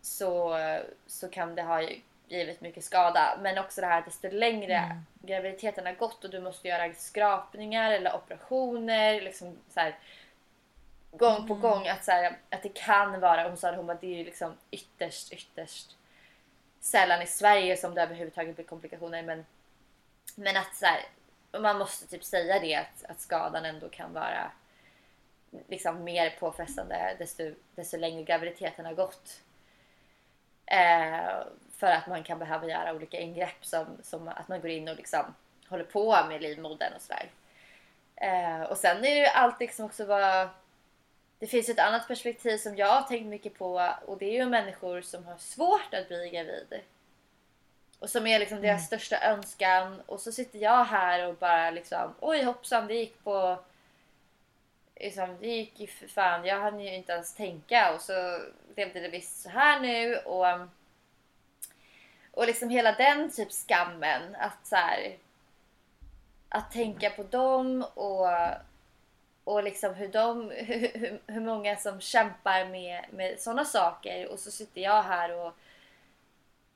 [0.00, 0.56] Så,
[1.06, 1.82] så kan det ha
[2.28, 3.38] givit mycket skada.
[3.42, 4.96] Men också det här att desto längre Mm.
[5.22, 9.20] graviditeten har gått och du måste göra skrapningar eller operationer.
[9.20, 9.98] Liksom så här,
[11.12, 11.48] gång Mm.
[11.48, 14.06] på gång att, så här, att det kan vara, hon sa det, hon bara, det
[14.14, 15.96] är ju liksom ytterst, ytterst
[16.84, 19.22] sällan i Sverige som det överhuvudtaget blir komplikationer.
[19.22, 19.46] Men,
[20.34, 21.00] men att så här,
[21.60, 24.50] man måste typ säga det att, att skadan ändå kan vara
[25.68, 29.40] liksom mer påfrestande desto, desto längre graviditeten har gått.
[30.66, 31.42] Eh,
[31.76, 34.96] för att man kan behöva göra olika ingrepp som, som att man går in och
[34.96, 35.34] liksom
[35.68, 37.30] håller på med livmodern och sådär.
[38.16, 40.48] Eh, och sen är det ju allt liksom också vad...
[41.38, 44.46] Det finns ett annat perspektiv som jag har tänkt mycket på och det är ju
[44.46, 46.80] människor som har svårt att bli gravid.
[47.98, 50.02] Och som är liksom deras största önskan.
[50.06, 53.58] Och så sitter jag här och bara liksom oj hoppsan det gick på
[54.96, 57.94] liksom, det gick ju för fan, jag hann ju inte ens tänka.
[57.94, 58.40] Och så
[58.74, 60.16] blev det visst så här nu.
[60.16, 60.68] Och
[62.34, 65.16] och liksom hela den typ skammen att så här,
[66.48, 68.28] att tänka på dem och
[69.44, 74.50] och liksom hur de hur, hur, många som kämpar med med sådana saker och så
[74.50, 75.52] sitter jag här och,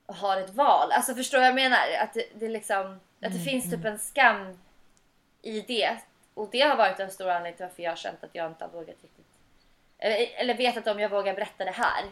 [0.06, 0.92] och har ett val.
[0.92, 1.78] Alltså förstår vad jag menar?
[2.02, 4.58] Att det, det liksom att det finns typ en skam
[5.42, 5.98] i det
[6.34, 8.64] och det har varit en stor anledning till varför jag har känt att jag inte
[8.64, 9.28] har vågat riktigt
[9.98, 12.04] eller, eller vetat om jag vågar berätta det här.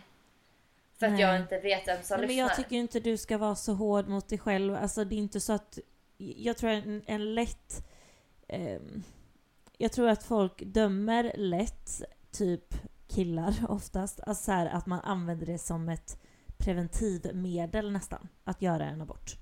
[0.98, 1.20] För att Nej.
[1.20, 2.48] jag inte vet vem som Nej, men lyssnar.
[2.48, 4.74] jag tycker inte du ska vara så hård mot dig själv.
[4.74, 5.78] Alltså det är inte så att...
[6.16, 7.86] Jag tror en, en lätt...
[8.48, 9.02] ehm,
[9.76, 12.74] jag tror att folk dömer lätt, typ
[13.08, 16.22] killar oftast, alltså så här, att man använder det som ett
[16.58, 19.36] preventivmedel nästan, att göra en abort.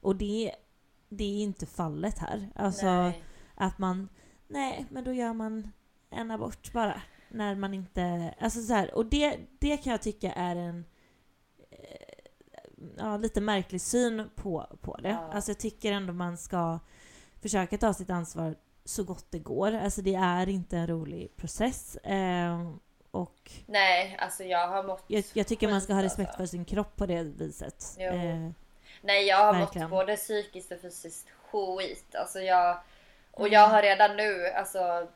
[0.00, 0.54] Och det,
[1.08, 2.50] det är inte fallet här.
[2.54, 3.24] Alltså Nej.
[3.54, 4.08] att man,
[4.48, 5.72] nej men då gör man
[6.10, 7.02] en abort bara.
[7.28, 10.84] När man inte, alltså så här, och det, det kan jag tycka är en
[11.70, 12.24] eh,
[12.96, 15.08] ja, lite märklig syn på, på det.
[15.08, 15.32] Ja.
[15.32, 16.78] Alltså jag tycker ändå man ska
[17.42, 19.74] försöka ta sitt ansvar så gott det går.
[19.74, 21.96] Alltså det är inte en rolig process.
[21.96, 22.70] Eh,
[23.10, 26.38] och Nej, alltså jag har mått jag, jag tycker man ska ha respekt alltså.
[26.42, 27.96] för sin kropp på det viset.
[27.98, 28.48] Eh,
[29.00, 29.90] Nej, jag har Verkligen.
[29.90, 32.14] mått både psykiskt och fysiskt skit.
[32.14, 32.78] Alltså jag,
[33.30, 33.52] och Mm.
[33.52, 35.06] jag har redan nu, alltså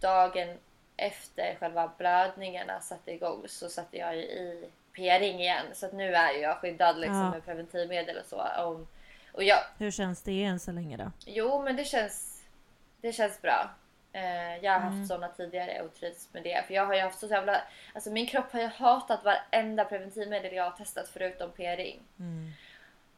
[0.00, 0.58] dagen
[0.96, 5.66] efter själva blödningarna satte igång så satte jag ju i p-ring igen.
[5.74, 7.30] Så att nu är jag skyddad liksom Ja.
[7.30, 8.42] med preventivmedel och så.
[8.64, 8.86] Om,
[9.32, 11.10] och jag, hur känns det än så länge då?
[11.26, 12.37] jo men det känns,
[13.00, 13.70] det känns bra.
[14.12, 15.06] Eh, jag har haft Mm.
[15.06, 16.64] sådana tidigare och trivs med det.
[16.66, 17.62] För jag har ju haft så jävla,
[17.94, 22.00] alltså min kropp har ju hatat varenda preventivmedel jag har testat förutom p-ring.
[22.18, 22.52] Mm.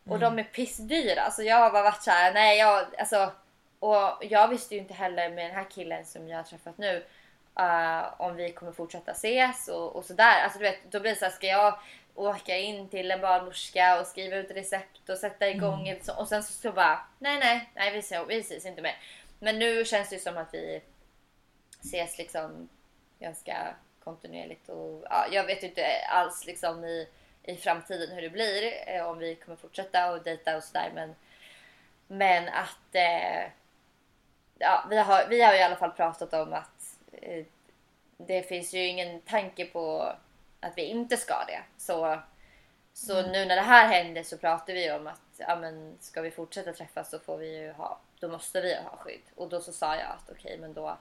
[0.08, 1.30] Och de är pissdyra.
[1.30, 3.32] Så jag har bara varit såhär, nej jag, alltså.
[3.78, 7.04] Och jag visste ju inte heller med den här killen som jag har träffat nu.
[7.58, 10.42] eh, om vi kommer fortsätta ses och, och sådär.
[10.44, 11.78] Alltså du vet, då blir det såhär, ska jag
[12.14, 16.28] åka in till en barnmorska och skriva ut recept och sätta igång ett så- och
[16.28, 18.96] sen så, så bara, nej nej, nej vi ses, vi ses inte mer.
[19.40, 20.82] Men nu känns det ju som att vi
[21.80, 22.68] ses liksom
[23.18, 23.74] ganska
[24.04, 27.08] kontinuerligt och ja, jag vet inte alls liksom i,
[27.42, 31.14] i framtiden hur det blir eh, om vi kommer fortsätta och dejta och sådär men
[32.06, 33.50] men att eh,
[34.58, 37.44] ja, vi, har, vi har i alla fall pratat om att eh,
[38.16, 40.12] det finns ju ingen tanke på
[40.60, 41.62] att vi inte ska det.
[41.76, 42.20] Så,
[42.92, 46.30] så nu när det här händer så pratar vi om att ja, men ska vi
[46.30, 49.22] fortsätta träffas så får vi ju ha, då måste vi ha skydd.
[49.34, 50.98] Och då så sa jag att okej men då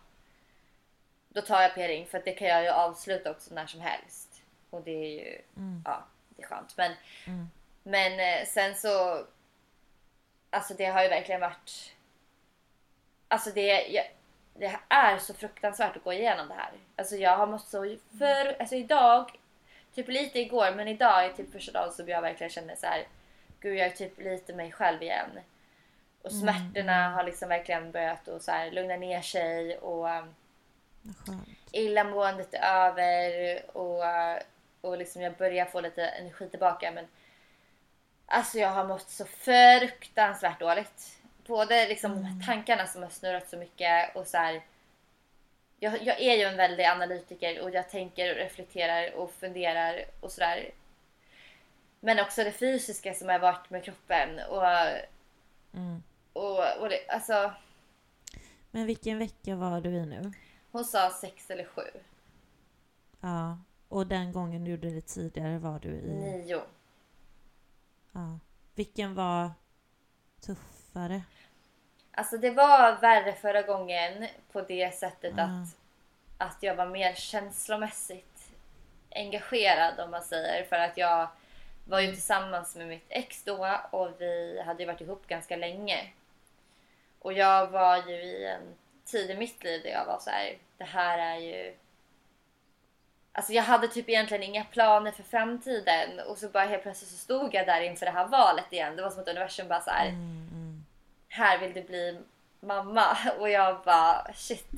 [1.30, 4.42] då tar jag p-ring för det kan jag ju avsluta också när som helst.
[4.70, 5.42] Och det är ju
[5.86, 6.78] ja, det är skönt.
[6.78, 6.94] Men,
[7.84, 9.26] men eh, sen så
[10.52, 11.94] Alltså det har ju verkligen varit
[13.28, 14.06] Alltså det, jag,
[14.54, 16.72] det är så fruktansvärt att gå igenom det här.
[16.96, 19.40] Alltså jag har mått så för, alltså idag,
[19.96, 23.08] typ lite igår men idag är typ första dagen som jag verkligen känner så här.
[23.60, 25.40] Gud jag är typ lite mig själv igen.
[26.22, 30.36] Och smärtorna har liksom verkligen börjat att så här lugna ner sig och um,
[31.26, 31.48] skönt.
[31.72, 34.04] illamåendet är över och,
[34.82, 36.92] och liksom jag börjar få lite energi tillbaka.
[36.92, 37.08] Men
[38.26, 41.20] alltså jag har mått så fruktansvärt dåligt.
[41.48, 44.62] Både liksom här tankarna som har snurrat så mycket och så här.
[45.80, 50.32] Jag, jag är ju en väldig analytiker och jag tänker och reflekterar och funderar och
[50.32, 50.72] sådär.
[52.00, 54.64] Men också det fysiska som har varit med kroppen och,
[55.74, 56.04] Mm.
[56.34, 57.54] Och, och det, alltså
[58.72, 60.32] Men vilken vecka var du i nu?
[60.72, 61.82] hon sa sex eller sju.
[63.22, 63.58] Ja.
[63.88, 66.12] Och den gången du gjorde det tidigare var du i...
[66.14, 66.62] Nio.
[68.12, 68.40] Ja.
[68.76, 69.52] Vilken var
[70.42, 71.22] tuffare?
[72.12, 75.42] Alltså det var värre förra gången på det sättet Ah.
[75.44, 75.78] att,
[76.38, 78.52] att jag var mer känslomässigt
[79.16, 80.64] engagerad om man säger.
[80.64, 81.28] För att jag
[81.86, 86.14] var ju tillsammans med mitt ex då och vi hade ju varit ihop ganska länge.
[87.20, 90.58] Och jag var ju i en tid i mitt liv där jag var så här,
[90.78, 91.76] det här är ju...
[93.32, 97.18] Alltså jag hade typ egentligen inga planer för framtiden och så bara helt plötsligt så
[97.18, 98.96] stod jag där inför det här valet igen.
[98.96, 100.86] Det var som att universum bara så här, Mm,
[101.30, 102.20] här vill du bli
[102.60, 103.18] mamma.
[103.40, 104.72] Och jag bara shit.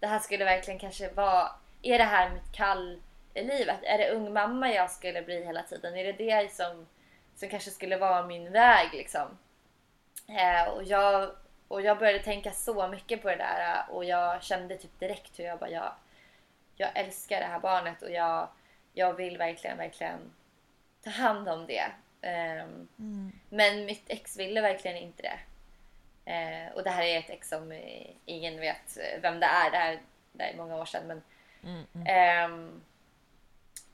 [0.00, 1.52] Det här skulle verkligen kanske vara,
[1.82, 3.00] är det här mitt kall
[3.34, 3.78] i livet?
[3.82, 5.96] Är det ung mamma jag skulle bli hela tiden?
[5.96, 6.86] Är det det som,
[7.36, 9.38] som kanske skulle vara min väg liksom?
[10.28, 11.30] Eh, och, jag,
[11.68, 15.44] och jag började tänka så mycket på det där och jag kände typ direkt hur
[15.44, 15.92] jag bara, jag,
[16.76, 18.48] jag älskar det här barnet och jag,
[18.92, 20.34] jag vill verkligen, verkligen
[21.04, 21.86] ta hand om det.
[22.22, 22.88] Ehm,
[23.48, 25.38] Men mitt ex ville verkligen inte det.
[26.32, 29.70] Eh, och det här är ett ex som eh, ingen vet eh, vem det är.
[29.70, 29.98] Det här
[30.32, 31.06] det här är många år sedan.
[31.06, 31.22] Men,
[32.06, 32.80] Ehm,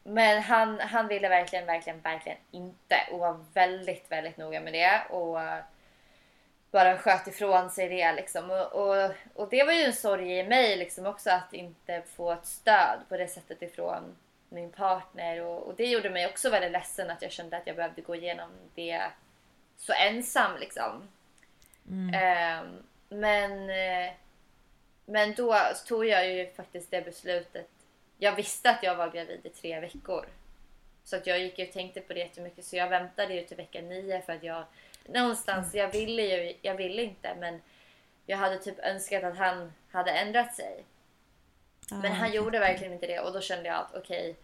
[0.03, 5.03] men han, han ville verkligen, verkligen, verkligen inte och var väldigt, väldigt noga med det.
[5.11, 5.41] Och
[6.75, 8.51] bara sköt ifrån sig det liksom.
[8.51, 12.33] Och, och, och det var ju en sorg i mig liksom också att inte få
[12.33, 14.17] ett stöd på det sättet ifrån
[14.49, 15.43] min partner.
[15.43, 18.15] Och, och det gjorde mig också väldigt ledsen att jag kände att jag behövde gå
[18.15, 19.03] igenom det
[19.77, 21.09] så ensam liksom.
[22.15, 24.13] Ehm, men, eh,
[25.05, 25.57] men då
[25.87, 27.71] tog jag ju faktiskt det beslutet.
[28.19, 30.27] Jag visste att jag var gravid i tre veckor.
[31.05, 32.65] Så att jag gick och tänkte på det jättemycket.
[32.65, 34.65] Så jag väntade ju till vecka nio för att jag
[35.05, 37.61] någonstans, jag ville ju, jag ville inte men
[38.27, 40.85] jag hade typ önskat att han hade ändrat sig.
[41.91, 44.37] Men han gjorde verkligen inte det och då kände jag att okej,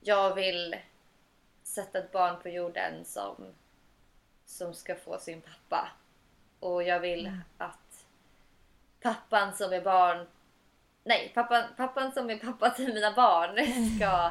[0.00, 0.76] jag vill
[1.62, 3.54] sätta ett barn på jorden som,
[4.46, 5.88] som ska få sin pappa.
[6.60, 8.04] Och jag vill att
[9.00, 10.26] pappan som är barn,
[11.04, 13.56] nej pappan, pappan som är pappa till mina barn
[13.96, 14.30] ska,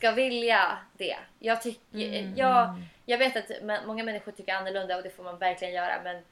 [0.00, 1.16] ska vilja det.
[1.38, 5.74] Jag, tycker, jag, jag vet att många människor tycker annorlunda och det får man verkligen
[5.74, 6.22] göra men,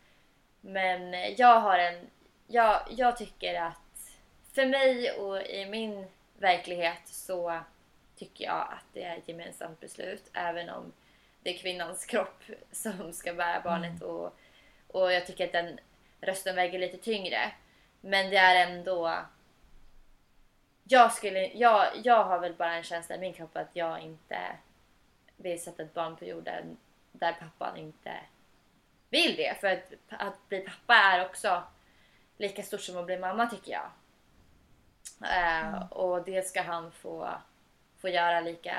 [0.61, 2.07] men jag har en,
[2.47, 4.19] jag, jag tycker att
[4.53, 6.07] för mig och i min
[6.39, 7.61] verklighet så
[8.17, 10.93] tycker jag att det är ett gemensamt beslut även om
[11.43, 12.43] det är kvinnans kropp
[12.73, 14.39] som ska bära barnet och,
[14.89, 15.79] och jag tycker att den
[16.21, 17.53] rösten väger lite tyngre.
[18.01, 19.15] Men det är ändå...
[20.89, 24.39] Jag, skulle, jag, jag har väl bara en känsla i min kropp att jag inte
[25.37, 26.77] vill sätta ett barn på jorden
[27.13, 28.13] där pappan inte
[29.11, 29.61] vill det.
[29.61, 31.63] För att, att bli pappa är också
[32.37, 33.91] lika stort som att bli mamma tycker jag.
[35.31, 37.29] Eh, och det ska han få,
[37.99, 38.77] få göra lika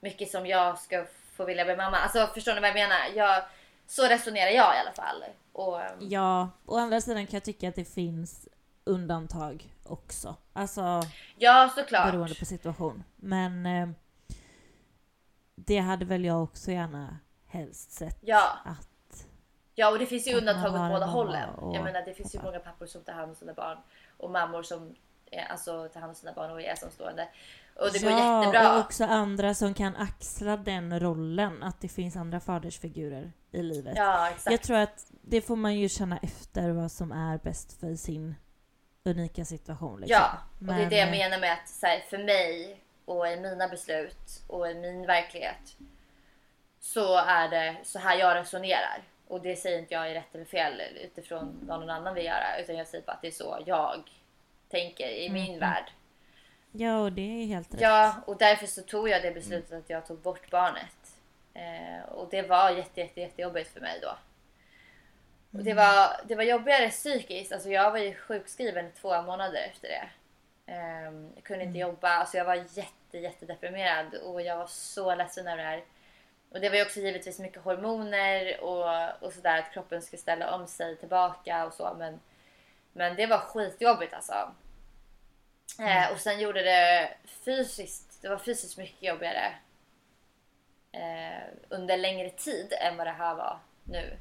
[0.00, 1.96] mycket som jag ska få vilja bli mamma.
[1.96, 2.98] Alltså förstår ni vad jag menar?
[3.14, 3.44] Jag,
[3.86, 5.24] så resonerar jag i alla fall.
[5.52, 8.48] Och, Ja, å andra sidan kan jag tycka att det finns
[8.84, 10.36] undantag också.
[10.52, 11.02] Alltså
[11.36, 12.12] ja, såklart.
[12.12, 13.04] beroende på situation.
[13.16, 13.88] Men eh,
[15.54, 18.58] det hade väl jag också gärna helst sett Ja.
[18.64, 19.26] att...
[19.74, 21.48] Ja, och det finns ju undantag åt båda hållen.
[21.50, 23.78] och Jag menar, det finns ju många pappor som tar hand om sina barn
[24.16, 24.94] och mammor som
[25.30, 27.28] är, alltså, tar hand om sina barn och är ensamstående.
[27.76, 28.74] Och det går ja, jättebra.
[28.74, 31.62] och också andra som kan axla den rollen.
[31.62, 33.94] Att det finns andra fadersfigurer i livet.
[33.96, 34.50] Ja, exakt.
[34.50, 38.34] Jag tror att det får man ju känna efter vad som är bäst för sin
[39.04, 40.00] unika situation.
[40.00, 40.16] Liksom.
[40.20, 42.80] Ja, och det är det jag Men, eh, menar med att så här, för mig
[43.04, 45.76] och i mina beslut och i min verklighet
[46.80, 49.02] så är det så här jag resonerar.
[49.28, 52.58] Och det säger inte jag är rätt eller fel utifrån vad någon annan vill göra.
[52.60, 54.10] Utan jag säger bara att det är så jag
[54.68, 55.90] tänker i min värld.
[56.72, 57.80] Ja, och det är helt rätt.
[57.80, 61.16] Ja, och därför så tog jag det beslutet att jag tog bort barnet.
[61.54, 64.16] Eh, och det var jätte, jätte, jättejobbigt för mig då.
[65.54, 67.52] Och det var, det var jobbigare psykiskt.
[67.52, 70.08] Alltså jag var ju sjukskriven två månader efter det.
[70.72, 72.08] Ehm, jag kunde inte jobba.
[72.08, 75.84] Alltså jag var jätte, jätte deprimerad och jag var så ledsen över det här.
[76.50, 80.54] Och det var ju också givetvis mycket hormoner och, och sådär att kroppen skulle ställa
[80.54, 81.94] om sig tillbaka och så.
[81.98, 82.20] Men,
[82.92, 84.54] men det var skitjobbigt alltså.
[85.78, 89.54] Eh, och sen gjorde det fysiskt, det var fysiskt mycket jobbigare
[90.92, 94.18] eh, under längre tid än vad det här var nu.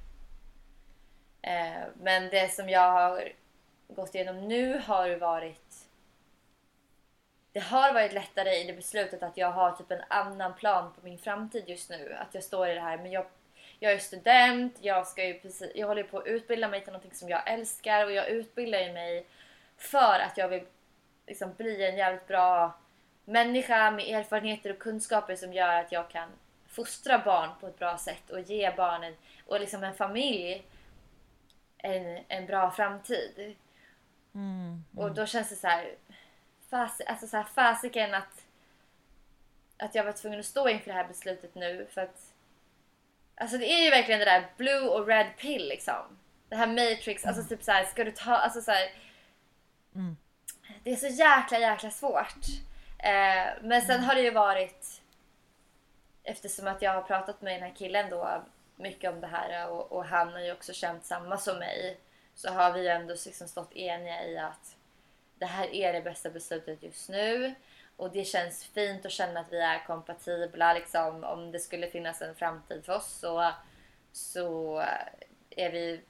[1.43, 3.31] Eh, men det som jag har
[3.87, 5.87] gått igenom nu har varit
[7.53, 11.05] det har varit lättare i det beslutet att jag har typ en annan plan på
[11.05, 12.15] min framtid just nu.
[12.19, 13.25] Att jag står i det här, men jag,
[13.79, 17.15] jag är student, jag, ska ju precis, jag håller på att utbilda mig till något
[17.15, 19.25] som jag älskar och jag utbildar ju mig
[19.77, 20.63] för att jag vill
[21.27, 22.73] liksom bli en jävligt bra
[23.25, 26.29] människa med erfarenheter och kunskaper som gör att jag kan
[26.67, 29.15] fostra barn på ett bra sätt och ge barnen
[29.47, 30.63] och liksom en familj
[31.83, 33.55] en, en bra framtid.
[34.35, 34.83] Mm.
[34.95, 35.95] Och då känns det så här,
[36.69, 38.45] fas, alltså så här fasiken att,
[39.77, 42.29] att jag var tvungen att stå inför det här beslutet nu för att
[43.35, 46.17] Alltså det är ju verkligen det där blue och red pill liksom.
[46.49, 48.89] Det här matrix, alltså typ så här, ska du ta, alltså så här,
[49.95, 50.17] Mm.
[50.83, 52.45] Det är så jäkla jäkla svårt.
[52.99, 55.01] Eh, men sen har det ju varit
[56.23, 58.43] eftersom att jag har pratat med den här killen då
[58.83, 61.99] mycket om det här och, och han har ju också känt samma som mig.
[62.35, 64.75] Så har vi ju ändå liksom stått eniga i att
[65.39, 67.55] det här är det bästa beslutet just nu.
[67.97, 70.73] Och det känns fint att känna att vi är kompatibla.
[70.73, 73.51] Liksom, om det skulle finnas en framtid för oss så,
[74.11, 74.83] så
[75.49, 76.01] är vi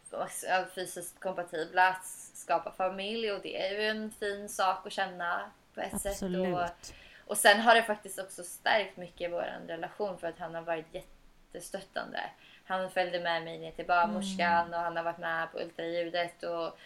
[0.76, 5.82] fysiskt kompatibla att skapa familj och det är ju en fin sak att känna på
[5.82, 6.22] ett sätt.
[6.22, 6.94] Och, Absolut.
[7.26, 10.62] och sen har det faktiskt också stärkt mycket i vår relation för att han har
[10.62, 12.20] varit jättestöttande.
[12.66, 16.78] Han följde med mig ner till barnmorskan och han har varit med på ultraljudet och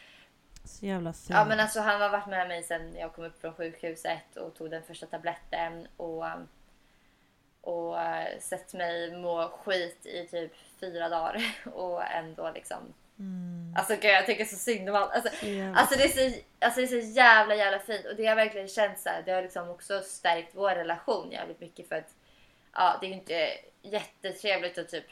[0.64, 1.30] Så jävla fint.
[1.30, 4.56] Ja men alltså han har varit med mig sen jag kom upp från sjukhuset och
[4.56, 6.26] tog den första tabletten och,
[7.62, 7.96] och
[8.40, 13.74] sett mig må skit i typ fyra dagar och ändå liksom Mm.
[13.78, 15.10] Alltså gud, jag tycker så synd om honom.
[15.14, 15.30] Alltså,
[15.76, 18.68] alltså, det är så, alltså det är så jävla jävla fint och det har verkligen
[18.68, 22.16] känts så här, Det har liksom också stärkt vår relation jävligt mycket för att
[22.74, 23.50] ja, det är ju inte
[23.82, 25.06] jättetrevligt att typ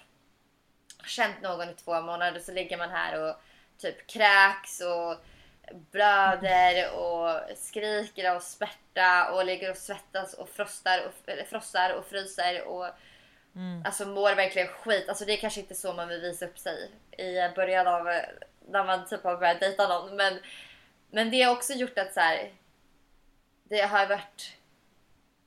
[1.07, 3.35] känt någon i två månader så ligger man här och
[3.77, 5.15] typ kräks och
[5.91, 12.67] blöder och skriker av smärta och ligger och svettas och frostar och, frossar och fryser
[12.67, 12.87] och
[13.85, 15.09] alltså mår verkligen skit.
[15.09, 18.05] Alltså det är kanske inte så man vill visa upp sig i början av
[18.67, 20.15] när man typ har börjat dejta någon.
[20.15, 20.39] Men,
[21.11, 22.51] men det har också gjort att så här,
[23.63, 24.57] det har varit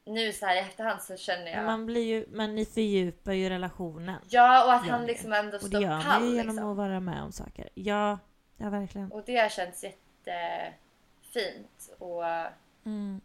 [0.08, 3.48] nu så här i efterhand så känner jag Man blir ju, men ni fördjupar ju
[3.48, 4.20] relationen.
[4.28, 5.06] Ja och att han ni.
[5.06, 6.22] liksom ändå Och det står gör pall.
[6.24, 6.70] ju genom Liksom.
[6.70, 7.68] att vara med om saker.
[7.74, 8.18] Ja,
[8.56, 9.12] ja verkligen.
[9.12, 11.90] Och det har känts jättefint.
[11.98, 12.24] Och,
[12.84, 13.20] Mm.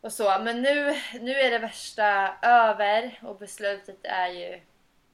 [0.00, 0.38] och så.
[0.44, 4.60] Men nu, nu är det värsta över och beslutet är ju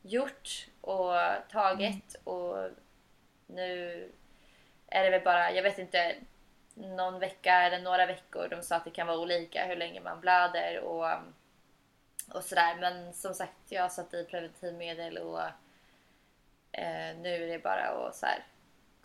[0.02, 1.12] gjort och
[1.52, 2.14] taget.
[2.24, 2.56] Och
[3.46, 4.08] nu
[4.88, 6.14] är det väl bara, jag vet inte,
[6.80, 8.48] någon vecka eller några veckor.
[8.48, 11.10] De sa att det kan vara olika hur länge man blöder och,
[12.34, 12.76] och sådär.
[12.80, 15.40] Men som sagt, jag satt i preventivmedel och
[16.72, 18.44] eh, nu är det bara att så här,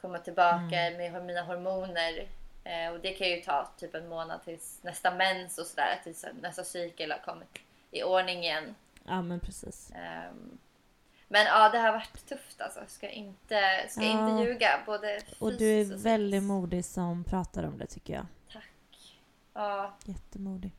[0.02, 2.28] komma tillbaka med mina hormoner.
[2.64, 6.00] Eh, och det kan ju ta typ en månad tills nästa mens och sådär.
[6.04, 7.60] Tills nästa cykel har kommit
[7.92, 8.76] i ordning igen.
[9.04, 9.92] Ja men precis.
[9.96, 10.58] Ehm,
[11.28, 12.80] men ja, det har varit tufft alltså.
[12.88, 14.30] Ska inte, ska Ja.
[14.30, 14.80] inte ljuga.
[14.86, 18.26] Både Och du är fysiskt väldigt modig som pratar om det tycker jag.
[18.54, 18.70] Tack.
[19.54, 20.72] Ja, Jättemodig.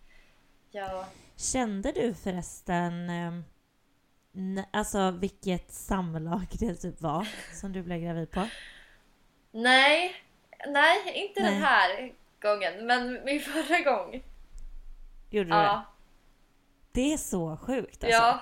[0.70, 1.06] ja.
[1.36, 3.44] Kände du förresten ehm,
[4.70, 7.28] alltså vilket samlag det typ var
[7.60, 8.48] som du blev gravid på?
[9.50, 10.14] Nej,
[10.68, 11.62] nej, inte den Nej.
[11.62, 12.86] här gången.
[12.86, 14.24] Men min förra gång.
[15.30, 15.62] Gjorde du det?
[15.62, 15.84] Ja,
[16.92, 18.18] Det är så sjukt alltså.
[18.18, 18.40] ja.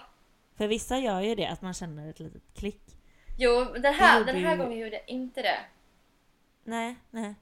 [0.63, 2.83] För vissa gör ju det, att man känner ett litet klick.
[3.39, 5.59] Jo, den här, den här ju- gången gjorde jag inte det.
[6.65, 7.35] Nej, nej.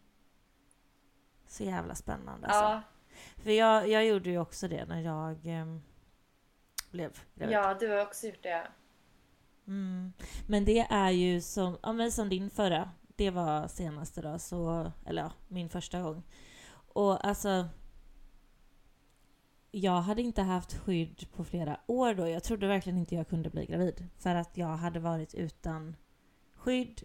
[1.46, 2.62] Så jävla spännande alltså.
[2.62, 2.82] Ja,
[3.42, 5.82] För jag, jag gjorde ju också det när jag ehm,
[6.90, 7.54] blev gravid.
[7.54, 8.66] ja, du har också gjort det.
[9.66, 10.12] Mm.
[10.48, 12.90] Men det är ju som, ja, men som din förra.
[13.16, 16.22] Det var senaste då, så, eller ja, min första gång.
[16.92, 17.68] Och alltså...
[19.70, 22.28] Jag hade inte haft skydd på flera år då.
[22.28, 24.06] Jag trodde verkligen inte jag kunde bli gravid.
[24.18, 25.96] För att jag hade varit utan
[26.54, 27.02] skydd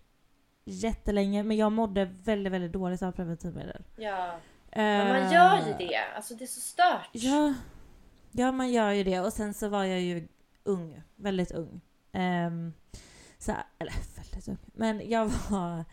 [0.65, 1.43] jättelänge.
[1.43, 3.83] Men jag mådde väldigt, väldigt dåligt av preventivmedel.
[3.97, 4.39] Ja.
[4.75, 5.99] Men man gör ju det.
[6.15, 7.09] Alltså det är så stört.
[7.11, 7.53] Ja,
[8.31, 9.19] ja, man gör ju det.
[9.19, 10.27] Och sen så var jag ju
[10.63, 11.01] ung.
[11.15, 11.81] Väldigt ung.
[12.11, 12.73] Ehm,
[13.37, 14.57] så, eller väldigt ung.
[14.73, 15.85] Men jag var...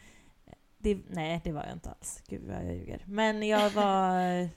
[0.78, 2.22] Det, nej, det var jag inte alls.
[2.28, 3.04] Gud vad jag ljuger.
[3.06, 4.48] Men jag var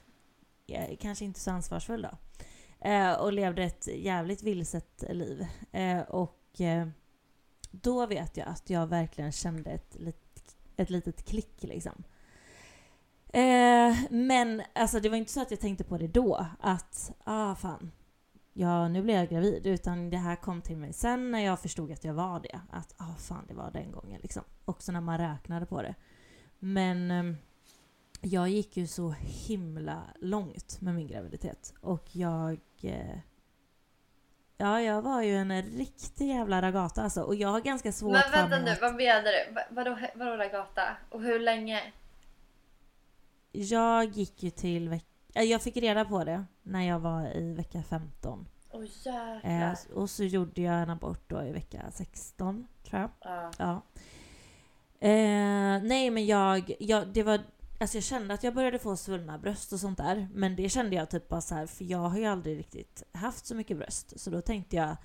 [1.00, 2.18] kanske inte så ansvarsfull då.
[2.88, 5.46] Eh, och levde ett jävligt vilset liv.
[5.72, 6.88] Eh, och eh,
[7.70, 12.04] då vet jag att jag verkligen kände ett, lit, ett litet klick liksom.
[13.28, 16.46] Eh, men alltså det var inte så att jag tänkte på det då.
[16.60, 17.92] Att, ah fan,
[18.52, 19.66] ja nu blir jag gravid.
[19.66, 22.60] Utan det här kom till mig sen när jag förstod att jag var det.
[22.70, 24.42] Att, ah fan det var den gången liksom.
[24.64, 25.94] Också när man räknade på det.
[26.58, 27.36] Men ehm,
[28.20, 31.74] jag gick ju så himla långt med min graviditet.
[31.80, 32.60] Och jag...
[32.82, 33.18] Eh,
[34.56, 37.22] ja, jag var ju en riktig jävla ragata alltså.
[37.22, 39.54] Och jag har ganska svårt Men vänta nu, att- vad menar du?
[39.54, 40.96] Va- Vadå, vadå Lagata?
[41.10, 41.92] Och hur länge?
[43.52, 47.52] Jag gick ju till veck- äh, Jag fick reda på det när jag var i
[47.54, 48.48] vecka 15.
[48.70, 49.40] Åh jäklar.
[49.44, 53.10] Eh, och så gjorde jag en abort då i vecka 16, tror jag.
[53.20, 53.50] Ja.
[53.58, 53.82] Ja.
[55.08, 57.40] Eh, nej men jag, jag, det var,
[57.80, 60.28] alltså jag kände att jag började få svullna bröst och sånt där.
[60.32, 63.46] Men det kände jag typ bara så här, för jag har ju aldrig riktigt haft
[63.46, 64.20] så mycket bröst.
[64.20, 64.96] Så då tänkte jag,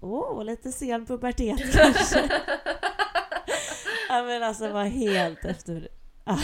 [0.00, 2.30] åh, lite sen pubertet kanske.
[4.08, 5.88] ja men alltså var helt efter...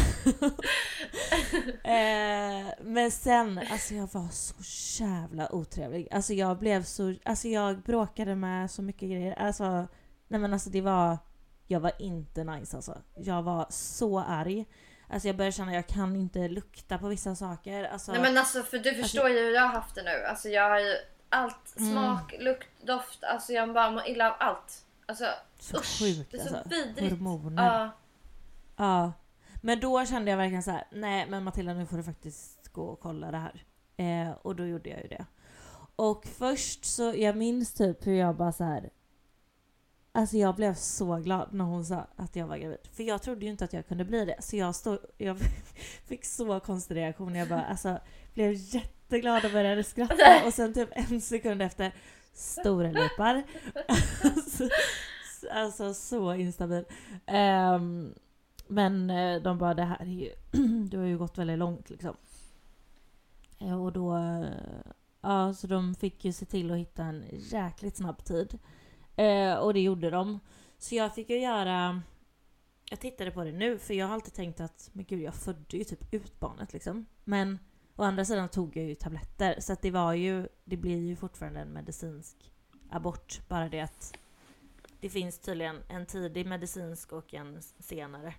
[1.84, 4.54] Eh, men sen, alltså jag var så
[5.02, 6.08] jävla otrevlig.
[6.10, 9.32] Alltså jag blev så, alltså jag bråkade med så mycket grejer.
[9.38, 9.86] Alltså,
[10.28, 11.18] nej men alltså det var,
[11.66, 12.98] jag var inte nice alltså.
[13.16, 14.66] Jag var så arg.
[15.12, 17.84] Alltså jag började känna att jag kan inte lukta på vissa saker.
[17.84, 20.24] Alltså, Nej men alltså för du förstår ju hur jag har haft det nu.
[20.24, 20.94] Alltså jag har ju
[21.28, 21.92] allt, Mm.
[21.92, 23.24] smak, lukt, doft.
[23.24, 24.84] Alltså jag bara mår illa av allt.
[25.06, 25.24] Alltså
[25.58, 26.68] så usch, sjukt det är så alltså.
[26.70, 27.12] vidrigt.
[27.12, 27.64] Hormoner.
[27.64, 27.90] Ja.
[28.76, 29.12] Ja.
[29.62, 32.82] Men då kände jag verkligen så här: nej men Matilda nu får du faktiskt gå
[32.84, 33.64] och kolla det här.
[33.96, 35.26] Eh, och då gjorde jag ju det.
[35.96, 38.90] Och först så, jag minns typ hur jag bara så här.
[40.12, 42.78] Alltså jag blev så glad när hon sa att jag var gravid.
[42.92, 44.36] För jag trodde ju inte att jag kunde bli det.
[44.40, 45.38] Så jag, stod, jag
[46.06, 47.34] fick så konstig reaktion.
[47.34, 47.98] Jag bara alltså
[48.34, 50.46] blev jätteglad och började skratta.
[50.46, 51.94] Och sen typ en sekund efter,
[52.32, 53.42] stora läppar.
[54.24, 54.68] alltså,
[55.50, 56.84] alltså så instabil.
[57.26, 58.14] Um,
[58.66, 60.30] men eh, de bara det här är ju,
[60.88, 62.16] du har ju gått väldigt långt liksom.
[63.58, 64.44] Eh, och då, eh,
[65.20, 68.58] ja så de fick ju se till att hitta en jäkligt snabb tid.
[69.16, 70.40] Eh, och det gjorde de.
[70.78, 72.02] Så jag fick ju göra,
[72.90, 75.76] jag tittade på det nu för jag har alltid tänkt att, men gud jag födde
[75.76, 77.06] ju typ ut barnet liksom.
[77.24, 77.58] Men
[77.96, 81.16] å andra sidan tog jag ju tabletter så att det var ju, det blir ju
[81.16, 82.52] fortfarande en medicinsk
[82.90, 83.40] abort.
[83.48, 84.18] Bara det att
[85.00, 88.34] det finns tydligen en tidig medicinsk och en senare.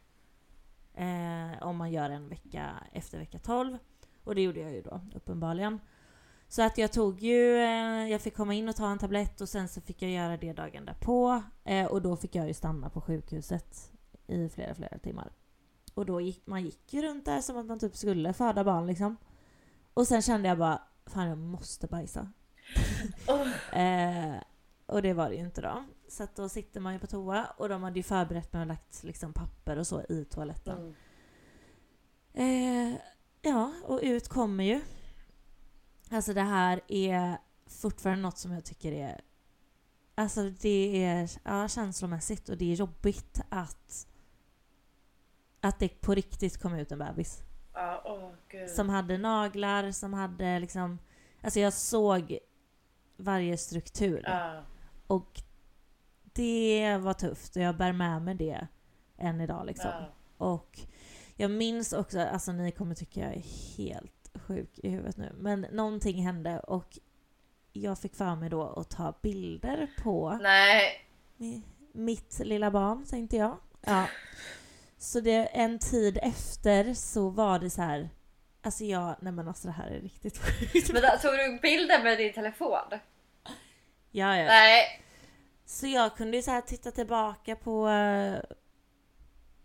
[0.94, 3.78] Eh, om man gör en vecka efter vecka 12.
[4.24, 5.80] Och det gjorde jag ju då uppenbarligen.
[6.52, 9.50] Så att jag tog ju, eh, jag fick komma in och ta en tablett och
[9.50, 11.44] sen så fick jag göra det dagen därpå.
[11.64, 13.92] Eh, och då fick jag ju stanna på sjukhuset
[14.28, 15.32] i flera, flera timmar.
[15.94, 18.88] Och då gick man gick ju runt där som att man typ skulle föda barn
[18.88, 19.18] liksom.
[19.94, 22.32] Och sen kände jag bara, fan jag måste bajsa.
[23.28, 23.80] Oh.
[23.80, 24.42] Eh,
[24.86, 25.86] och det var det ju inte då.
[26.08, 28.68] Så att då sitter man ju på toa och de hade ju förberett med och
[28.68, 30.96] lagt liksom papper och så i toaletten.
[32.34, 32.94] Mm.
[32.94, 33.00] Eh,
[33.42, 34.82] ja, och ut kommer ju.
[36.12, 37.38] Alltså det här är
[37.68, 39.22] fortfarande något som jag tycker är...
[40.16, 44.08] Alltså det är ja, känslomässigt och det är jobbigt att...
[45.62, 47.44] Att det på riktigt kom ut en bebis.
[48.06, 48.70] Åh gud.
[48.70, 51.00] Som hade naglar, som hade liksom...
[51.42, 52.38] Alltså jag såg
[53.18, 54.24] varje struktur.
[54.26, 54.64] Ja.
[55.08, 55.42] Och
[56.24, 58.68] det var tufft och jag bär med mig det
[59.18, 59.92] än idag liksom.
[59.92, 60.14] Ja.
[60.38, 60.80] Och
[61.36, 63.44] jag minns också, alltså ni kommer tycka jag är
[63.78, 66.98] helt sjuk i huvudet nu, men någonting hände och
[67.74, 71.06] jag fick för mig då att ta bilder på Nej.
[71.38, 71.62] mi-
[71.92, 73.58] mitt lilla barn, tänkte jag.
[73.82, 74.08] Ja.
[74.98, 78.10] Så det, en tid efter så var det så här.
[78.62, 80.94] Alltså jag, nej men alltså det här är riktigt sjukt.
[80.94, 82.90] Men då, tog du bilder med din telefon?
[84.12, 84.46] Ja, ja.
[84.46, 85.02] Nej.
[85.66, 87.88] Så jag kunde ju så här titta tillbaka på...
[87.90, 88.40] eh,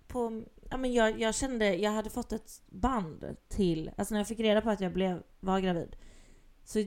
[0.09, 3.91] på ja, men jag, jag kände, jag hade fått ett band till...
[3.97, 5.97] Alltså när jag fick reda på att jag blev, var gravid.
[6.65, 6.85] Så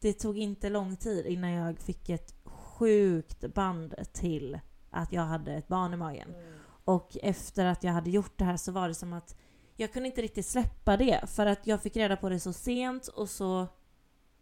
[0.00, 4.60] det tog inte lång tid innan jag fick ett sjukt band till
[4.90, 6.34] att jag hade ett barn i magen.
[6.84, 9.36] Och efter att jag hade gjort det här så var det som att
[9.76, 11.30] jag kunde inte riktigt släppa det.
[11.30, 13.66] För att jag fick reda på det så sent och så...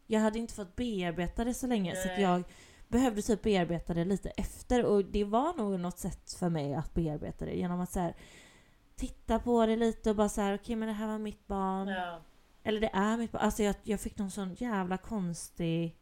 [0.06, 1.96] Jag hade inte fått bearbeta det så länge.
[1.96, 2.22] Så Nej.
[2.22, 2.42] jag
[2.88, 4.84] behövde typ bearbeta det lite efter.
[4.84, 7.52] Och det var nog något sätt för mig att bearbeta det.
[7.52, 8.14] Genom att så här,
[8.96, 11.88] titta på det lite och bara så här, okej men det här var mitt barn.
[11.88, 12.20] Ja.
[12.64, 13.42] Eller det är mitt barn.
[13.42, 15.96] Alltså jag, jag fick någon sån jävla konstig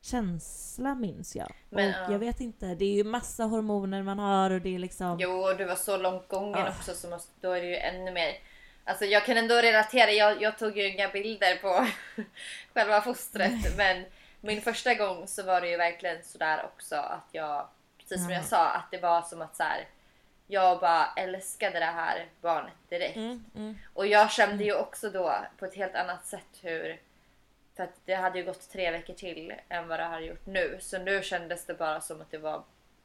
[0.00, 1.52] känsla minns jag.
[1.68, 2.12] Men, och ja.
[2.12, 5.18] jag vet inte, det är ju massa hormoner man har och det är liksom...
[5.20, 6.68] Jo, och du var så långt gången Ja.
[6.68, 8.34] också så måste, då är det ju ännu mer.
[8.84, 11.86] Alltså jag kan ändå relatera, jag, jag tog ju inga bilder på
[12.74, 14.04] själva fostret men
[14.40, 17.68] min första gång så var det ju verkligen sådär också att jag,
[17.98, 18.36] precis som Ja.
[18.36, 19.86] jag sa, att det var som att så här,
[20.46, 23.16] jag bara älskade det här barnet direkt.
[23.16, 23.78] Mm, mm.
[23.94, 27.00] Och jag kände ju också då på ett helt annat sätt hur...
[27.76, 30.78] För att det hade ju gått tre veckor till än vad det hade gjort nu.
[30.80, 32.62] Så nu kändes det bara som att det var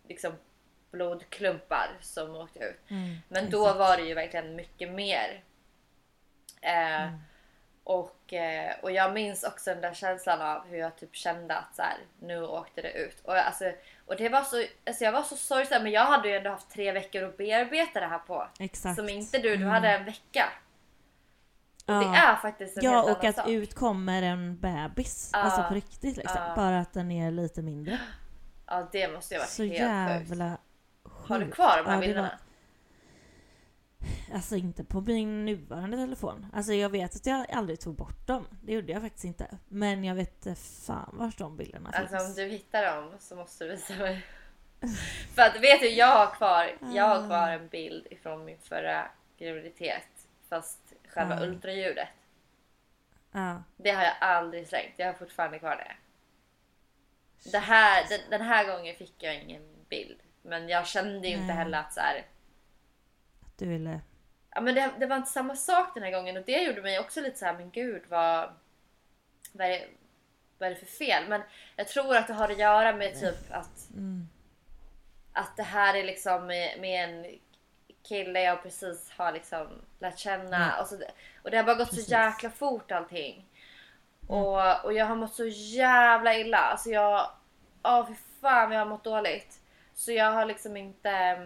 [0.08, 0.34] liksom
[0.92, 2.80] blodklumpar som åkte ut.
[2.90, 5.44] Mm, Men då var det ju verkligen mycket mer.
[6.62, 7.20] Eh, Mm.
[7.86, 11.76] Och, eh, och jag minns också den där känslan av hur jag typ kände att
[11.76, 13.22] så här, nu åkte det ut.
[13.26, 13.66] Och, alltså,
[14.06, 16.70] och det var så, alltså jag var så sorgsen men jag hade ju ändå haft
[16.72, 18.48] tre veckor att bearbeta det här på.
[18.60, 18.96] Exakt.
[18.96, 19.70] Som inte du, du Mm.
[19.70, 20.46] hade en vecka.
[21.86, 22.00] Och Ja.
[22.00, 23.48] det är faktiskt en Ja, helt och annan att sak.
[23.50, 25.30] ut kommer en bebis.
[25.34, 25.40] Ja.
[25.40, 26.42] Alltså på riktigt liksom.
[26.48, 26.56] Ja.
[26.56, 28.00] Bara att den är lite mindre.
[28.68, 30.58] Ja, det måste ju varit Så helt jävla
[31.04, 31.30] sjukt.
[31.30, 32.32] Har du kvar de här Ja, bilderna?
[34.34, 36.46] Alltså inte på min nuvarande telefon.
[36.54, 38.48] Alltså jag vet att jag aldrig tog bort dem.
[38.62, 39.58] Det gjorde jag faktiskt inte.
[39.68, 42.36] Men jag vet inte fan vart de bilderna Alltså om finns.
[42.36, 44.26] du hittar dem så måste du visa mig.
[45.36, 49.08] För att vet du, jag har kvar, jag har kvar en bild ifrån min förra
[49.38, 50.28] graviditet.
[50.50, 51.46] Fast själva Ja.
[51.48, 52.08] ultraljudet.
[53.32, 53.64] Ja.
[53.78, 54.94] Det har jag aldrig slängt.
[54.98, 55.92] Jag har fortfarande kvar det.
[57.52, 60.20] det här, den, den här gången fick jag ingen bild.
[60.42, 62.26] Men jag kände ju inte heller att så här,
[63.58, 64.02] du ville...
[64.56, 67.00] ja, men det, det var inte samma sak den här gången och det gjorde mig
[67.00, 68.50] också lite så här, men gud vad,
[69.52, 69.88] vad, är det,
[70.58, 71.24] vad är det för fel?
[71.28, 71.42] Men
[71.76, 74.28] jag tror att det har att göra med typ att, Mm.
[75.34, 77.26] att det här är liksom med, med en
[78.04, 79.68] kille jag precis har liksom
[80.00, 80.72] lärt känna.
[80.72, 80.80] Mm.
[80.82, 80.96] Och, så,
[81.44, 82.06] och det har bara gått Precis.
[82.06, 83.46] så jäkla fort allting.
[84.30, 84.42] Mm.
[84.42, 86.58] Och, och jag har mått så jävla illa.
[86.58, 87.30] Alltså jag...
[87.84, 89.60] Ja, fy fan jag har mått dåligt.
[89.94, 91.38] Så jag har liksom inte...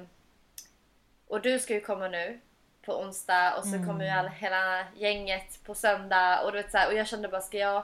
[1.29, 2.39] Och du ska ju komma nu
[2.85, 3.87] på onsdag och så Mm.
[3.87, 6.41] kommer ju alla, hela gänget på söndag.
[6.43, 7.83] Och, du vet, så här, och jag kände bara, ska jag,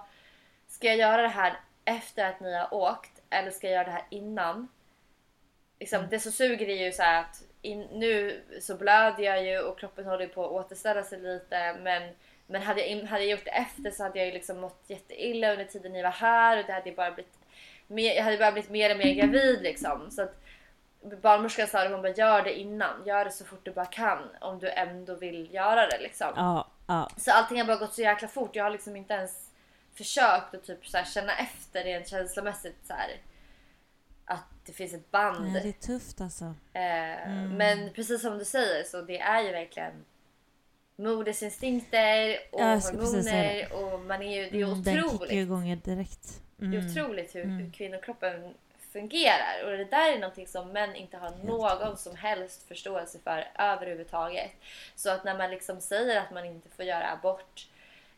[0.68, 1.54] ska jag göra det här
[1.86, 3.12] efter att ni har åkt?
[3.30, 4.68] Eller ska jag göra det här innan?
[5.80, 6.10] Liksom, Mm.
[6.10, 10.06] Det som suger är ju så att in, nu så blöder jag ju och kroppen
[10.06, 11.74] håller på att återställa sig lite.
[11.82, 12.10] Men,
[12.48, 15.52] men hade, jag, hade jag gjort det efter så hade jag ju liksom mått jätteilla
[15.52, 16.58] under tiden ni var här.
[16.60, 17.34] Och det hade bara blivit
[17.88, 20.12] mer, jag hade bara blivit mer och mer gravid liksom.
[20.12, 20.45] Så att
[21.22, 23.06] barnmorskan sa att hon bara gör det innan.
[23.06, 24.20] Gör det så fort du bara kan.
[24.42, 26.32] Om du ändå vill göra det liksom.
[26.36, 27.10] Ja, ja.
[27.18, 28.56] Så allting har bara gått så jäkla fort.
[28.56, 29.50] Jag har liksom inte ens
[29.94, 33.10] försökt att typ så känna efter rent känslomässigt så här,
[34.26, 35.52] att det finns ett band.
[35.54, 36.46] Nej, det är tufft alltså.
[36.74, 37.58] Eh, Mm.
[37.58, 40.06] Men precis som du säger så det är ju verkligen
[40.96, 45.32] modersinstinkter och hormoner och man är ju, det är Mm, Den kickar ju otroligt.
[45.32, 46.42] igång direkt.
[46.58, 46.86] Det är Mm.
[46.92, 47.72] otroligt hur, hur Mm.
[47.72, 48.54] kvinnokroppen
[49.00, 53.48] fungerar och det där är någonting som män inte har någon som helst förståelse för
[53.56, 54.52] överhuvudtaget.
[54.96, 57.68] Så att när man liksom säger att man inte får göra abort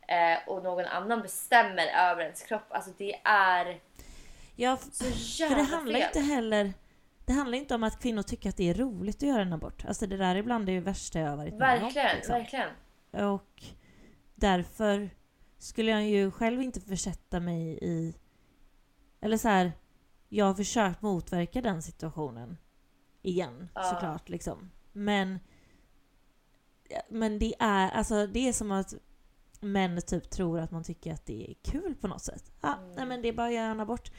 [0.07, 3.79] eh, och någon annan bestämmer över ens kropp, alltså det är
[4.55, 6.07] Ja, så för jävla det handlar fel.
[6.07, 6.73] inte heller...
[7.25, 9.85] Det handlar inte om att kvinnor tycker att det är roligt att göra en abort.
[9.87, 11.83] Alltså det där är bland det värsta jag har varit med om.
[11.83, 12.33] Verkligen, liksom.
[12.35, 12.69] verkligen.
[13.33, 13.63] Och
[14.35, 15.09] därför
[15.57, 18.15] skulle jag ju själv inte försätta mig i...
[19.21, 19.71] Eller så här,
[20.29, 22.57] jag har försökt motverka den situationen
[23.21, 23.83] igen Ja.
[23.83, 24.71] såklart liksom.
[24.93, 25.39] Men
[27.09, 28.93] men det är alltså det är som att
[29.59, 32.51] män typ tror att man tycker att det är kul på något sätt.
[32.61, 32.91] Ja, Mm.
[32.95, 34.11] nej men det är bara att göra en abort.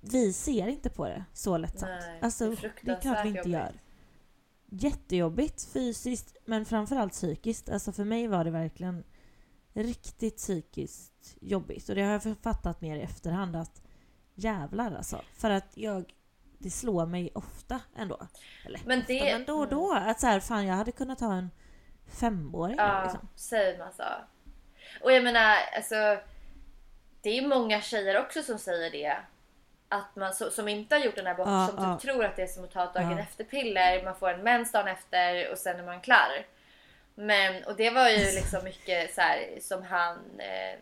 [0.00, 1.90] Vi ser inte på det så lättsamt.
[2.00, 3.52] Nej, alltså, det är det är klart vi inte jobbigt.
[3.52, 3.80] gör.
[4.66, 7.68] Jättejobbigt fysiskt men framförallt psykiskt.
[7.68, 9.04] Alltså för mig var det verkligen
[9.72, 11.88] riktigt psykiskt jobbigt.
[11.88, 13.82] Och det har jag fattat mer i efterhand att
[14.34, 15.20] jävlar alltså.
[15.36, 16.14] För att jag,
[16.58, 18.26] det slår mig ofta ändå.
[18.66, 19.92] Eller Men ofta, det- men då och då.
[19.94, 21.50] Att så här, fan jag hade kunnat ha en
[22.20, 23.28] femåring Ja, liksom.
[23.36, 24.04] same alltså.
[25.02, 26.18] Och jag menar, alltså.
[27.22, 29.16] Det är många tjejer också som säger det.
[29.88, 31.98] Att man, så, som inte har gjort den här aborten, Ja, som typ ja.
[31.98, 33.18] tror att det är som att ta ett dagen Ja.
[33.18, 34.04] efter-piller.
[34.04, 36.46] Man får en mens dagen efter och sen är man klar.
[37.14, 40.78] Men, och det var ju liksom mycket så här som han, eh,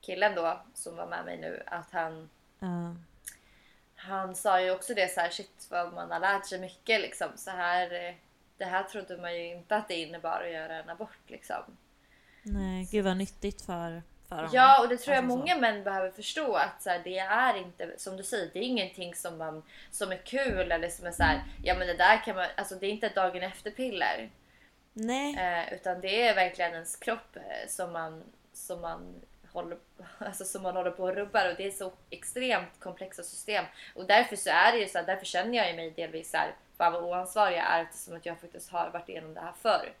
[0.00, 2.30] killen då, som var med mig nu, att han
[2.64, 2.94] Ja.
[3.96, 7.28] han sa ju också det så här, shit vad man har lärt sig mycket liksom.
[7.36, 8.14] Så här, eh,
[8.58, 11.62] det här trodde man ju inte att det innebar att göra en abort liksom.
[12.42, 14.50] nej, gud vad nyttigt för, för honom.
[14.52, 15.38] Ja, och det tror jag Alltså så.
[15.38, 18.62] många män behöver förstå att så här, det är inte, som du säger, det är
[18.62, 22.24] ingenting som, man, som är kul eller som är så här, ja men det där
[22.24, 24.30] kan man, alltså det är inte ett dagen efter piller.
[24.92, 25.36] Nej.
[25.36, 28.22] Eh, utan det är verkligen ens kropp eh, som man,
[28.52, 29.14] som man
[29.54, 29.78] håller,
[30.18, 33.64] alltså som man håller på att rubba och det är så extremt komplexa system.
[33.94, 36.54] Och därför så är det ju så här, därför känner jag mig delvis så här,
[36.78, 39.92] fan vad oansvarig jag är eftersom att jag faktiskt har varit igenom det här förr.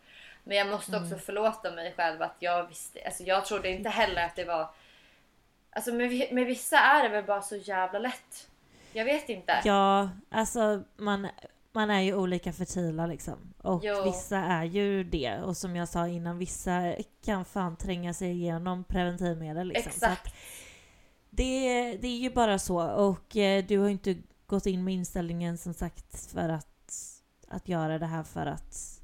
[0.44, 4.24] Men jag måste också förlåta mig själv att jag visste, alltså jag trodde inte heller
[4.24, 4.68] att det var
[5.76, 8.48] Alltså med, med vissa är det väl bara så jävla lätt.
[8.92, 9.60] Jag vet inte.
[9.64, 11.28] Ja, alltså man,
[11.74, 13.54] man är ju olika fertila liksom.
[13.58, 14.04] Och Jo.
[14.04, 15.38] vissa är ju det.
[15.40, 16.94] Och som jag sa innan, vissa
[17.24, 19.90] kan fan tränga sig igenom preventivmedel liksom.
[19.90, 20.34] Exakt.
[21.30, 22.82] det, det är ju bara så.
[22.90, 26.94] Och eh, du har inte gått in med inställningen som sagt för att,
[27.48, 29.00] att göra det här för att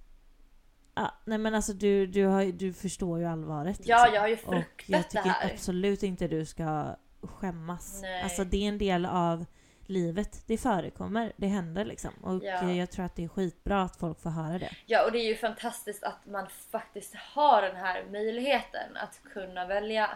[0.95, 3.81] Ah, nej men alltså du, du, har, du förstår ju allvaret.
[3.85, 4.15] Ja, liksom.
[4.15, 5.51] jag har ju Och jag fruktat det tycker här.
[5.55, 7.99] absolut inte du ska skämmas.
[8.03, 8.23] Nej.
[8.23, 9.47] Alltså det är en del av
[9.91, 10.43] livet.
[10.47, 12.11] Det förekommer, det händer liksom.
[12.23, 12.71] Och Ja.
[12.73, 14.71] jag tror att det är skitbra att folk får höra det.
[14.87, 19.67] Ja, och det är ju fantastiskt att man faktiskt har den här möjligheten att kunna
[19.67, 20.11] välja.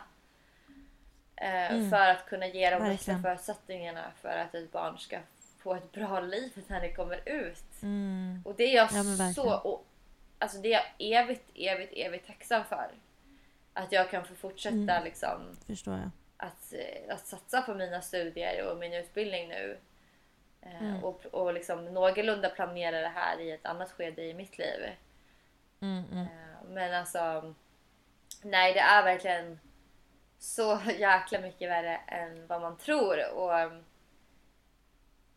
[1.36, 1.90] Eh, Mm.
[1.90, 5.18] För att kunna ge de bästa förutsättningarna för att ett barn ska
[5.58, 7.82] få ett bra liv när det kommer ut.
[7.82, 8.42] Mm.
[8.44, 9.54] Och det är jag Ja, så...
[9.58, 9.86] Och,
[10.38, 12.90] alltså det är jag evigt, evigt, evigt tacksam för.
[13.72, 15.04] Att jag kan få fortsätta Mm.
[15.04, 16.10] liksom Förstår jag.
[16.36, 19.78] Att, eh, att satsa på mina studier och min utbildning nu.
[20.62, 21.04] Eh, Mm.
[21.04, 24.80] Och, och liksom någorlunda planera det här i ett annat skede i mitt liv.
[25.80, 26.22] Mm, mm.
[26.24, 27.54] Eh, Men alltså,
[28.42, 29.60] nej det är verkligen
[30.38, 33.32] så jäkla mycket värre än vad man tror.
[33.34, 33.72] Och,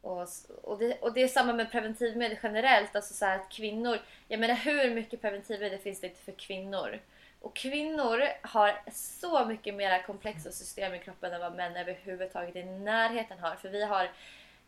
[0.02, 0.28] och,
[0.64, 2.96] och, det, och det är samma med preventivmedel generellt.
[2.96, 7.00] Alltså så här att kvinnor, jag menar hur mycket preventivmedel finns det inte för kvinnor?
[7.40, 12.64] Och kvinnor har så mycket mer komplexa system i kroppen än vad män överhuvudtaget i
[12.64, 13.56] närheten har.
[13.56, 14.12] För vi har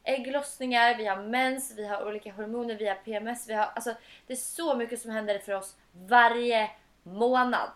[0.03, 3.49] ägglossningar, vi har mens, vi har olika hormoner, vi har PMS.
[3.49, 3.93] Vi har, alltså,
[4.27, 6.71] det är så mycket som händer för oss varje
[7.03, 7.71] månad.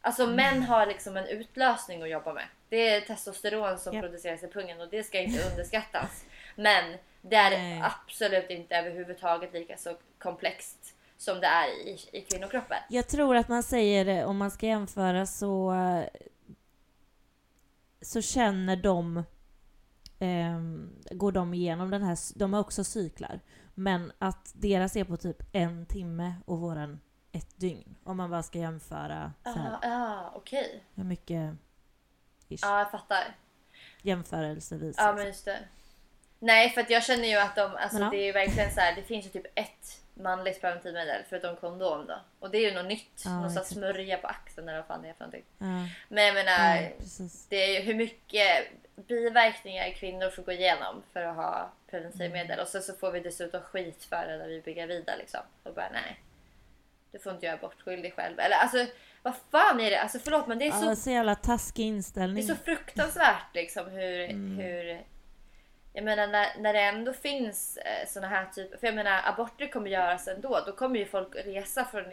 [0.00, 2.44] Alltså män har liksom en utlösning att jobba med.
[2.68, 4.02] Det är testosteron som Japp.
[4.02, 6.24] produceras i pungen och det ska inte underskattas.
[6.56, 7.82] Men det är Nej.
[7.82, 12.78] absolut inte överhuvudtaget lika så komplext som det är i, i kvinnokroppen.
[12.88, 16.04] Jag tror att man säger, det, om man ska jämföra så, eh,
[18.00, 19.22] så känner de,
[20.18, 23.40] ehm, går de igenom den här, de har också cyklar.
[23.74, 27.00] Men att deras är på typ en timme och våran
[27.32, 27.94] ett dygn.
[28.04, 30.84] Om man bara ska jämföra så här, Ja, ah, okej.
[30.94, 31.54] hur mycket
[32.48, 33.36] Ja, jag fattar.
[34.02, 34.96] jämförelsevis.
[34.98, 35.16] Ja, liksom.
[35.16, 35.58] men just det.
[36.38, 38.94] Nej, för att jag känner ju att de, alltså Men det är verkligen så här,
[38.94, 42.20] det finns ju typ ett manligt preventivmedel förutom kondom då.
[42.38, 43.22] Och det är ju något nytt.
[43.24, 45.44] Ja, någon sån smörja på axeln eller vad fan det är för någonting.
[45.58, 48.66] Ja, Men jag menar, ja, det är ju hur mycket
[48.96, 52.50] biverkningar kvinnor får gå igenom för att ha preventivmedel.
[52.50, 52.62] Mm.
[52.62, 55.40] Och så, så får vi dessutom skit för det när vi blir gravida liksom.
[55.62, 56.20] Och bara nej.
[57.12, 58.40] Du får inte göra bort dig själv.
[58.40, 58.86] Eller alltså,
[59.22, 60.00] vad fan är det?
[60.00, 62.44] Alltså förlåt men det är så Ja, så jävla taskig det inställning.
[62.44, 64.20] är så fruktansvärt liksom hur...
[64.30, 64.58] Mm.
[64.58, 65.04] hur
[65.96, 68.78] jag menar när, när det ändå finns eh, såna här typer...
[68.78, 70.60] För jag menar aborter kommer göras ändå.
[70.66, 72.04] Då kommer ju folk resa från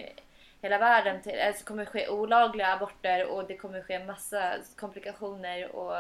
[0.62, 1.40] hela världen till...
[1.48, 5.94] Alltså kommer ske olagliga aborter och det kommer ske massa komplikationer och...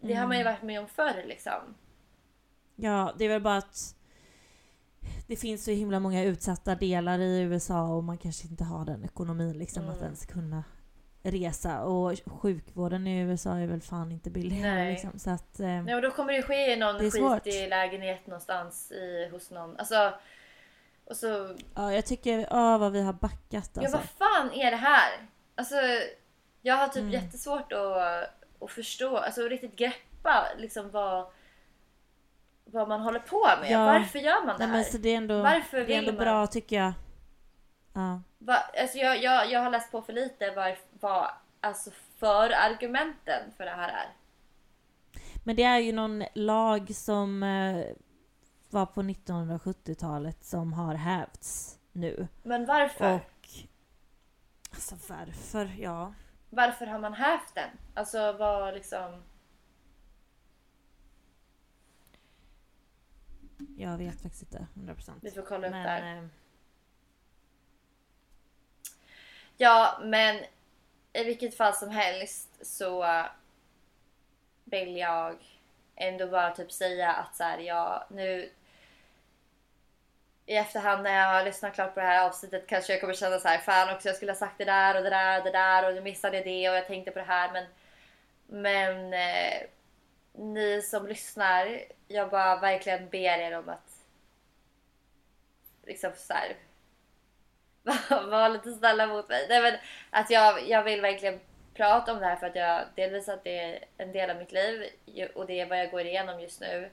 [0.00, 0.38] Det har man Mm.
[0.38, 1.74] ju varit med om förr liksom.
[2.76, 3.94] Ja, det är väl bara att
[5.28, 9.04] det finns så himla många utsatta delar i USA och man kanske inte har den
[9.04, 10.04] ekonomin liksom att Mm.
[10.04, 10.64] ens kunna
[11.22, 11.82] resa.
[11.84, 14.92] Och sjukvården i USA är väl fan inte billig Nej.
[14.92, 15.18] liksom.
[15.18, 15.60] Så att...
[15.60, 17.42] Eh, Nej, och då kommer det ske i någon Det svårt.
[17.42, 19.76] skitig lägenhet någonstans i, hos någon.
[19.76, 20.12] Alltså...
[21.04, 23.96] Och så ja, jag tycker, ja vad vi har backat Ja, alltså.
[23.96, 25.10] vad fan är det här?
[25.54, 25.74] Alltså,
[26.62, 27.10] jag har typ Mm.
[27.12, 28.28] jättesvårt att,
[28.60, 31.26] att förstå, alltså riktigt greppa liksom vad,
[32.64, 33.70] vad man håller på med.
[33.70, 33.84] Ja.
[33.86, 34.74] Varför gör man det Nej, här?
[34.74, 36.20] men så det är ändå, Varför det är ändå man?
[36.24, 36.92] bra tycker jag.
[37.92, 38.22] Ja.
[38.38, 43.52] Va, alltså jag, jag, jag har läst på för lite vad, vad alltså för argumenten
[43.56, 44.16] för det här är.
[45.44, 47.84] Men det är ju någon lag som eh,
[48.70, 52.28] var på 1970-talet som har hävts nu.
[52.42, 53.14] Men varför?
[53.14, 53.48] Och...
[54.70, 55.74] Alltså varför?
[55.78, 56.14] Ja.
[56.50, 57.70] Varför har man hävt den?
[57.94, 59.22] Alltså vad liksom...
[63.76, 65.10] Jag vet faktiskt inte 100%.
[65.22, 66.16] Vi får kolla upp Men, där.
[66.16, 66.28] eh,
[69.56, 70.36] Ja, men
[71.12, 73.24] i vilket fall som helst så
[74.64, 75.36] vill jag
[75.96, 78.50] ändå bara typ säga att så här, jag nu
[80.46, 83.38] i efterhand när jag har lyssnat klart på det här avsnittet kanske jag kommer känna
[83.38, 85.50] så här, fan också jag skulle ha sagt det där och det där och det
[85.50, 87.66] där och nu missade jag det och jag tänkte på det här men
[88.46, 89.62] men eh,
[90.32, 93.98] ni som lyssnar, jag bara verkligen ber er om att
[95.86, 96.56] liksom så här
[98.10, 99.46] var lite snälla mot mig.
[99.48, 99.74] Nej, men
[100.10, 101.40] att jag, jag vill verkligen
[101.74, 104.52] prata om det här för att jag delvis att det är en del av mitt
[104.52, 104.88] liv
[105.34, 106.90] och det är vad jag går igenom just nu.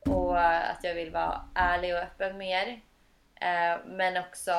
[0.00, 2.80] Och att jag vill vara ärlig och öppen mer.
[3.40, 3.82] er.
[3.86, 4.52] men också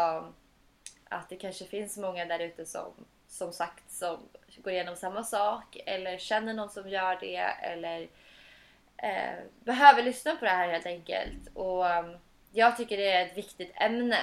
[1.10, 5.78] att det kanske finns många där ute som som sagt som går igenom samma sak
[5.86, 8.08] eller känner någon som gör det eller
[8.98, 11.48] eh, behöver lyssna på det här helt enkelt.
[11.54, 12.18] Och um,
[12.52, 14.18] jag tycker det är ett viktigt ämne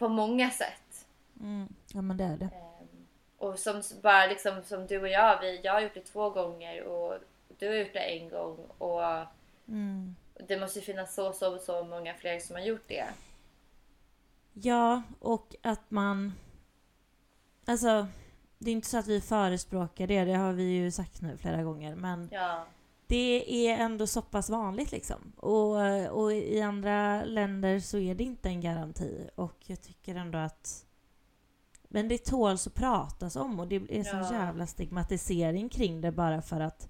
[0.00, 1.06] på många sätt.
[1.40, 2.44] mm, ja men det är det.
[2.44, 3.06] Ehm,
[3.38, 6.82] Och som bara liksom som du och jag, vi, jag har gjort det två gånger
[6.82, 7.14] och
[7.58, 9.02] du har gjort det en gång och
[9.68, 10.16] Mm.
[10.48, 13.06] det måste ju finnas så, så, så många fler som har gjort det.
[14.52, 16.32] Ja, och att man...
[17.64, 18.06] Alltså,
[18.58, 21.62] det är inte så att vi förespråkar det, det har vi ju sagt nu flera
[21.62, 21.94] gånger.
[21.94, 22.64] Men Ja,
[23.10, 25.32] det är ändå så pass vanligt liksom.
[25.36, 25.76] Och,
[26.22, 29.28] och i andra länder så är det inte en garanti.
[29.34, 30.86] Och jag tycker ändå att
[31.92, 34.32] men det tåls att pratas om och det är sån Ja.
[34.32, 36.88] jävla stigmatisering kring det bara för att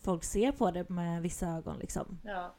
[0.00, 2.18] folk ser på det med vissa ögon liksom.
[2.24, 2.54] Ja.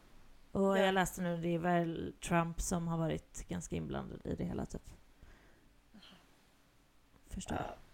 [0.52, 0.86] Och Ja.
[0.86, 4.66] jag läste nu, det är väl Trump som har varit ganska inblandad i det hela
[4.66, 4.90] typ.
[7.30, 7.89] Förstår jag.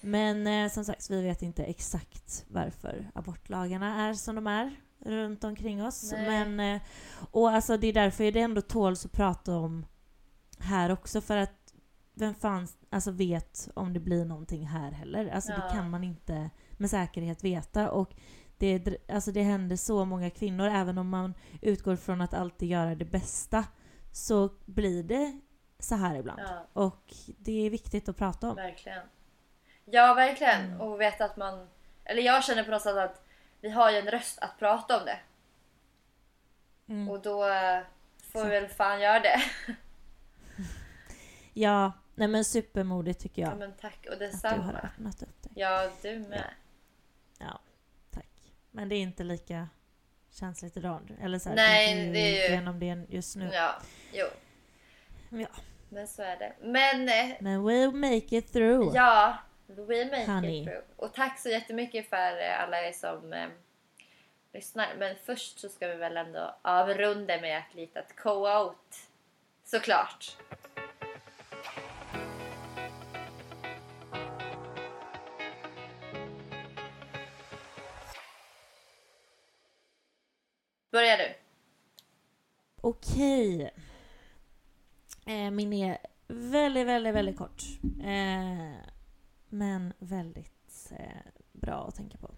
[0.00, 5.44] Men eh, som sagt, vi vet inte exakt varför abortlagarna är som de är runt
[5.44, 6.12] omkring oss.
[6.12, 6.26] Nej.
[6.26, 6.82] Men, eh,
[7.30, 9.86] och alltså det är därför det ändå tåls att prata om
[10.58, 11.74] här också för att
[12.14, 15.28] vem fan alltså, vet om det blir någonting här heller?
[15.28, 15.56] Alltså Ja.
[15.56, 17.90] det kan man inte med säkerhet veta.
[17.90, 18.14] Och
[18.58, 22.94] det, alltså, det händer så många kvinnor, även om man utgår från att alltid göra
[22.94, 23.64] det bästa
[24.12, 25.40] så blir det
[25.78, 26.40] så här ibland.
[26.40, 26.66] Ja.
[26.72, 28.56] Och det är viktigt att prata om.
[28.56, 29.02] Verkligen.
[29.90, 30.60] Ja, verkligen.
[30.64, 30.80] Mm.
[30.80, 31.68] Och veta att man...
[32.04, 33.22] Eller jag känner på något sätt att
[33.60, 35.18] vi har ju en röst att prata om det.
[36.88, 37.08] Mm.
[37.10, 37.80] Och då eh,
[38.32, 39.40] får vi väl fan göra det.
[41.52, 43.50] Ja, nej men supermodigt tycker jag.
[43.52, 44.06] Ja, men tack.
[44.06, 44.72] Och att du har detsamma.
[44.82, 45.52] öppnat upp dig.
[45.54, 46.44] Ja, du med.
[47.38, 47.60] Ja,
[48.10, 48.28] tack.
[48.70, 49.68] Men det är inte lika
[50.30, 51.16] känsligt idag.
[51.22, 53.50] Eller så här, Nej, det är ju- igenom det just nu.
[53.52, 53.74] Ja,
[54.12, 54.26] jo.
[55.30, 55.46] Ja.
[55.88, 56.52] Men så är det.
[56.60, 58.96] Men eh, Men we'll make it through.
[58.96, 59.36] ja,
[59.76, 60.60] we make Honey.
[60.60, 60.84] it through.
[60.96, 63.48] Och tack så jättemycket för eh, alla er som eh,
[64.52, 64.94] lyssnar.
[64.98, 69.08] Men först så ska vi väl ändå avrunda med ett litet co-out.
[69.64, 70.36] Såklart.
[80.92, 81.34] Börja du.
[82.80, 83.70] Okej.
[85.26, 87.62] Eh, min är väldigt, väldigt, väldigt kort.
[88.04, 88.99] Eh,
[89.50, 92.34] men väldigt eh, bra att tänka på.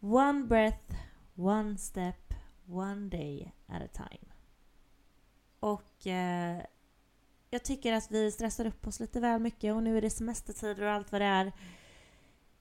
[0.00, 0.94] One breath,
[1.34, 2.34] one step,
[2.66, 4.32] one day at a time.
[5.60, 6.62] Och eh,
[7.50, 10.82] jag tycker att vi stressar upp oss lite väl mycket och nu är det semestertider
[10.82, 11.52] och allt vad det är.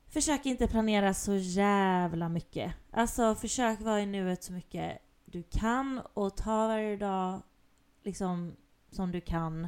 [0.07, 2.73] Försök inte planera så jävla mycket.
[2.91, 7.41] Alltså försök vara i nuet så mycket du kan och ta varje dag
[8.03, 8.56] liksom
[8.91, 9.68] som du kan.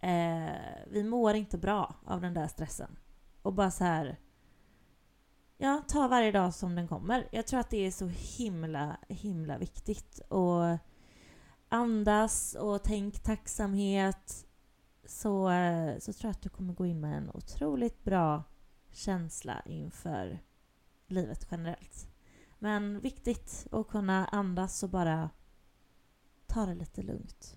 [0.00, 0.50] Eh,
[0.90, 2.96] vi mår inte bra av den där stressen.
[3.42, 4.18] Och bara så här.
[5.58, 7.28] Ja, ta varje dag som den kommer.
[7.32, 10.18] Jag tror att det är så himla, himla viktigt.
[10.28, 10.78] Och
[11.68, 14.46] andas och tänk tacksamhet.
[15.04, 15.50] Så,
[15.98, 18.44] så tror jag att du kommer gå in med en otroligt bra
[18.92, 20.38] känsla inför
[21.06, 22.08] livet generellt.
[22.58, 25.30] Men viktigt att kunna andas och bara
[26.46, 27.56] ta det lite lugnt.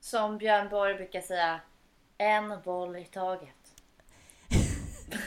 [0.00, 1.60] Som Björn Borg brukar säga,
[2.18, 3.59] en boll i taget.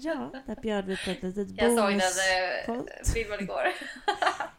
[0.00, 3.62] Ja, där bjöd vi på ett litet Jag såg den eh, filmen igår.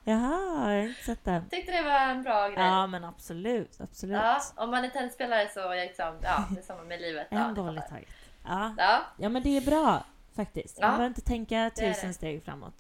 [0.03, 1.49] Jaha, jag har inte sett den.
[1.49, 2.63] Tyckte det var en bra grej.
[2.65, 4.15] Ja, men absolut, absolut.
[4.15, 7.27] Ja, om man är tennisspelare så är liksom, ja, det är samma med livet.
[7.31, 8.09] Ja, en jag boll i taget.
[8.45, 8.73] Ja.
[8.77, 10.05] Ja, ja, men det är bra
[10.35, 10.77] faktiskt.
[10.80, 12.76] Ja, Man behöver inte tänka tusen steg framåt.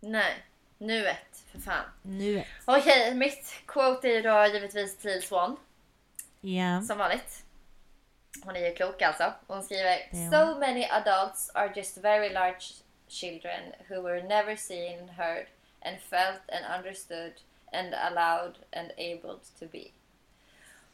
[0.00, 0.44] nej.
[0.80, 1.84] Nuet, för fan.
[2.02, 2.42] Nu.
[2.64, 5.56] Okej, mitt quote är ju då givetvis till Swan,
[6.40, 6.82] Ja.
[6.82, 7.44] som vanligt.
[8.44, 9.32] Hon är ju klok alltså.
[9.46, 10.30] Hon skriver.
[10.30, 12.64] So many adults are just very large
[13.08, 15.46] children who were never seen, heard
[15.80, 17.32] and felt and understood
[17.72, 19.84] and allowed and able to be.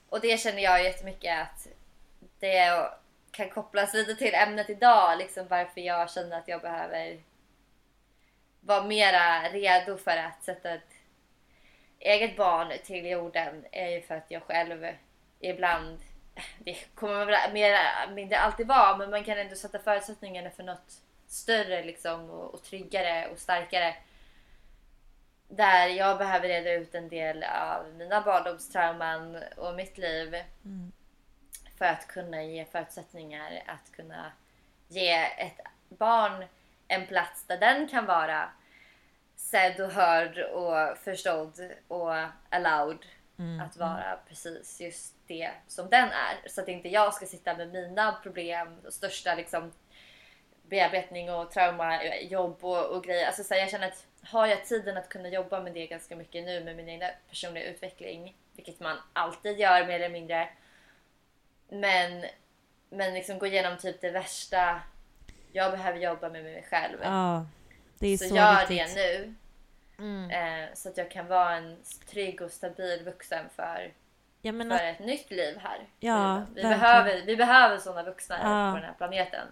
[0.08, 1.66] Och det känner jag jättemycket att
[2.38, 2.90] det
[3.30, 7.20] kan kopplas lite till ämnet idag, liksom varför jag känner att jag behöver
[8.60, 10.90] vara mera redo för att sätta ett
[11.98, 14.86] eget barn till jorden är ju för att jag själv
[15.40, 15.98] ibland,
[16.59, 17.77] det kommer väl mer
[18.15, 22.62] mindre alltid vara, men man kan ändå sätta förutsättningarna för något större liksom och, och
[22.62, 23.97] tryggare och starkare.
[25.48, 30.35] Där jag behöver reda ut en del av mina barndomstrauman och mitt liv
[30.65, 30.93] Mm.
[31.78, 34.32] för att kunna ge förutsättningar att kunna
[34.89, 36.44] ge ett barn
[36.89, 38.48] en plats där den kan vara
[39.36, 42.15] sedd och hörd och förstådd och
[42.51, 42.98] allowed
[43.39, 43.61] Mm.
[43.61, 46.48] att vara precis just det som den är.
[46.48, 49.72] Så att inte jag ska sitta med mina problem och största liksom
[50.68, 53.26] bearbetning och trauma, jobb och, och grejer.
[53.26, 56.16] Alltså så här, jag känner att har jag tiden att kunna jobba med det ganska
[56.16, 60.48] mycket nu med min egna personliga utveckling, vilket man alltid gör mer eller mindre.
[61.68, 62.24] Men,
[62.90, 64.80] men liksom gå igenom typ det värsta
[65.52, 66.98] jag behöver jobba med mig själv.
[67.02, 67.46] Ja,
[67.98, 68.94] det är så, så, gör viktigt.
[68.94, 69.34] det nu.
[69.98, 70.30] Mm.
[70.30, 71.76] Eh, så att jag kan vara en
[72.10, 73.92] trygg och stabil vuxen för,
[74.44, 75.88] Ja, men för ett nytt liv här.
[76.00, 76.70] Ja, vi, verkligen.
[76.70, 78.72] behöver, vi behöver sådana vuxna här Ja.
[78.72, 79.48] på den här planeten.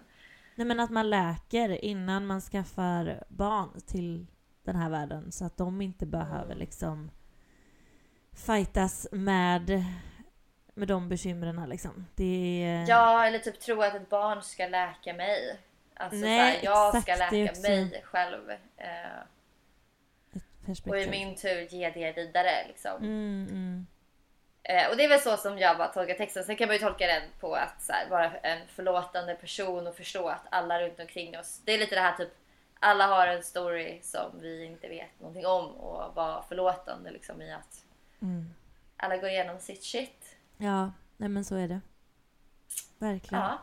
[0.55, 4.27] nej, men att man läker innan man skaffar barn till
[4.63, 7.11] den här världen så att de inte behöver liksom
[8.45, 9.83] fightas med,
[10.73, 12.07] med de bekymren liksom.
[12.15, 12.89] Det är...
[12.89, 15.59] Ja, eller typ tro att ett barn ska läka mig.
[15.93, 18.49] Alltså Nej, såhär, jag exakt, ska läka mig själv.
[18.77, 19.23] Eh,
[20.85, 22.97] och i min tur ge det vidare liksom.
[23.01, 23.87] Mm, mm.
[24.63, 26.43] Eh, och det är väl så som jag bara tolkar texten.
[26.43, 29.95] Sen kan man ju tolka den på att så här, vara en förlåtande person och
[29.95, 31.61] förstå att alla runt omkring oss.
[31.65, 32.29] Det är lite det här typ.
[32.79, 37.53] Alla har en story som vi inte vet någonting om och vara förlåtande liksom i
[37.53, 37.83] att
[38.21, 38.53] Mm.
[38.97, 40.35] alla går igenom sitt shit.
[40.57, 41.81] Ja, nej men så är det.
[42.97, 43.43] Verkligen.
[43.43, 43.57] Ja,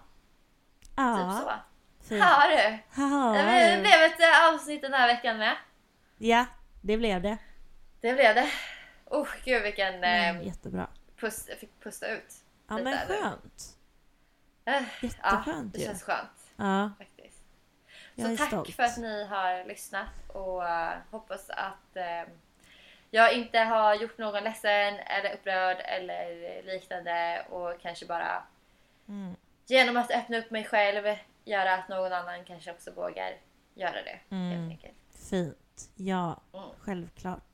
[0.97, 1.53] Ja, typ så.
[2.09, 2.21] fint.
[2.21, 2.79] Ja du.
[3.03, 3.33] Haha.
[3.33, 5.57] Det blev- det blev ett eh, avsnitt den här veckan med.
[6.19, 6.47] Ja,
[6.83, 7.39] det blev det.
[8.01, 8.51] Det blev det.
[9.11, 10.87] Oh, gud vilken Men, eh, jättebra.
[11.17, 12.35] pust, jag fick pusta ut.
[12.69, 13.77] Ja men skönt.
[14.65, 15.85] Ja, Jätteskönt det ju.
[15.87, 17.43] känns skönt Ja, faktiskt.
[18.17, 18.75] Så tack stolt.
[18.75, 22.23] för att ni har lyssnat och eh, hoppas att eh,
[23.11, 28.43] jag inte har gjort någon ledsen eller upprörd eller liknande och kanske bara
[29.09, 29.37] Mm.
[29.67, 33.33] genom att öppna upp mig själv göra att någon annan kanske också vågar
[33.75, 34.19] göra det.
[34.31, 34.51] Mm.
[34.59, 34.97] Helt enkelt.
[35.31, 35.91] Fint.
[35.97, 36.69] Ja, Mm.
[36.79, 37.50] självklart.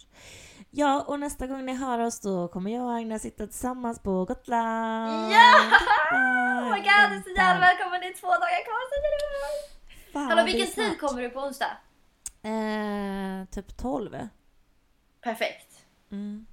[0.78, 4.24] Ja, och nästa gång ni hör oss då kommer jag och Agnes sitta tillsammans på
[4.24, 5.32] Gotland.
[5.32, 5.55] Ja!
[6.12, 8.01] Ah, Oh my god, du är så jävla välkommen!
[8.01, 8.94] Det är två dagar kvar så
[10.12, 11.77] det Hallå vilken tid kommer du på onsdag?
[12.43, 14.28] Eh, typ 12.
[15.20, 15.85] Perfekt.
[16.12, 16.47] Mm.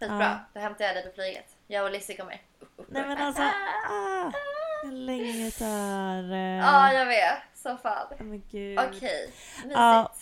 [0.00, 0.18] Skitbra.
[0.20, 0.38] Ja.
[0.54, 1.56] Då hämtar jag dig på flyget.
[1.66, 2.42] Jag och Lizzie kommer.
[2.88, 4.32] Nej men alltså, ah,
[4.84, 6.32] hur länge tar...
[6.32, 7.38] eh, Ja, jag vet.
[7.54, 8.06] Så fan.
[8.12, 8.86] oh.
[8.88, 9.72] Okej, mysigt.
[9.74, 10.12] Ja.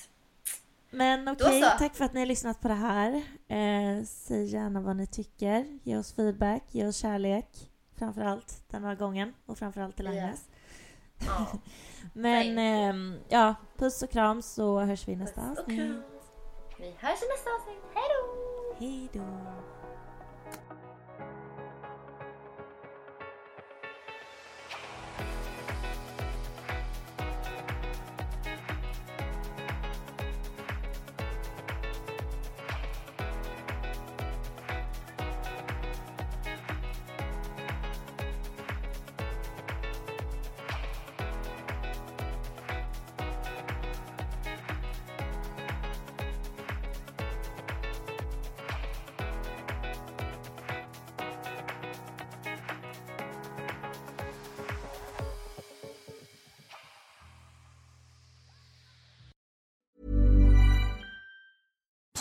[0.92, 1.78] Men okej, så.
[1.78, 3.14] tack för att ni har lyssnat på det här.
[3.48, 5.78] Eh, säg gärna vad ni tycker.
[5.82, 7.70] Ge oss feedback, ge oss kärlek.
[7.96, 10.06] Framförallt den här gången och framförallt till.
[10.06, 10.48] Agnes.
[11.26, 11.46] Ja.
[12.12, 15.80] Men Thank ehm, ja, puss och kram så hörs vi nästa Puss avsnitt.
[16.78, 17.82] Vi hörs i nästa avsnitt.
[17.94, 18.74] Hej då!
[18.78, 19.71] Hej då.